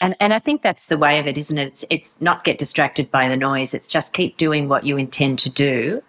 And 0.00 0.14
and 0.20 0.32
I 0.32 0.38
think 0.38 0.62
that's 0.62 0.86
the 0.86 0.98
way 0.98 1.18
of 1.18 1.26
it, 1.26 1.36
isn't 1.36 1.58
it? 1.58 1.66
It's 1.68 1.84
it's 1.90 2.14
not 2.20 2.44
get 2.44 2.58
distracted 2.58 3.10
by 3.10 3.28
the 3.28 3.36
noise. 3.36 3.74
It's 3.74 3.86
just 3.88 4.12
keep 4.12 4.36
doing 4.36 4.68
what 4.68 4.84
you 4.84 4.96
intend 4.96 5.40
to 5.40 5.50
do. 5.50 6.02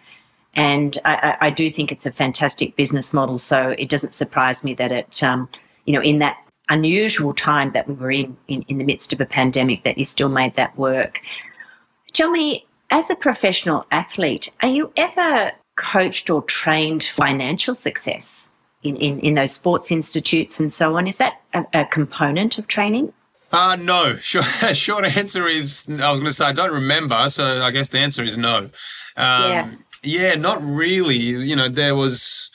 And 0.55 0.97
I, 1.03 1.35
I 1.41 1.49
do 1.49 1.71
think 1.71 1.91
it's 1.91 2.05
a 2.05 2.11
fantastic 2.11 2.75
business 2.75 3.11
model. 3.11 3.39
So 3.39 3.71
it 3.79 3.89
doesn't 3.89 4.13
surprise 4.13 4.63
me 4.63 4.75
that 4.75 4.91
it, 4.91 5.23
um, 5.23 5.49
you 5.85 5.93
know, 5.93 6.01
in 6.01 6.19
that 6.19 6.37
unusual 6.69 7.33
time 7.33 7.71
that 7.71 7.87
we 7.87 7.95
were 7.95 8.11
in, 8.11 8.37
in, 8.47 8.61
in 8.67 8.77
the 8.77 8.83
midst 8.83 9.11
of 9.13 9.19
a 9.19 9.25
pandemic, 9.25 9.83
that 9.83 9.97
you 9.97 10.05
still 10.05 10.29
made 10.29 10.53
that 10.53 10.77
work. 10.77 11.19
Tell 12.13 12.29
me, 12.29 12.67
as 12.91 13.09
a 13.09 13.15
professional 13.15 13.87
athlete, 13.89 14.51
are 14.61 14.69
you 14.69 14.93
ever 14.95 15.51
coached 15.75 16.29
or 16.29 16.43
trained 16.43 17.03
financial 17.03 17.73
success? 17.73 18.47
In, 18.83 18.95
in, 18.97 19.19
in 19.19 19.35
those 19.35 19.51
sports 19.51 19.91
institutes 19.91 20.59
and 20.59 20.71
so 20.71 20.97
on. 20.97 21.07
Is 21.07 21.17
that 21.17 21.41
a, 21.53 21.65
a 21.73 21.85
component 21.85 22.57
of 22.57 22.67
training? 22.67 23.13
Uh, 23.51 23.77
no. 23.79 24.15
Short, 24.21 24.45
short 24.75 25.05
answer 25.05 25.47
is 25.47 25.85
I 25.87 26.09
was 26.11 26.19
going 26.19 26.29
to 26.29 26.33
say 26.33 26.45
I 26.45 26.53
don't 26.53 26.73
remember, 26.73 27.29
so 27.29 27.43
I 27.63 27.71
guess 27.71 27.89
the 27.89 27.99
answer 27.99 28.23
is 28.23 28.37
no. 28.37 28.57
Um, 28.57 28.71
yeah. 29.15 29.69
yeah, 30.03 30.35
not 30.35 30.61
really. 30.61 31.17
You 31.17 31.55
know, 31.55 31.69
there 31.69 31.95
was. 31.95 32.49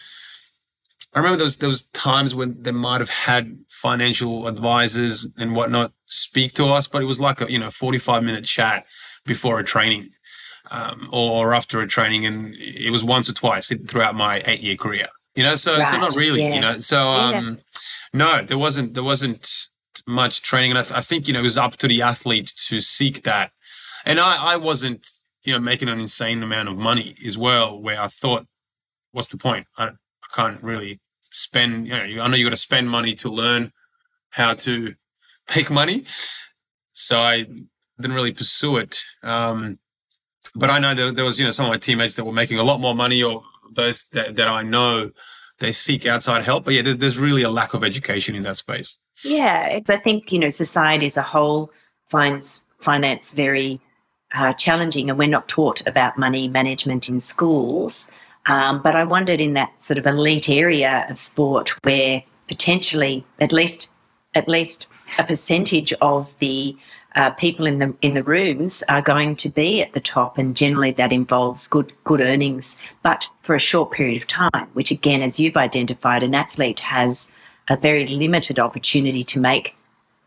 I 1.14 1.20
remember 1.20 1.38
there 1.38 1.44
was 1.44 1.56
there 1.58 1.68
was 1.68 1.84
times 1.84 2.34
when 2.34 2.62
they 2.62 2.72
might 2.72 3.00
have 3.00 3.10
had 3.10 3.56
financial 3.68 4.46
advisors 4.46 5.26
and 5.38 5.56
whatnot 5.56 5.92
speak 6.06 6.52
to 6.54 6.66
us, 6.66 6.86
but 6.86 7.00
it 7.00 7.06
was 7.06 7.20
like 7.20 7.40
a 7.40 7.50
you 7.50 7.58
know 7.58 7.70
forty 7.70 7.98
five 7.98 8.24
minute 8.24 8.44
chat 8.44 8.86
before 9.24 9.58
a 9.60 9.64
training, 9.64 10.10
um, 10.70 11.08
or 11.12 11.54
after 11.54 11.80
a 11.80 11.86
training, 11.86 12.26
and 12.26 12.54
it 12.56 12.90
was 12.90 13.04
once 13.04 13.30
or 13.30 13.34
twice 13.34 13.72
throughout 13.88 14.16
my 14.16 14.42
eight 14.46 14.60
year 14.60 14.76
career 14.76 15.08
you 15.38 15.44
know 15.44 15.54
so 15.54 15.76
right. 15.76 15.86
so 15.86 15.96
not 15.96 16.16
really 16.16 16.42
yeah. 16.42 16.54
you 16.54 16.60
know 16.60 16.78
so 16.80 16.98
um 16.98 17.34
yeah. 17.46 17.54
no 18.12 18.42
there 18.42 18.58
wasn't 18.58 18.92
there 18.94 19.04
wasn't 19.04 19.68
much 20.04 20.42
training 20.42 20.72
and 20.72 20.78
I, 20.80 20.82
th- 20.82 20.98
I, 20.98 21.00
think 21.00 21.28
you 21.28 21.34
know 21.34 21.40
it 21.40 21.44
was 21.44 21.56
up 21.56 21.76
to 21.76 21.86
the 21.86 22.02
athlete 22.02 22.52
to 22.66 22.80
seek 22.80 23.22
that 23.22 23.52
and 24.04 24.18
i 24.18 24.54
i 24.54 24.56
wasn't 24.56 25.06
you 25.44 25.52
know 25.52 25.60
making 25.60 25.88
an 25.88 26.00
insane 26.00 26.42
amount 26.42 26.68
of 26.68 26.76
money 26.76 27.14
as 27.24 27.38
well 27.38 27.80
where 27.80 28.00
i 28.00 28.08
thought 28.08 28.46
what's 29.12 29.28
the 29.28 29.36
point 29.36 29.66
i, 29.76 29.84
I 29.86 30.28
can't 30.34 30.60
really 30.60 31.00
spend 31.30 31.86
you 31.86 31.94
know 31.94 32.22
i 32.24 32.26
know 32.26 32.36
you 32.36 32.44
got 32.44 32.50
to 32.50 32.56
spend 32.56 32.90
money 32.90 33.14
to 33.16 33.28
learn 33.28 33.70
how 34.30 34.54
to 34.54 34.94
make 35.54 35.70
money 35.70 36.04
so 36.94 37.18
i 37.18 37.44
didn't 38.00 38.16
really 38.16 38.32
pursue 38.32 38.76
it 38.78 38.98
um 39.22 39.78
but 40.56 40.68
i 40.68 40.80
know 40.80 40.94
there, 40.94 41.12
there 41.12 41.24
was 41.24 41.38
you 41.38 41.44
know 41.44 41.52
some 41.52 41.66
of 41.66 41.70
my 41.70 41.78
teammates 41.78 42.16
that 42.16 42.24
were 42.24 42.32
making 42.32 42.58
a 42.58 42.64
lot 42.64 42.80
more 42.80 42.94
money 42.94 43.22
or 43.22 43.44
those 43.74 44.04
that, 44.12 44.36
that 44.36 44.48
I 44.48 44.62
know, 44.62 45.10
they 45.58 45.72
seek 45.72 46.06
outside 46.06 46.44
help. 46.44 46.64
But 46.64 46.74
yeah, 46.74 46.82
there's, 46.82 46.98
there's 46.98 47.18
really 47.18 47.42
a 47.42 47.50
lack 47.50 47.74
of 47.74 47.84
education 47.84 48.34
in 48.34 48.42
that 48.44 48.56
space. 48.56 48.98
Yeah, 49.24 49.66
it's, 49.66 49.90
I 49.90 49.96
think, 49.96 50.32
you 50.32 50.38
know, 50.38 50.50
society 50.50 51.06
as 51.06 51.16
a 51.16 51.22
whole 51.22 51.70
finds 52.08 52.64
finance 52.78 53.32
very 53.32 53.80
uh, 54.34 54.52
challenging 54.52 55.10
and 55.10 55.18
we're 55.18 55.28
not 55.28 55.48
taught 55.48 55.86
about 55.86 56.18
money 56.18 56.48
management 56.48 57.08
in 57.08 57.20
schools. 57.20 58.06
Um, 58.46 58.80
but 58.82 58.94
I 58.94 59.04
wondered 59.04 59.40
in 59.40 59.54
that 59.54 59.72
sort 59.84 59.98
of 59.98 60.06
elite 60.06 60.48
area 60.48 61.06
of 61.10 61.18
sport 61.18 61.70
where 61.84 62.22
potentially 62.46 63.24
at 63.40 63.52
least 63.52 63.90
at 64.34 64.48
least 64.48 64.86
a 65.18 65.24
percentage 65.24 65.92
of 66.00 66.38
the 66.38 66.76
uh, 67.14 67.30
people 67.30 67.66
in 67.66 67.78
the 67.78 67.94
in 68.02 68.14
the 68.14 68.22
rooms 68.22 68.82
are 68.88 69.02
going 69.02 69.34
to 69.36 69.48
be 69.48 69.82
at 69.82 69.92
the 69.92 70.00
top, 70.00 70.38
and 70.38 70.56
generally 70.56 70.90
that 70.92 71.12
involves 71.12 71.66
good 71.66 71.92
good 72.04 72.20
earnings, 72.20 72.76
but 73.02 73.28
for 73.42 73.54
a 73.54 73.60
short 73.60 73.90
period 73.92 74.16
of 74.16 74.26
time. 74.26 74.68
Which 74.74 74.90
again, 74.90 75.22
as 75.22 75.40
you've 75.40 75.56
identified, 75.56 76.22
an 76.22 76.34
athlete 76.34 76.80
has 76.80 77.26
a 77.68 77.76
very 77.76 78.06
limited 78.06 78.58
opportunity 78.58 79.24
to 79.24 79.40
make 79.40 79.74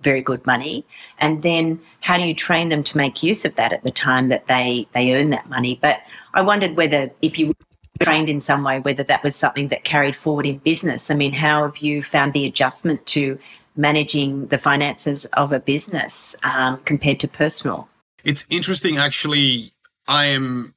very 0.02 0.22
good 0.22 0.46
money, 0.48 0.86
and 1.20 1.44
then 1.44 1.80
how 2.02 2.18
do 2.18 2.24
you 2.24 2.34
train 2.34 2.70
them 2.70 2.84
to 2.84 2.98
make 2.98 3.22
use 3.22 3.46
of 3.46 3.56
that 3.56 3.74
at 3.74 3.84
the 3.84 3.92
time 3.92 4.30
that 4.30 4.48
they 4.48 4.88
they 4.94 5.16
earn 5.16 5.30
that 5.30 5.50
money? 5.50 5.78
But 5.82 6.00
I 6.34 6.42
wondered 6.42 6.76
whether 6.76 7.12
if 7.22 7.38
you 7.38 7.56
trained 8.02 8.30
in 8.30 8.42
some 8.42 8.64
way, 8.64 8.80
whether 8.80 9.04
that 9.04 9.24
was 9.24 9.36
something 9.36 9.68
that 9.70 9.84
carried 9.84 10.16
forward 10.16 10.46
in 10.46 10.58
business. 10.58 11.12
I 11.12 11.14
mean, 11.14 11.34
how 11.34 11.64
have 11.64 11.78
you 11.78 12.04
found 12.04 12.34
the 12.34 12.46
adjustment 12.46 13.06
to 13.08 13.38
managing 13.76 14.48
the 14.48 14.58
finances 14.58 15.26
of 15.34 15.52
a 15.52 15.60
business 15.60 16.36
um, 16.44 16.80
compared 16.86 17.20
to 17.22 17.28
personal? 17.28 17.88
It's 18.24 18.46
interesting, 18.50 18.98
actually. 18.98 19.72
I 20.08 20.26
am, 20.26 20.74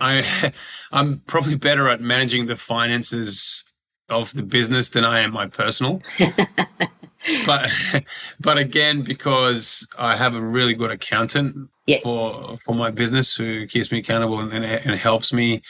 I, 0.00 0.52
I'm 0.92 1.20
probably 1.26 1.56
better 1.56 1.88
at 1.88 2.00
managing 2.00 2.46
the 2.46 2.56
finances 2.56 3.64
of 4.08 4.32
the 4.34 4.42
business 4.42 4.90
than 4.90 5.04
I 5.04 5.20
am 5.20 5.32
my 5.32 5.46
personal. 5.46 6.02
but, 7.46 7.70
but 8.40 8.58
again, 8.58 9.02
because 9.02 9.86
I 9.98 10.16
have 10.16 10.36
a 10.36 10.40
really 10.40 10.74
good 10.74 10.90
accountant 10.90 11.70
yes. 11.86 12.02
for 12.02 12.56
for 12.58 12.74
my 12.74 12.90
business 12.90 13.34
who 13.34 13.66
keeps 13.66 13.90
me 13.90 13.98
accountable 13.98 14.40
and, 14.40 14.52
and, 14.52 14.64
and 14.64 14.94
helps 14.98 15.32
me. 15.32 15.62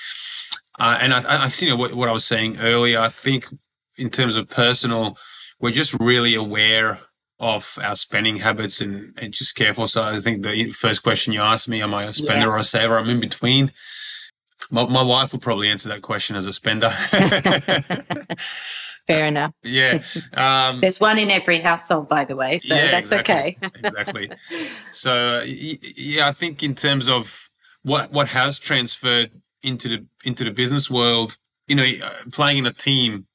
Uh, 0.78 0.98
and 1.00 1.14
I, 1.14 1.44
I, 1.44 1.50
you 1.58 1.68
know 1.68 1.76
what, 1.76 1.94
what 1.94 2.08
I 2.08 2.12
was 2.12 2.24
saying 2.24 2.58
earlier. 2.58 2.98
I 2.98 3.08
think 3.08 3.46
in 3.96 4.10
terms 4.10 4.36
of 4.36 4.48
personal, 4.48 5.16
we're 5.64 5.70
just 5.70 5.98
really 5.98 6.34
aware 6.34 6.98
of 7.40 7.78
our 7.82 7.96
spending 7.96 8.36
habits 8.36 8.82
and, 8.82 9.18
and 9.22 9.32
just 9.32 9.56
careful. 9.56 9.86
So 9.86 10.02
I 10.02 10.20
think 10.20 10.42
the 10.42 10.70
first 10.72 11.02
question 11.02 11.32
you 11.32 11.40
asked 11.40 11.70
me, 11.70 11.80
am 11.80 11.94
I 11.94 12.04
a 12.04 12.12
spender 12.12 12.48
yeah. 12.48 12.52
or 12.52 12.58
a 12.58 12.62
saver? 12.62 12.98
I'm 12.98 13.08
in 13.08 13.18
between. 13.18 13.72
My, 14.70 14.86
my 14.86 15.00
wife 15.00 15.32
would 15.32 15.40
probably 15.40 15.70
answer 15.70 15.88
that 15.88 16.02
question 16.02 16.36
as 16.36 16.44
a 16.44 16.52
spender. 16.52 16.90
Fair 19.06 19.24
enough. 19.24 19.52
Yeah. 19.62 20.02
Um, 20.34 20.82
There's 20.82 21.00
one 21.00 21.18
in 21.18 21.30
every 21.30 21.60
household, 21.60 22.10
by 22.10 22.26
the 22.26 22.36
way, 22.36 22.58
so 22.58 22.74
yeah, 22.74 22.90
that's 22.90 23.10
exactly, 23.10 23.34
okay. 23.34 23.56
exactly. 23.82 24.30
So 24.90 25.44
yeah, 25.46 26.28
I 26.28 26.32
think 26.32 26.62
in 26.62 26.74
terms 26.74 27.08
of 27.08 27.48
what 27.82 28.12
what 28.12 28.28
has 28.28 28.58
transferred 28.58 29.30
into 29.62 29.88
the 29.88 30.06
into 30.24 30.44
the 30.44 30.50
business 30.50 30.90
world, 30.90 31.38
you 31.68 31.74
know, 31.74 31.90
uh, 32.02 32.10
playing 32.32 32.58
in 32.58 32.66
a 32.66 32.72
team 32.72 33.28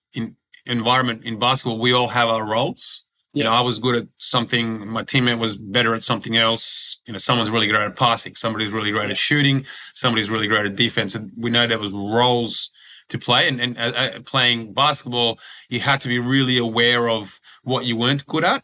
environment 0.69 1.23
in 1.25 1.39
basketball, 1.39 1.79
we 1.79 1.93
all 1.93 2.07
have 2.07 2.29
our 2.29 2.45
roles. 2.45 3.03
Yeah. 3.33 3.39
You 3.39 3.43
know, 3.45 3.55
I 3.55 3.61
was 3.61 3.79
good 3.79 3.95
at 3.95 4.07
something, 4.17 4.87
my 4.87 5.03
teammate 5.03 5.39
was 5.39 5.55
better 5.55 5.93
at 5.93 6.01
something 6.01 6.35
else. 6.35 6.99
You 7.05 7.13
know, 7.13 7.19
someone's 7.19 7.51
really 7.51 7.67
great 7.67 7.81
at 7.81 7.95
passing, 7.95 8.35
somebody's 8.35 8.71
really 8.71 8.91
great 8.91 9.05
yeah. 9.05 9.11
at 9.11 9.17
shooting, 9.17 9.65
somebody's 9.93 10.31
really 10.31 10.47
great 10.47 10.65
at 10.65 10.75
defense. 10.75 11.15
And 11.15 11.31
we 11.37 11.49
know 11.49 11.67
there 11.67 11.77
was 11.79 11.93
roles 11.93 12.71
to 13.09 13.19
play. 13.19 13.47
And, 13.47 13.59
and 13.59 13.77
uh, 13.77 13.91
uh, 13.95 14.19
playing 14.25 14.73
basketball, 14.73 15.39
you 15.69 15.79
had 15.79 16.01
to 16.01 16.07
be 16.07 16.19
really 16.19 16.57
aware 16.57 17.09
of 17.09 17.39
what 17.63 17.85
you 17.85 17.97
weren't 17.97 18.25
good 18.25 18.43
at 18.43 18.63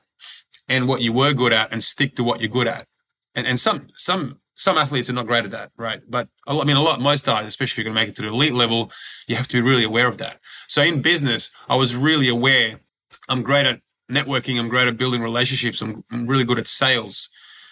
and 0.67 0.87
what 0.87 1.01
you 1.01 1.13
were 1.13 1.33
good 1.33 1.53
at 1.53 1.71
and 1.71 1.83
stick 1.83 2.15
to 2.15 2.23
what 2.23 2.39
you're 2.39 2.49
good 2.49 2.67
at. 2.67 2.87
And, 3.35 3.45
and 3.45 3.59
some, 3.59 3.87
some 3.95 4.39
some 4.55 4.77
athletes 4.77 5.09
are 5.09 5.13
not 5.13 5.27
great 5.27 5.45
at 5.45 5.51
that, 5.51 5.71
right? 5.77 6.01
But 6.07 6.29
I 6.47 6.63
mean, 6.63 6.77
a 6.77 6.81
lot, 6.81 7.01
most 7.01 7.27
are, 7.29 7.41
especially 7.41 7.73
if 7.73 7.77
you're 7.77 7.93
going 7.93 7.95
to 7.95 8.01
make 8.01 8.09
it 8.09 8.15
to 8.15 8.21
the 8.21 8.29
elite 8.29 8.53
level, 8.53 8.91
you 9.27 9.35
have 9.35 9.47
to 9.49 9.61
be 9.61 9.67
really 9.67 9.83
aware 9.83 10.07
of 10.07 10.17
that. 10.17 10.39
So 10.67 10.81
in 10.81 11.01
business, 11.01 11.51
I 11.69 11.75
was 11.75 11.95
really 11.95 12.29
aware 12.29 12.79
I'm 13.29 13.41
great 13.41 13.65
at 13.65 13.81
networking, 14.09 14.59
I'm 14.59 14.69
great 14.69 14.87
at 14.87 14.97
building 14.97 15.21
relationships, 15.21 15.81
I'm, 15.81 16.03
I'm 16.11 16.25
really 16.25 16.43
good 16.43 16.59
at 16.59 16.67
sales, 16.67 17.29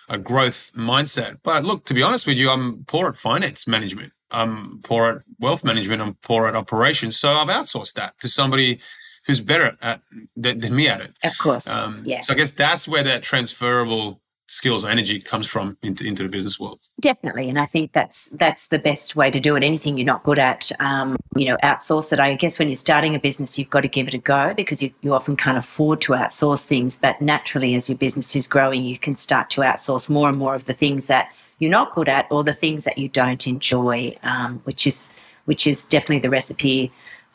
a 0.10 0.18
growth 0.18 0.72
mindset. 0.76 1.38
But 1.44 1.64
look, 1.64 1.86
to 1.86 1.94
be 1.94 2.04
honest 2.04 2.28
with 2.28 2.38
you, 2.38 2.50
I'm 2.50 2.84
poor 2.86 3.08
at 3.08 3.18
finance 3.18 3.68
management. 3.68 4.14
I'm 4.32 4.80
poor 4.84 5.10
at 5.10 5.18
wealth 5.40 5.64
management. 5.64 6.02
I'm 6.02 6.16
poor 6.24 6.48
at 6.48 6.56
operations. 6.56 7.18
So 7.18 7.30
I've 7.30 7.50
outsourced 7.50 7.94
that 7.94 8.20
to 8.22 8.28
somebody 8.28 8.80
who's 9.28 9.40
better 9.40 9.78
at 9.82 10.02
than, 10.36 10.60
than 10.60 10.76
me 10.76 10.88
at 10.88 11.02
it. 11.02 11.14
Of 11.24 11.38
course. 11.38 11.70
Um, 11.70 12.02
yeah. 12.04 12.22
So 12.22 12.34
I 12.34 12.36
guess 12.36 12.52
that's 12.52 12.88
where 12.88 13.04
that 13.04 13.22
transferable 13.24 14.22
skills 14.48 14.84
or 14.84 14.90
energy 14.90 15.20
comes 15.20 15.48
from 15.48 15.78
into, 15.84 16.06
into 16.06 16.24
the 16.24 16.30
business 16.30 16.60
world. 16.60 16.80
Definitely 17.00 17.50
and 17.50 17.60
i 17.60 17.66
think 17.66 17.92
that's 17.94 18.26
that's 18.34 18.68
the 18.68 18.80
best 18.80 19.16
way 19.16 19.32
to 19.32 19.40
do 19.40 19.56
it. 19.56 19.64
Anything 19.64 19.98
you're 19.98 20.06
not 20.06 20.24
good 20.24 20.40
at 20.40 20.72
um, 20.80 21.16
you 21.36 21.48
know 21.48 21.58
outsource 21.64 22.12
it. 22.12 22.20
I 22.20 22.36
guess 22.36 22.60
when 22.60 22.68
you're 22.68 22.76
starting 22.76 23.16
a 23.16 23.20
business 23.20 23.58
you've 23.58 23.70
got 23.70 23.82
to 23.82 23.88
give 23.88 24.08
it 24.08 24.14
a 24.14 24.18
go 24.18 24.54
because 24.54 24.84
you, 24.84 24.92
you 25.02 25.14
often 25.14 25.36
can't 25.36 25.58
afford 25.58 26.02
to 26.02 26.14
outsource 26.14 26.64
things 26.64 26.98
but 26.98 27.22
naturally 27.22 27.76
as 27.76 27.90
your 27.90 27.98
business 27.98 28.36
is 28.36 28.48
growing 28.48 28.84
you 28.84 28.98
can 28.98 29.16
start 29.16 29.50
to 29.52 29.62
outsource 29.62 30.10
more 30.10 30.30
and 30.30 30.38
more 30.38 30.56
of 30.56 30.66
the 30.66 30.74
things 30.74 31.06
that 31.06 31.32
you're 31.60 31.72
not 31.72 31.94
good 31.94 32.10
at 32.10 32.28
or 32.30 32.44
the 32.44 32.54
things 32.54 32.84
that 32.84 32.98
you 32.98 33.08
don't 33.08 33.48
enjoy 33.48 34.14
um, 34.24 34.60
which 34.66 34.86
is 34.86 35.08
which 35.46 35.68
is 35.68 35.84
definitely 35.86 36.20
the 36.20 36.30
recipe 36.30 36.92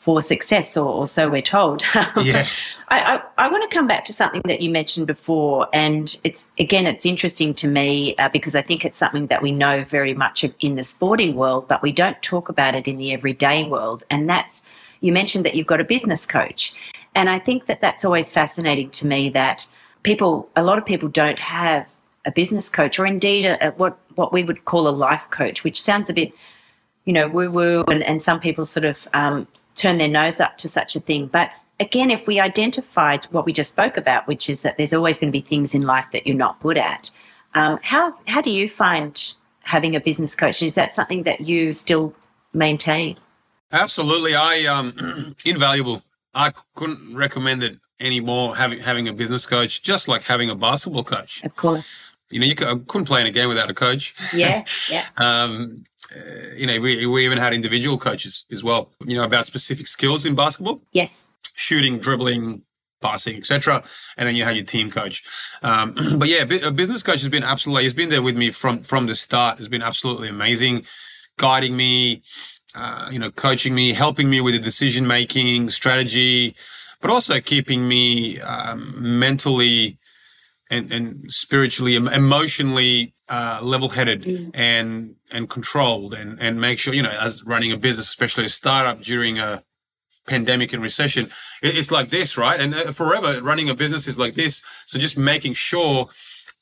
for 0.09 0.23
success, 0.23 0.75
or, 0.75 0.87
or 0.91 1.07
so 1.07 1.29
we're 1.29 1.39
told. 1.39 1.83
yeah. 2.19 2.43
I, 2.87 3.21
I, 3.37 3.45
I, 3.45 3.51
want 3.51 3.69
to 3.69 3.77
come 3.77 3.85
back 3.85 4.05
to 4.05 4.13
something 4.13 4.41
that 4.45 4.59
you 4.59 4.71
mentioned 4.71 5.05
before, 5.05 5.67
and 5.71 6.17
it's 6.23 6.45
again, 6.57 6.87
it's 6.87 7.05
interesting 7.05 7.53
to 7.53 7.67
me 7.67 8.15
uh, 8.15 8.27
because 8.29 8.55
I 8.55 8.63
think 8.63 8.83
it's 8.83 8.97
something 8.97 9.27
that 9.27 9.43
we 9.43 9.51
know 9.51 9.83
very 9.83 10.15
much 10.15 10.43
in 10.61 10.73
the 10.77 10.83
sporting 10.83 11.35
world, 11.35 11.67
but 11.67 11.83
we 11.83 11.91
don't 11.91 12.19
talk 12.23 12.49
about 12.49 12.73
it 12.73 12.87
in 12.87 12.97
the 12.97 13.13
everyday 13.13 13.65
world. 13.65 14.03
And 14.09 14.27
that's 14.27 14.63
you 15.01 15.13
mentioned 15.13 15.45
that 15.45 15.53
you've 15.53 15.67
got 15.67 15.79
a 15.79 15.83
business 15.83 16.25
coach, 16.25 16.73
and 17.13 17.29
I 17.29 17.37
think 17.37 17.67
that 17.67 17.79
that's 17.79 18.03
always 18.03 18.31
fascinating 18.31 18.89
to 18.89 19.05
me 19.05 19.29
that 19.29 19.67
people, 20.01 20.49
a 20.55 20.63
lot 20.63 20.79
of 20.79 20.87
people, 20.87 21.07
don't 21.07 21.37
have 21.37 21.85
a 22.25 22.31
business 22.31 22.67
coach, 22.67 22.97
or 22.97 23.05
indeed 23.05 23.45
a, 23.45 23.67
a, 23.67 23.71
what 23.73 23.95
what 24.15 24.33
we 24.33 24.43
would 24.43 24.65
call 24.65 24.87
a 24.87 24.95
life 25.05 25.25
coach, 25.29 25.63
which 25.63 25.79
sounds 25.79 26.09
a 26.09 26.13
bit 26.13 26.33
you 27.09 27.13
know, 27.13 27.27
woo 27.27 27.49
woo, 27.49 27.83
and, 27.87 28.03
and 28.03 28.21
some 28.21 28.39
people 28.39 28.67
sort 28.67 28.85
of 28.85 29.07
um, 29.15 29.47
turn 29.73 29.97
their 29.97 30.07
nose 30.07 30.39
up 30.39 30.59
to 30.59 30.69
such 30.69 30.95
a 30.95 30.99
thing. 30.99 31.25
But 31.25 31.49
again, 31.79 32.11
if 32.11 32.27
we 32.27 32.39
identified 32.39 33.25
what 33.31 33.47
we 33.47 33.51
just 33.51 33.69
spoke 33.69 33.97
about, 33.97 34.27
which 34.27 34.47
is 34.47 34.61
that 34.61 34.77
there's 34.77 34.93
always 34.93 35.19
going 35.19 35.31
to 35.31 35.41
be 35.41 35.41
things 35.41 35.73
in 35.73 35.81
life 35.81 36.05
that 36.13 36.27
you're 36.27 36.37
not 36.37 36.59
good 36.59 36.77
at, 36.77 37.09
um, 37.55 37.79
how 37.81 38.13
how 38.27 38.41
do 38.41 38.51
you 38.51 38.69
find 38.69 39.33
having 39.61 39.95
a 39.95 39.99
business 39.99 40.35
coach? 40.35 40.61
Is 40.61 40.75
that 40.75 40.91
something 40.91 41.23
that 41.23 41.41
you 41.41 41.73
still 41.73 42.13
maintain? 42.53 43.17
Absolutely, 43.71 44.35
I 44.35 44.65
um 44.65 45.35
invaluable. 45.45 46.03
I 46.35 46.51
couldn't 46.75 47.15
recommend 47.15 47.63
it 47.63 47.79
anymore. 47.99 48.55
Having 48.55 48.81
having 48.81 49.07
a 49.07 49.13
business 49.13 49.47
coach, 49.47 49.81
just 49.81 50.07
like 50.07 50.21
having 50.21 50.51
a 50.51 50.55
basketball 50.55 51.03
coach. 51.03 51.43
Of 51.43 51.55
course. 51.55 52.15
You 52.29 52.39
know, 52.39 52.45
you 52.45 52.53
couldn't 52.53 53.05
play 53.05 53.21
in 53.21 53.25
a 53.25 53.31
game 53.31 53.47
without 53.49 53.71
a 53.71 53.73
coach. 53.73 54.13
Yeah, 54.31 54.63
yeah. 54.91 55.05
um, 55.17 55.85
uh, 56.15 56.55
you 56.55 56.65
know, 56.65 56.79
we, 56.79 57.05
we 57.05 57.25
even 57.25 57.37
had 57.37 57.53
individual 57.53 57.97
coaches 57.97 58.45
as 58.51 58.63
well, 58.63 58.91
you 59.05 59.15
know, 59.15 59.23
about 59.23 59.45
specific 59.45 59.87
skills 59.87 60.25
in 60.25 60.35
basketball. 60.35 60.81
Yes. 60.91 61.27
Shooting, 61.55 61.99
dribbling, 61.99 62.63
passing, 63.01 63.35
etc. 63.37 63.83
And 64.17 64.27
then 64.27 64.35
you 64.35 64.43
have 64.43 64.55
your 64.55 64.65
team 64.65 64.89
coach. 64.89 65.23
Um, 65.61 65.95
but 66.17 66.27
yeah, 66.27 66.43
a 66.65 66.71
business 66.71 67.03
coach 67.03 67.21
has 67.21 67.29
been 67.29 67.43
absolutely, 67.43 67.83
he's 67.83 67.93
been 67.93 68.09
there 68.09 68.21
with 68.21 68.35
me 68.35 68.51
from, 68.51 68.83
from 68.83 69.07
the 69.07 69.15
start. 69.15 69.59
Has 69.59 69.67
been 69.67 69.83
absolutely 69.83 70.29
amazing, 70.29 70.83
guiding 71.37 71.75
me, 71.75 72.23
uh, 72.75 73.09
you 73.11 73.19
know, 73.19 73.31
coaching 73.31 73.75
me, 73.75 73.93
helping 73.93 74.29
me 74.29 74.41
with 74.41 74.55
the 74.55 74.59
decision 74.59 75.07
making 75.07 75.69
strategy, 75.69 76.55
but 77.01 77.11
also 77.11 77.39
keeping 77.39 77.87
me 77.87 78.39
um, 78.41 78.93
mentally 78.97 79.97
and, 80.69 80.91
and 80.91 81.31
spiritually, 81.31 81.95
emotionally 81.95 83.13
uh, 83.29 83.59
level-headed 83.61 84.23
mm. 84.23 84.51
and 84.53 85.15
and 85.31 85.49
controlled, 85.49 86.13
and 86.13 86.39
and 86.41 86.59
make 86.59 86.79
sure 86.79 86.93
you 86.93 87.03
know 87.03 87.17
as 87.21 87.43
running 87.45 87.71
a 87.71 87.77
business, 87.77 88.07
especially 88.07 88.45
a 88.45 88.49
startup 88.49 89.01
during 89.01 89.39
a 89.39 89.63
pandemic 90.27 90.73
and 90.73 90.81
recession, 90.83 91.25
it, 91.61 91.77
it's 91.77 91.91
like 91.91 92.09
this, 92.09 92.37
right? 92.37 92.59
And 92.59 92.73
uh, 92.73 92.91
forever 92.91 93.41
running 93.41 93.69
a 93.69 93.75
business 93.75 94.07
is 94.07 94.19
like 94.19 94.35
this. 94.35 94.61
So 94.85 94.99
just 94.99 95.17
making 95.17 95.53
sure 95.53 96.07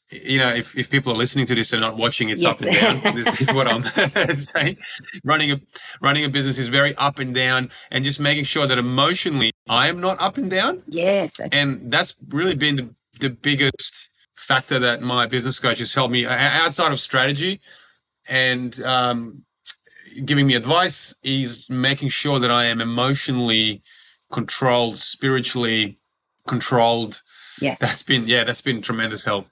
you 0.09 0.37
know, 0.37 0.49
if, 0.49 0.77
if 0.77 0.89
people 0.89 1.11
are 1.11 1.17
listening 1.17 1.45
to 1.47 1.55
this 1.55 1.73
and 1.73 1.81
not 1.81 1.97
watching, 1.97 2.29
it's 2.29 2.43
yes. 2.43 2.53
up 2.53 2.61
and 2.61 3.03
down. 3.03 3.15
this 3.15 3.41
is 3.41 3.51
what 3.53 3.67
I'm 3.67 3.83
saying. 4.35 4.77
Running 5.23 5.51
a 5.51 5.59
running 6.01 6.23
a 6.23 6.29
business 6.29 6.57
is 6.57 6.69
very 6.69 6.95
up 6.95 7.19
and 7.19 7.33
down, 7.33 7.69
and 7.91 8.05
just 8.05 8.19
making 8.19 8.45
sure 8.45 8.65
that 8.67 8.77
emotionally 8.77 9.51
I 9.67 9.87
am 9.87 9.99
not 9.99 10.19
up 10.21 10.37
and 10.37 10.49
down. 10.49 10.83
Yes, 10.87 11.41
and 11.51 11.91
that's 11.91 12.15
really 12.29 12.55
been 12.55 12.77
the 12.77 12.89
the 13.19 13.29
biggest 13.29 14.09
factor 14.47 14.79
that 14.79 15.01
my 15.01 15.25
business 15.25 15.59
coach 15.59 15.79
has 15.79 15.93
helped 15.93 16.13
me 16.13 16.25
outside 16.25 16.93
of 16.93 16.99
strategy 17.01 17.59
and 18.29 18.81
um, 18.83 19.43
giving 20.23 20.47
me 20.47 20.55
advice 20.55 21.13
is 21.21 21.69
making 21.69 22.07
sure 22.07 22.39
that 22.39 22.49
I 22.49 22.63
am 22.65 22.79
emotionally 22.79 23.83
controlled, 24.31 24.97
spiritually 24.97 25.97
controlled. 26.47 27.21
Yes. 27.61 27.79
That's 27.79 28.03
been, 28.03 28.25
yeah, 28.25 28.45
that's 28.45 28.61
been 28.61 28.81
tremendous 28.81 29.25
help. 29.25 29.47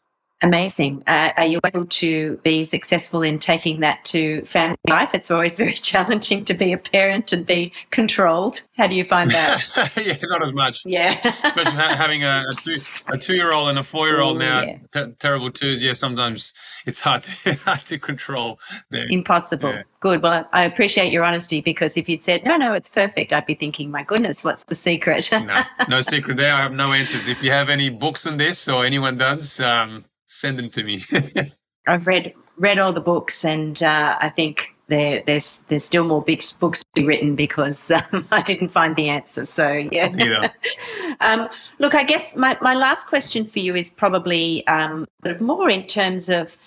Amazing. 0.46 1.02
Uh, 1.08 1.32
are 1.38 1.46
you 1.46 1.60
able 1.66 1.88
to 1.88 2.40
be 2.44 2.64
successful 2.64 3.24
in 3.24 3.40
taking 3.40 3.80
that 3.80 4.06
to 4.06 4.44
family 4.46 4.78
life? 4.88 5.16
It's 5.16 5.32
always 5.32 5.58
very 5.64 5.74
challenging 5.74 6.46
to 6.46 6.54
be 6.54 6.72
a 6.72 6.78
parent 6.78 7.34
and 7.34 7.48
be 7.48 7.74
controlled. 7.90 8.62
How 8.78 8.86
do 8.86 8.94
you 8.94 9.04
find 9.04 9.28
that? 9.32 9.94
yeah, 10.06 10.14
not 10.22 10.44
as 10.44 10.54
much. 10.54 10.86
Yeah. 10.86 11.20
Especially 11.26 11.72
ha- 11.72 11.96
having 11.96 12.24
a, 12.24 12.44
a 12.52 12.56
two 12.62 12.78
a 13.08 13.18
two 13.18 13.34
year 13.34 13.54
old 13.54 13.70
and 13.70 13.80
a 13.80 13.84
four 13.84 14.08
year 14.08 14.22
old 14.22 14.38
now, 14.38 14.62
yeah. 14.62 14.78
T- 14.92 15.14
terrible 15.18 15.50
twos. 15.50 15.84
Yeah, 15.84 15.94
sometimes 15.94 16.54
it's 16.86 17.00
hard 17.00 17.24
to 17.24 17.54
hard 17.66 17.84
to 17.86 17.98
control. 17.98 18.60
Them. 18.92 19.08
Impossible. 19.10 19.72
Yeah. 19.72 19.82
Good. 20.00 20.22
Well, 20.22 20.48
I 20.54 20.66
appreciate 20.66 21.12
your 21.12 21.24
honesty 21.24 21.60
because 21.60 21.98
if 21.98 22.08
you'd 22.08 22.22
said 22.22 22.46
no, 22.46 22.58
no, 22.58 22.74
it's 22.74 22.90
perfect, 22.90 23.34
I'd 23.34 23.48
be 23.48 23.56
thinking, 23.56 23.90
my 23.90 24.04
goodness, 24.04 24.44
what's 24.44 24.66
the 24.66 24.76
secret? 24.76 25.28
no, 25.32 25.64
no 25.90 26.02
secret 26.02 26.38
there. 26.38 26.54
I 26.54 26.62
have 26.62 26.74
no 26.74 26.94
answers. 26.94 27.28
If 27.28 27.42
you 27.42 27.50
have 27.50 27.70
any 27.70 27.90
books 27.90 28.28
on 28.28 28.38
this 28.38 28.70
or 28.70 28.86
anyone 28.86 29.18
does, 29.18 29.60
um, 29.60 30.06
send 30.28 30.60
them 30.60 30.70
to 30.72 30.84
me. 30.84 31.02
I've 31.88 32.08
read 32.08 32.34
read 32.58 32.80
all 32.80 32.94
the 32.94 33.02
books, 33.02 33.44
and 33.44 33.82
uh, 33.84 34.18
I 34.20 34.30
think 34.30 34.76
there, 34.88 35.22
there's 35.26 35.60
there's 35.68 35.84
still 35.84 36.04
more 36.04 36.22
big 36.22 36.44
books 36.60 36.82
to 36.82 37.02
be 37.02 37.08
written 37.08 37.36
because 37.36 37.90
um, 37.92 38.28
I 38.32 38.42
didn't 38.42 38.70
find 38.70 38.96
the 38.96 39.10
answer. 39.10 39.46
So 39.46 39.72
yeah. 39.72 40.12
yeah. 40.16 40.50
um, 41.22 41.50
look, 41.80 41.96
I 41.96 42.04
guess 42.04 42.36
my, 42.36 42.58
my 42.62 42.74
last 42.74 43.08
question 43.08 43.46
for 43.46 43.60
you 43.60 43.76
is 43.76 43.92
probably 43.92 44.66
um, 44.68 45.08
more 45.40 45.70
in 45.70 45.86
terms 45.88 46.30
of 46.30 46.58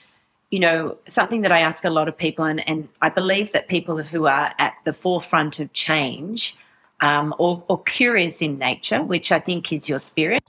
you 0.51 0.61
know 0.61 0.97
something 1.09 1.43
that 1.43 1.53
I 1.53 1.61
ask 1.61 1.85
a 1.85 1.91
lot 1.91 2.09
of 2.09 2.17
people, 2.17 2.45
and, 2.45 2.67
and 2.69 2.89
I 3.03 3.09
believe 3.09 3.53
that 3.53 3.69
people 3.69 3.97
who 3.99 4.27
are 4.27 4.55
at 4.59 4.75
the 4.85 4.93
forefront 4.93 5.61
of 5.61 5.73
change 5.73 6.57
um, 7.01 7.35
or, 7.39 7.63
or 7.69 7.83
curious 7.83 8.43
in 8.43 8.59
nature, 8.59 9.03
which 9.03 9.31
I 9.31 9.39
think 9.39 9.73
is 9.73 9.89
your 9.89 9.99
spirit 9.99 10.43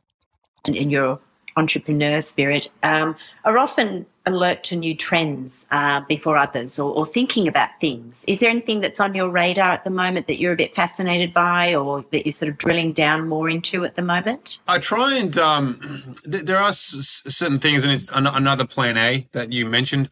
and, 0.65 0.75
and 0.75 0.91
your 0.91 1.19
entrepreneur 1.59 2.21
spirit 2.21 2.69
um, 2.83 3.15
are 3.43 3.57
often 3.57 4.05
alert 4.25 4.63
to 4.63 4.75
new 4.75 4.95
trends 4.95 5.65
uh, 5.71 6.01
before 6.01 6.37
others 6.37 6.79
or, 6.79 6.93
or, 6.93 7.05
thinking 7.05 7.47
about 7.47 7.69
things. 7.81 8.23
Is 8.27 8.39
there 8.39 8.49
anything 8.49 8.79
that's 8.79 8.99
on 8.99 9.15
your 9.15 9.29
radar 9.29 9.71
at 9.71 9.83
the 9.83 9.89
moment 9.89 10.27
that 10.27 10.39
you're 10.39 10.53
a 10.53 10.55
bit 10.55 10.75
fascinated 10.75 11.33
by 11.33 11.73
or 11.73 12.05
that 12.11 12.25
you're 12.25 12.33
sort 12.33 12.49
of 12.49 12.57
drilling 12.57 12.93
down 12.93 13.27
more 13.27 13.49
into 13.49 13.85
at 13.85 13.95
the 13.95 14.01
moment? 14.01 14.59
I 14.67 14.77
try 14.77 15.17
and 15.17 15.35
um, 15.37 16.15
th- 16.31 16.45
there 16.45 16.57
are 16.57 16.69
s- 16.69 17.23
certain 17.27 17.59
things, 17.59 17.83
and 17.83 17.91
it's 17.91 18.11
an- 18.11 18.27
another 18.27 18.65
plan 18.65 18.97
A 18.97 19.27
that 19.31 19.51
you 19.51 19.65
mentioned 19.65 20.09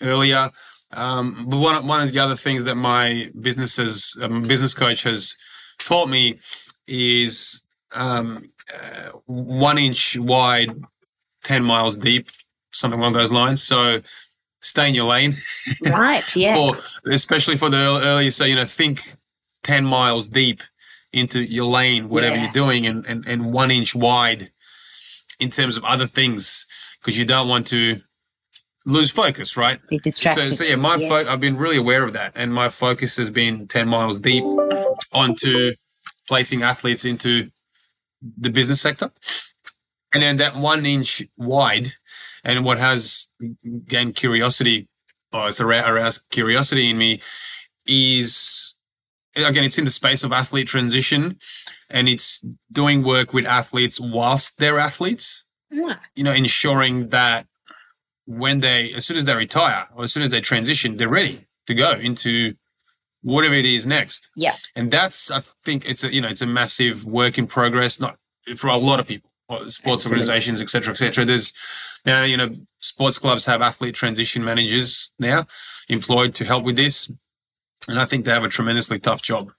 earlier. 0.00 0.50
Um, 0.92 1.46
but 1.48 1.58
one, 1.58 1.86
one 1.86 2.02
of 2.02 2.12
the 2.12 2.20
other 2.20 2.36
things 2.36 2.64
that 2.64 2.76
my 2.76 3.30
businesses 3.40 4.16
um, 4.22 4.42
business 4.42 4.74
coach 4.74 5.02
has 5.02 5.34
taught 5.78 6.08
me 6.08 6.38
is 6.86 7.62
um, 7.92 8.38
uh, 8.74 9.10
one 9.26 9.78
inch 9.78 10.16
wide, 10.18 10.70
10 11.44 11.62
miles 11.62 11.96
deep, 11.96 12.30
something 12.72 12.98
along 12.98 13.12
those 13.12 13.32
lines. 13.32 13.62
So 13.62 14.00
stay 14.60 14.88
in 14.88 14.94
your 14.94 15.06
lane. 15.06 15.36
Right. 15.82 16.24
Yeah. 16.36 16.72
especially 17.06 17.56
for 17.56 17.70
the 17.70 17.76
earlier, 17.76 18.30
so, 18.30 18.44
you 18.44 18.56
know, 18.56 18.64
think 18.64 19.16
10 19.62 19.84
miles 19.84 20.28
deep 20.28 20.62
into 21.12 21.42
your 21.42 21.66
lane, 21.66 22.08
whatever 22.08 22.36
yeah. 22.36 22.44
you're 22.44 22.52
doing, 22.52 22.86
and, 22.86 23.06
and, 23.06 23.26
and 23.26 23.52
one 23.52 23.70
inch 23.70 23.94
wide 23.94 24.50
in 25.38 25.50
terms 25.50 25.76
of 25.76 25.84
other 25.84 26.06
things, 26.06 26.66
because 27.00 27.18
you 27.18 27.24
don't 27.24 27.48
want 27.48 27.66
to 27.68 28.00
lose 28.86 29.10
focus, 29.10 29.56
right? 29.56 29.80
Be 29.88 29.98
distracted. 29.98 30.50
So, 30.50 30.56
so 30.56 30.64
yeah, 30.64 30.76
my 30.76 30.96
yeah. 30.96 31.08
Fo- 31.08 31.30
I've 31.30 31.40
been 31.40 31.56
really 31.56 31.76
aware 31.76 32.02
of 32.02 32.12
that, 32.14 32.32
and 32.34 32.54
my 32.54 32.68
focus 32.68 33.16
has 33.16 33.28
been 33.28 33.66
ten 33.68 33.88
miles 33.88 34.18
deep 34.18 34.44
onto 35.12 35.74
placing 36.26 36.62
athletes 36.62 37.04
into 37.04 37.50
the 38.22 38.50
business 38.50 38.80
sector. 38.80 39.10
And 40.14 40.22
then 40.22 40.36
that 40.36 40.56
one 40.56 40.86
inch 40.86 41.22
wide, 41.36 41.92
and 42.44 42.64
what 42.64 42.78
has 42.78 43.28
gained 43.86 44.14
curiosity, 44.14 44.88
or 45.32 45.48
it's 45.48 45.60
aroused 45.60 46.22
curiosity 46.30 46.90
in 46.90 46.98
me, 46.98 47.20
is 47.86 48.76
again, 49.36 49.64
it's 49.64 49.78
in 49.78 49.84
the 49.84 49.90
space 49.90 50.24
of 50.24 50.32
athlete 50.32 50.66
transition 50.66 51.38
and 51.90 52.08
it's 52.08 52.42
doing 52.72 53.02
work 53.02 53.32
with 53.32 53.44
athletes 53.46 54.00
whilst 54.00 54.58
they're 54.58 54.78
athletes. 54.78 55.44
Yeah. 55.70 55.96
You 56.14 56.24
know, 56.24 56.32
ensuring 56.32 57.10
that 57.10 57.46
when 58.26 58.60
they, 58.60 58.92
as 58.94 59.04
soon 59.06 59.16
as 59.16 59.26
they 59.26 59.34
retire 59.34 59.86
or 59.94 60.04
as 60.04 60.12
soon 60.12 60.22
as 60.22 60.30
they 60.30 60.40
transition, 60.40 60.96
they're 60.96 61.08
ready 61.08 61.46
to 61.66 61.74
go 61.74 61.92
into 61.92 62.54
whatever 63.26 63.54
it 63.54 63.64
is 63.64 63.86
next. 63.86 64.30
Yeah. 64.36 64.54
And 64.76 64.90
that's, 64.90 65.32
I 65.32 65.40
think 65.40 65.84
it's 65.84 66.04
a, 66.04 66.14
you 66.14 66.20
know, 66.20 66.28
it's 66.28 66.42
a 66.42 66.46
massive 66.46 67.04
work 67.04 67.38
in 67.38 67.46
progress, 67.48 67.98
not 67.98 68.16
for 68.56 68.68
a 68.68 68.76
lot 68.76 69.00
of 69.00 69.06
people, 69.06 69.30
uh, 69.48 69.68
sports 69.68 70.06
Absolutely. 70.06 70.22
organizations, 70.22 70.60
et 70.60 70.70
cetera, 70.70 70.92
et 70.92 70.96
cetera. 70.96 71.24
There's 71.24 71.52
now, 72.04 72.22
you 72.22 72.36
know, 72.36 72.50
sports 72.78 73.18
clubs 73.18 73.44
have 73.46 73.62
athlete 73.62 73.96
transition 73.96 74.44
managers 74.44 75.10
now 75.18 75.46
employed 75.88 76.34
to 76.36 76.44
help 76.44 76.64
with 76.64 76.76
this. 76.76 77.10
And 77.88 77.98
I 77.98 78.04
think 78.04 78.24
they 78.24 78.32
have 78.32 78.44
a 78.44 78.48
tremendously 78.48 79.00
tough 79.00 79.22
job. 79.22 79.52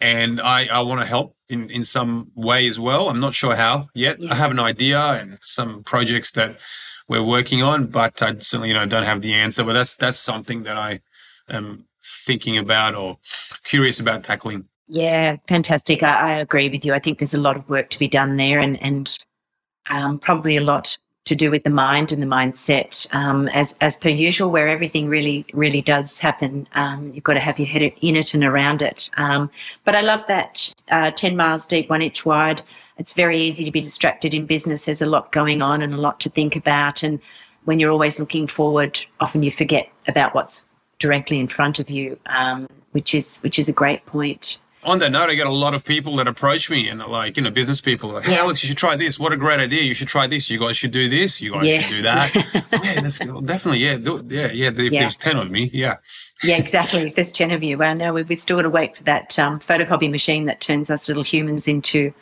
And 0.00 0.40
I, 0.40 0.66
I 0.66 0.82
want 0.82 1.00
to 1.00 1.06
help 1.06 1.36
in, 1.48 1.70
in 1.70 1.84
some 1.84 2.32
way 2.34 2.66
as 2.66 2.80
well. 2.80 3.08
I'm 3.08 3.20
not 3.20 3.34
sure 3.34 3.54
how 3.54 3.88
yet. 3.94 4.20
Yeah. 4.20 4.32
I 4.32 4.34
have 4.34 4.50
an 4.50 4.58
idea 4.58 5.00
and 5.00 5.38
some 5.42 5.84
projects 5.84 6.32
that 6.32 6.58
we're 7.06 7.22
working 7.22 7.62
on, 7.62 7.86
but 7.86 8.20
I 8.20 8.32
certainly, 8.38 8.68
you 8.68 8.74
know, 8.74 8.84
don't 8.86 9.04
have 9.04 9.22
the 9.22 9.34
answer. 9.34 9.62
But 9.62 9.74
that's 9.74 9.96
that's 9.96 10.18
something 10.18 10.64
that 10.64 10.76
I 10.76 11.00
am 11.48 11.86
thinking 12.04 12.58
about 12.58 12.94
or 12.94 13.18
curious 13.64 14.00
about 14.00 14.22
tackling? 14.22 14.68
Yeah, 14.88 15.36
fantastic. 15.48 16.02
I, 16.02 16.32
I 16.32 16.32
agree 16.34 16.68
with 16.68 16.84
you. 16.84 16.92
I 16.92 16.98
think 16.98 17.18
there's 17.18 17.34
a 17.34 17.40
lot 17.40 17.56
of 17.56 17.68
work 17.68 17.90
to 17.90 17.98
be 17.98 18.08
done 18.08 18.36
there 18.36 18.58
and, 18.58 18.80
and 18.82 19.16
um, 19.88 20.18
probably 20.18 20.56
a 20.56 20.60
lot 20.60 20.98
to 21.24 21.34
do 21.34 21.50
with 21.50 21.62
the 21.64 21.70
mind 21.70 22.12
and 22.12 22.22
the 22.22 22.26
mindset. 22.26 23.12
Um, 23.14 23.48
as 23.48 23.74
as 23.80 23.96
per 23.96 24.10
usual, 24.10 24.50
where 24.50 24.68
everything 24.68 25.08
really 25.08 25.46
really 25.54 25.80
does 25.80 26.18
happen, 26.18 26.68
um, 26.74 27.12
you've 27.14 27.24
got 27.24 27.34
to 27.34 27.40
have 27.40 27.58
your 27.58 27.68
head 27.68 27.82
in 27.82 28.16
it 28.16 28.34
and 28.34 28.44
around 28.44 28.82
it. 28.82 29.10
Um, 29.16 29.50
but 29.84 29.96
I 29.96 30.02
love 30.02 30.20
that 30.28 30.74
uh, 30.90 31.10
ten 31.12 31.36
miles 31.36 31.64
deep, 31.64 31.88
one 31.88 32.02
inch 32.02 32.26
wide. 32.26 32.60
It's 32.98 33.14
very 33.14 33.40
easy 33.40 33.64
to 33.64 33.72
be 33.72 33.80
distracted 33.80 34.34
in 34.34 34.46
business. 34.46 34.84
There's 34.84 35.02
a 35.02 35.06
lot 35.06 35.32
going 35.32 35.62
on 35.62 35.82
and 35.82 35.94
a 35.94 35.98
lot 35.98 36.20
to 36.20 36.28
think 36.28 36.56
about, 36.56 37.02
and 37.02 37.18
when 37.64 37.80
you're 37.80 37.90
always 37.90 38.20
looking 38.20 38.46
forward, 38.46 39.00
often 39.20 39.42
you 39.42 39.50
forget 39.50 39.88
about 40.06 40.34
what's 40.34 40.62
directly 40.98 41.38
in 41.38 41.48
front 41.48 41.78
of 41.78 41.90
you, 41.90 42.18
um, 42.26 42.68
which 42.92 43.14
is 43.14 43.38
which 43.38 43.58
is 43.58 43.68
a 43.68 43.72
great 43.72 44.04
point. 44.06 44.58
On 44.84 44.98
that 44.98 45.12
note, 45.12 45.30
I 45.30 45.34
get 45.34 45.46
a 45.46 45.50
lot 45.50 45.74
of 45.74 45.82
people 45.82 46.14
that 46.16 46.28
approach 46.28 46.68
me 46.68 46.90
and 46.90 47.02
like, 47.06 47.38
you 47.38 47.42
know, 47.42 47.50
business 47.50 47.80
people 47.80 48.10
like, 48.10 48.24
hey, 48.24 48.36
Alex, 48.36 48.62
you 48.62 48.68
should 48.68 48.76
try 48.76 48.96
this. 48.96 49.18
What 49.18 49.32
a 49.32 49.36
great 49.36 49.58
idea. 49.58 49.82
You 49.82 49.94
should 49.94 50.08
try 50.08 50.26
this. 50.26 50.50
You 50.50 50.58
guys 50.58 50.76
should 50.76 50.90
do 50.90 51.08
this. 51.08 51.40
You 51.40 51.54
guys 51.54 51.72
should 51.72 51.96
do 51.96 52.02
that. 52.02 52.34
yeah, 52.84 53.00
that's 53.00 53.18
definitely. 53.18 53.78
Yeah. 53.78 53.96
Yeah. 54.28 54.52
Yeah. 54.52 54.68
If 54.68 54.92
yeah. 54.92 55.00
there's 55.00 55.16
10 55.16 55.38
of 55.38 55.50
me. 55.50 55.70
Yeah. 55.72 55.96
yeah, 56.42 56.58
exactly. 56.58 57.00
If 57.00 57.14
there's 57.14 57.32
10 57.32 57.50
of 57.52 57.62
you, 57.62 57.78
well, 57.78 57.94
no, 57.94 58.12
we've 58.12 58.38
still 58.38 58.58
got 58.58 58.62
to 58.62 58.70
wait 58.70 58.94
for 58.94 59.04
that 59.04 59.38
um, 59.38 59.58
photocopy 59.58 60.10
machine 60.10 60.44
that 60.46 60.60
turns 60.60 60.90
us 60.90 61.08
little 61.08 61.22
humans 61.22 61.66
into 61.66 62.12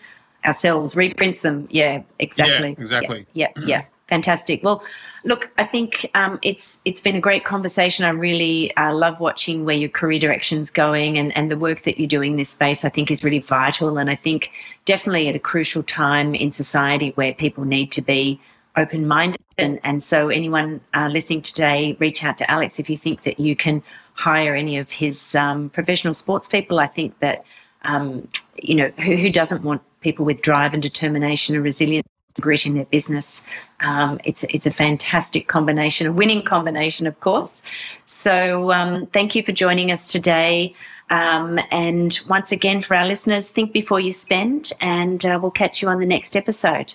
ourselves, 0.44 0.94
reprints 0.94 1.40
them. 1.40 1.66
Yeah, 1.70 2.02
exactly. 2.20 2.70
Yeah, 2.70 2.74
exactly. 2.78 3.26
Yeah, 3.32 3.48
yeah, 3.56 3.64
yeah. 3.66 3.84
Fantastic. 4.08 4.62
Well, 4.62 4.84
look, 5.24 5.50
I 5.58 5.64
think 5.64 6.10
um, 6.14 6.38
it's 6.42 6.80
it's 6.84 7.00
been 7.00 7.16
a 7.16 7.20
great 7.20 7.44
conversation. 7.44 8.04
I 8.04 8.10
really 8.10 8.74
uh, 8.76 8.94
love 8.94 9.20
watching 9.20 9.64
where 9.64 9.76
your 9.76 9.88
career 9.88 10.18
direction's 10.18 10.70
going, 10.70 11.18
and 11.18 11.36
and 11.36 11.50
the 11.50 11.56
work 11.56 11.82
that 11.82 11.98
you're 11.98 12.08
doing 12.08 12.32
in 12.32 12.38
this 12.38 12.50
space. 12.50 12.84
I 12.84 12.88
think 12.88 13.10
is 13.10 13.22
really 13.24 13.38
vital, 13.40 13.98
and 13.98 14.10
I 14.10 14.14
think 14.14 14.50
definitely 14.84 15.28
at 15.28 15.36
a 15.36 15.40
crucial 15.40 15.82
time 15.82 16.34
in 16.34 16.52
society 16.52 17.12
where 17.14 17.32
people 17.34 17.64
need 17.64 17.92
to 17.92 18.02
be 18.02 18.40
open 18.76 19.06
minded. 19.06 19.40
And 19.58 19.80
and 19.84 20.02
so 20.02 20.28
anyone 20.28 20.80
uh, 20.94 21.08
listening 21.08 21.42
today, 21.42 21.96
reach 22.00 22.24
out 22.24 22.38
to 22.38 22.50
Alex 22.50 22.78
if 22.78 22.90
you 22.90 22.96
think 22.96 23.22
that 23.22 23.38
you 23.38 23.54
can 23.56 23.82
hire 24.14 24.54
any 24.54 24.76
of 24.76 24.90
his 24.90 25.34
um, 25.34 25.70
professional 25.70 26.14
sports 26.14 26.48
people. 26.48 26.80
I 26.80 26.86
think 26.86 27.18
that 27.20 27.44
um, 27.82 28.28
you 28.62 28.74
know 28.74 28.90
who, 28.98 29.16
who 29.16 29.30
doesn't 29.30 29.62
want 29.62 29.82
people 30.00 30.24
with 30.24 30.42
drive 30.42 30.74
and 30.74 30.82
determination 30.82 31.54
and 31.54 31.62
resilience 31.62 32.06
grit 32.40 32.66
in 32.66 32.74
their 32.74 32.84
business. 32.86 33.42
Um, 33.80 34.20
it's 34.24 34.44
it's 34.44 34.66
a 34.66 34.70
fantastic 34.70 35.48
combination, 35.48 36.06
a 36.06 36.12
winning 36.12 36.42
combination, 36.42 37.06
of 37.06 37.18
course. 37.20 37.62
So 38.06 38.72
um, 38.72 39.06
thank 39.06 39.34
you 39.34 39.42
for 39.42 39.52
joining 39.52 39.90
us 39.90 40.10
today. 40.10 40.74
Um, 41.10 41.58
and 41.70 42.18
once 42.28 42.52
again, 42.52 42.80
for 42.80 42.94
our 42.94 43.06
listeners, 43.06 43.48
think 43.48 43.72
before 43.72 44.00
you 44.00 44.12
spend, 44.12 44.72
and 44.80 45.24
uh, 45.26 45.38
we'll 45.40 45.50
catch 45.50 45.82
you 45.82 45.88
on 45.88 46.00
the 46.00 46.06
next 46.06 46.36
episode. 46.36 46.94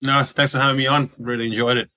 Nice. 0.00 0.32
Thanks 0.32 0.52
for 0.52 0.58
having 0.58 0.78
me 0.78 0.86
on. 0.86 1.10
Really 1.18 1.46
enjoyed 1.46 1.76
it. 1.76 1.90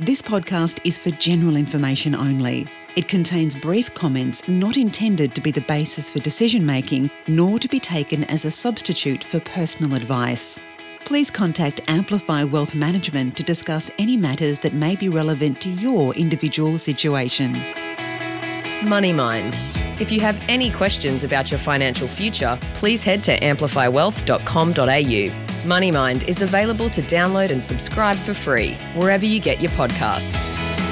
This 0.00 0.20
podcast 0.20 0.80
is 0.84 0.98
for 0.98 1.10
general 1.12 1.56
information 1.56 2.14
only. 2.14 2.66
It 2.96 3.08
contains 3.08 3.54
brief 3.54 3.92
comments 3.94 4.46
not 4.46 4.76
intended 4.76 5.34
to 5.34 5.40
be 5.40 5.50
the 5.50 5.62
basis 5.62 6.10
for 6.10 6.18
decision 6.18 6.66
making, 6.66 7.10
nor 7.28 7.58
to 7.58 7.68
be 7.68 7.80
taken 7.80 8.24
as 8.24 8.44
a 8.44 8.50
substitute 8.50 9.24
for 9.24 9.40
personal 9.40 9.94
advice 9.94 10.60
please 11.06 11.30
contact 11.30 11.80
Amplify 11.86 12.44
Wealth 12.44 12.74
Management 12.74 13.36
to 13.36 13.44
discuss 13.44 13.90
any 13.98 14.16
matters 14.16 14.58
that 14.58 14.74
may 14.74 14.96
be 14.96 15.08
relevant 15.08 15.60
to 15.62 15.70
your 15.70 16.14
individual 16.14 16.78
situation. 16.78 17.56
Money 18.84 19.12
Mind. 19.12 19.56
If 19.98 20.12
you 20.12 20.20
have 20.20 20.38
any 20.48 20.70
questions 20.70 21.24
about 21.24 21.50
your 21.50 21.58
financial 21.58 22.06
future, 22.08 22.58
please 22.74 23.02
head 23.02 23.24
to 23.24 23.38
amplifywealth.com.au. 23.38 25.66
Money 25.66 25.90
Mind 25.90 26.28
is 26.28 26.42
available 26.42 26.90
to 26.90 27.00
download 27.02 27.50
and 27.50 27.62
subscribe 27.62 28.18
for 28.18 28.34
free 28.34 28.74
wherever 28.94 29.24
you 29.24 29.40
get 29.40 29.62
your 29.62 29.70
podcasts. 29.72 30.85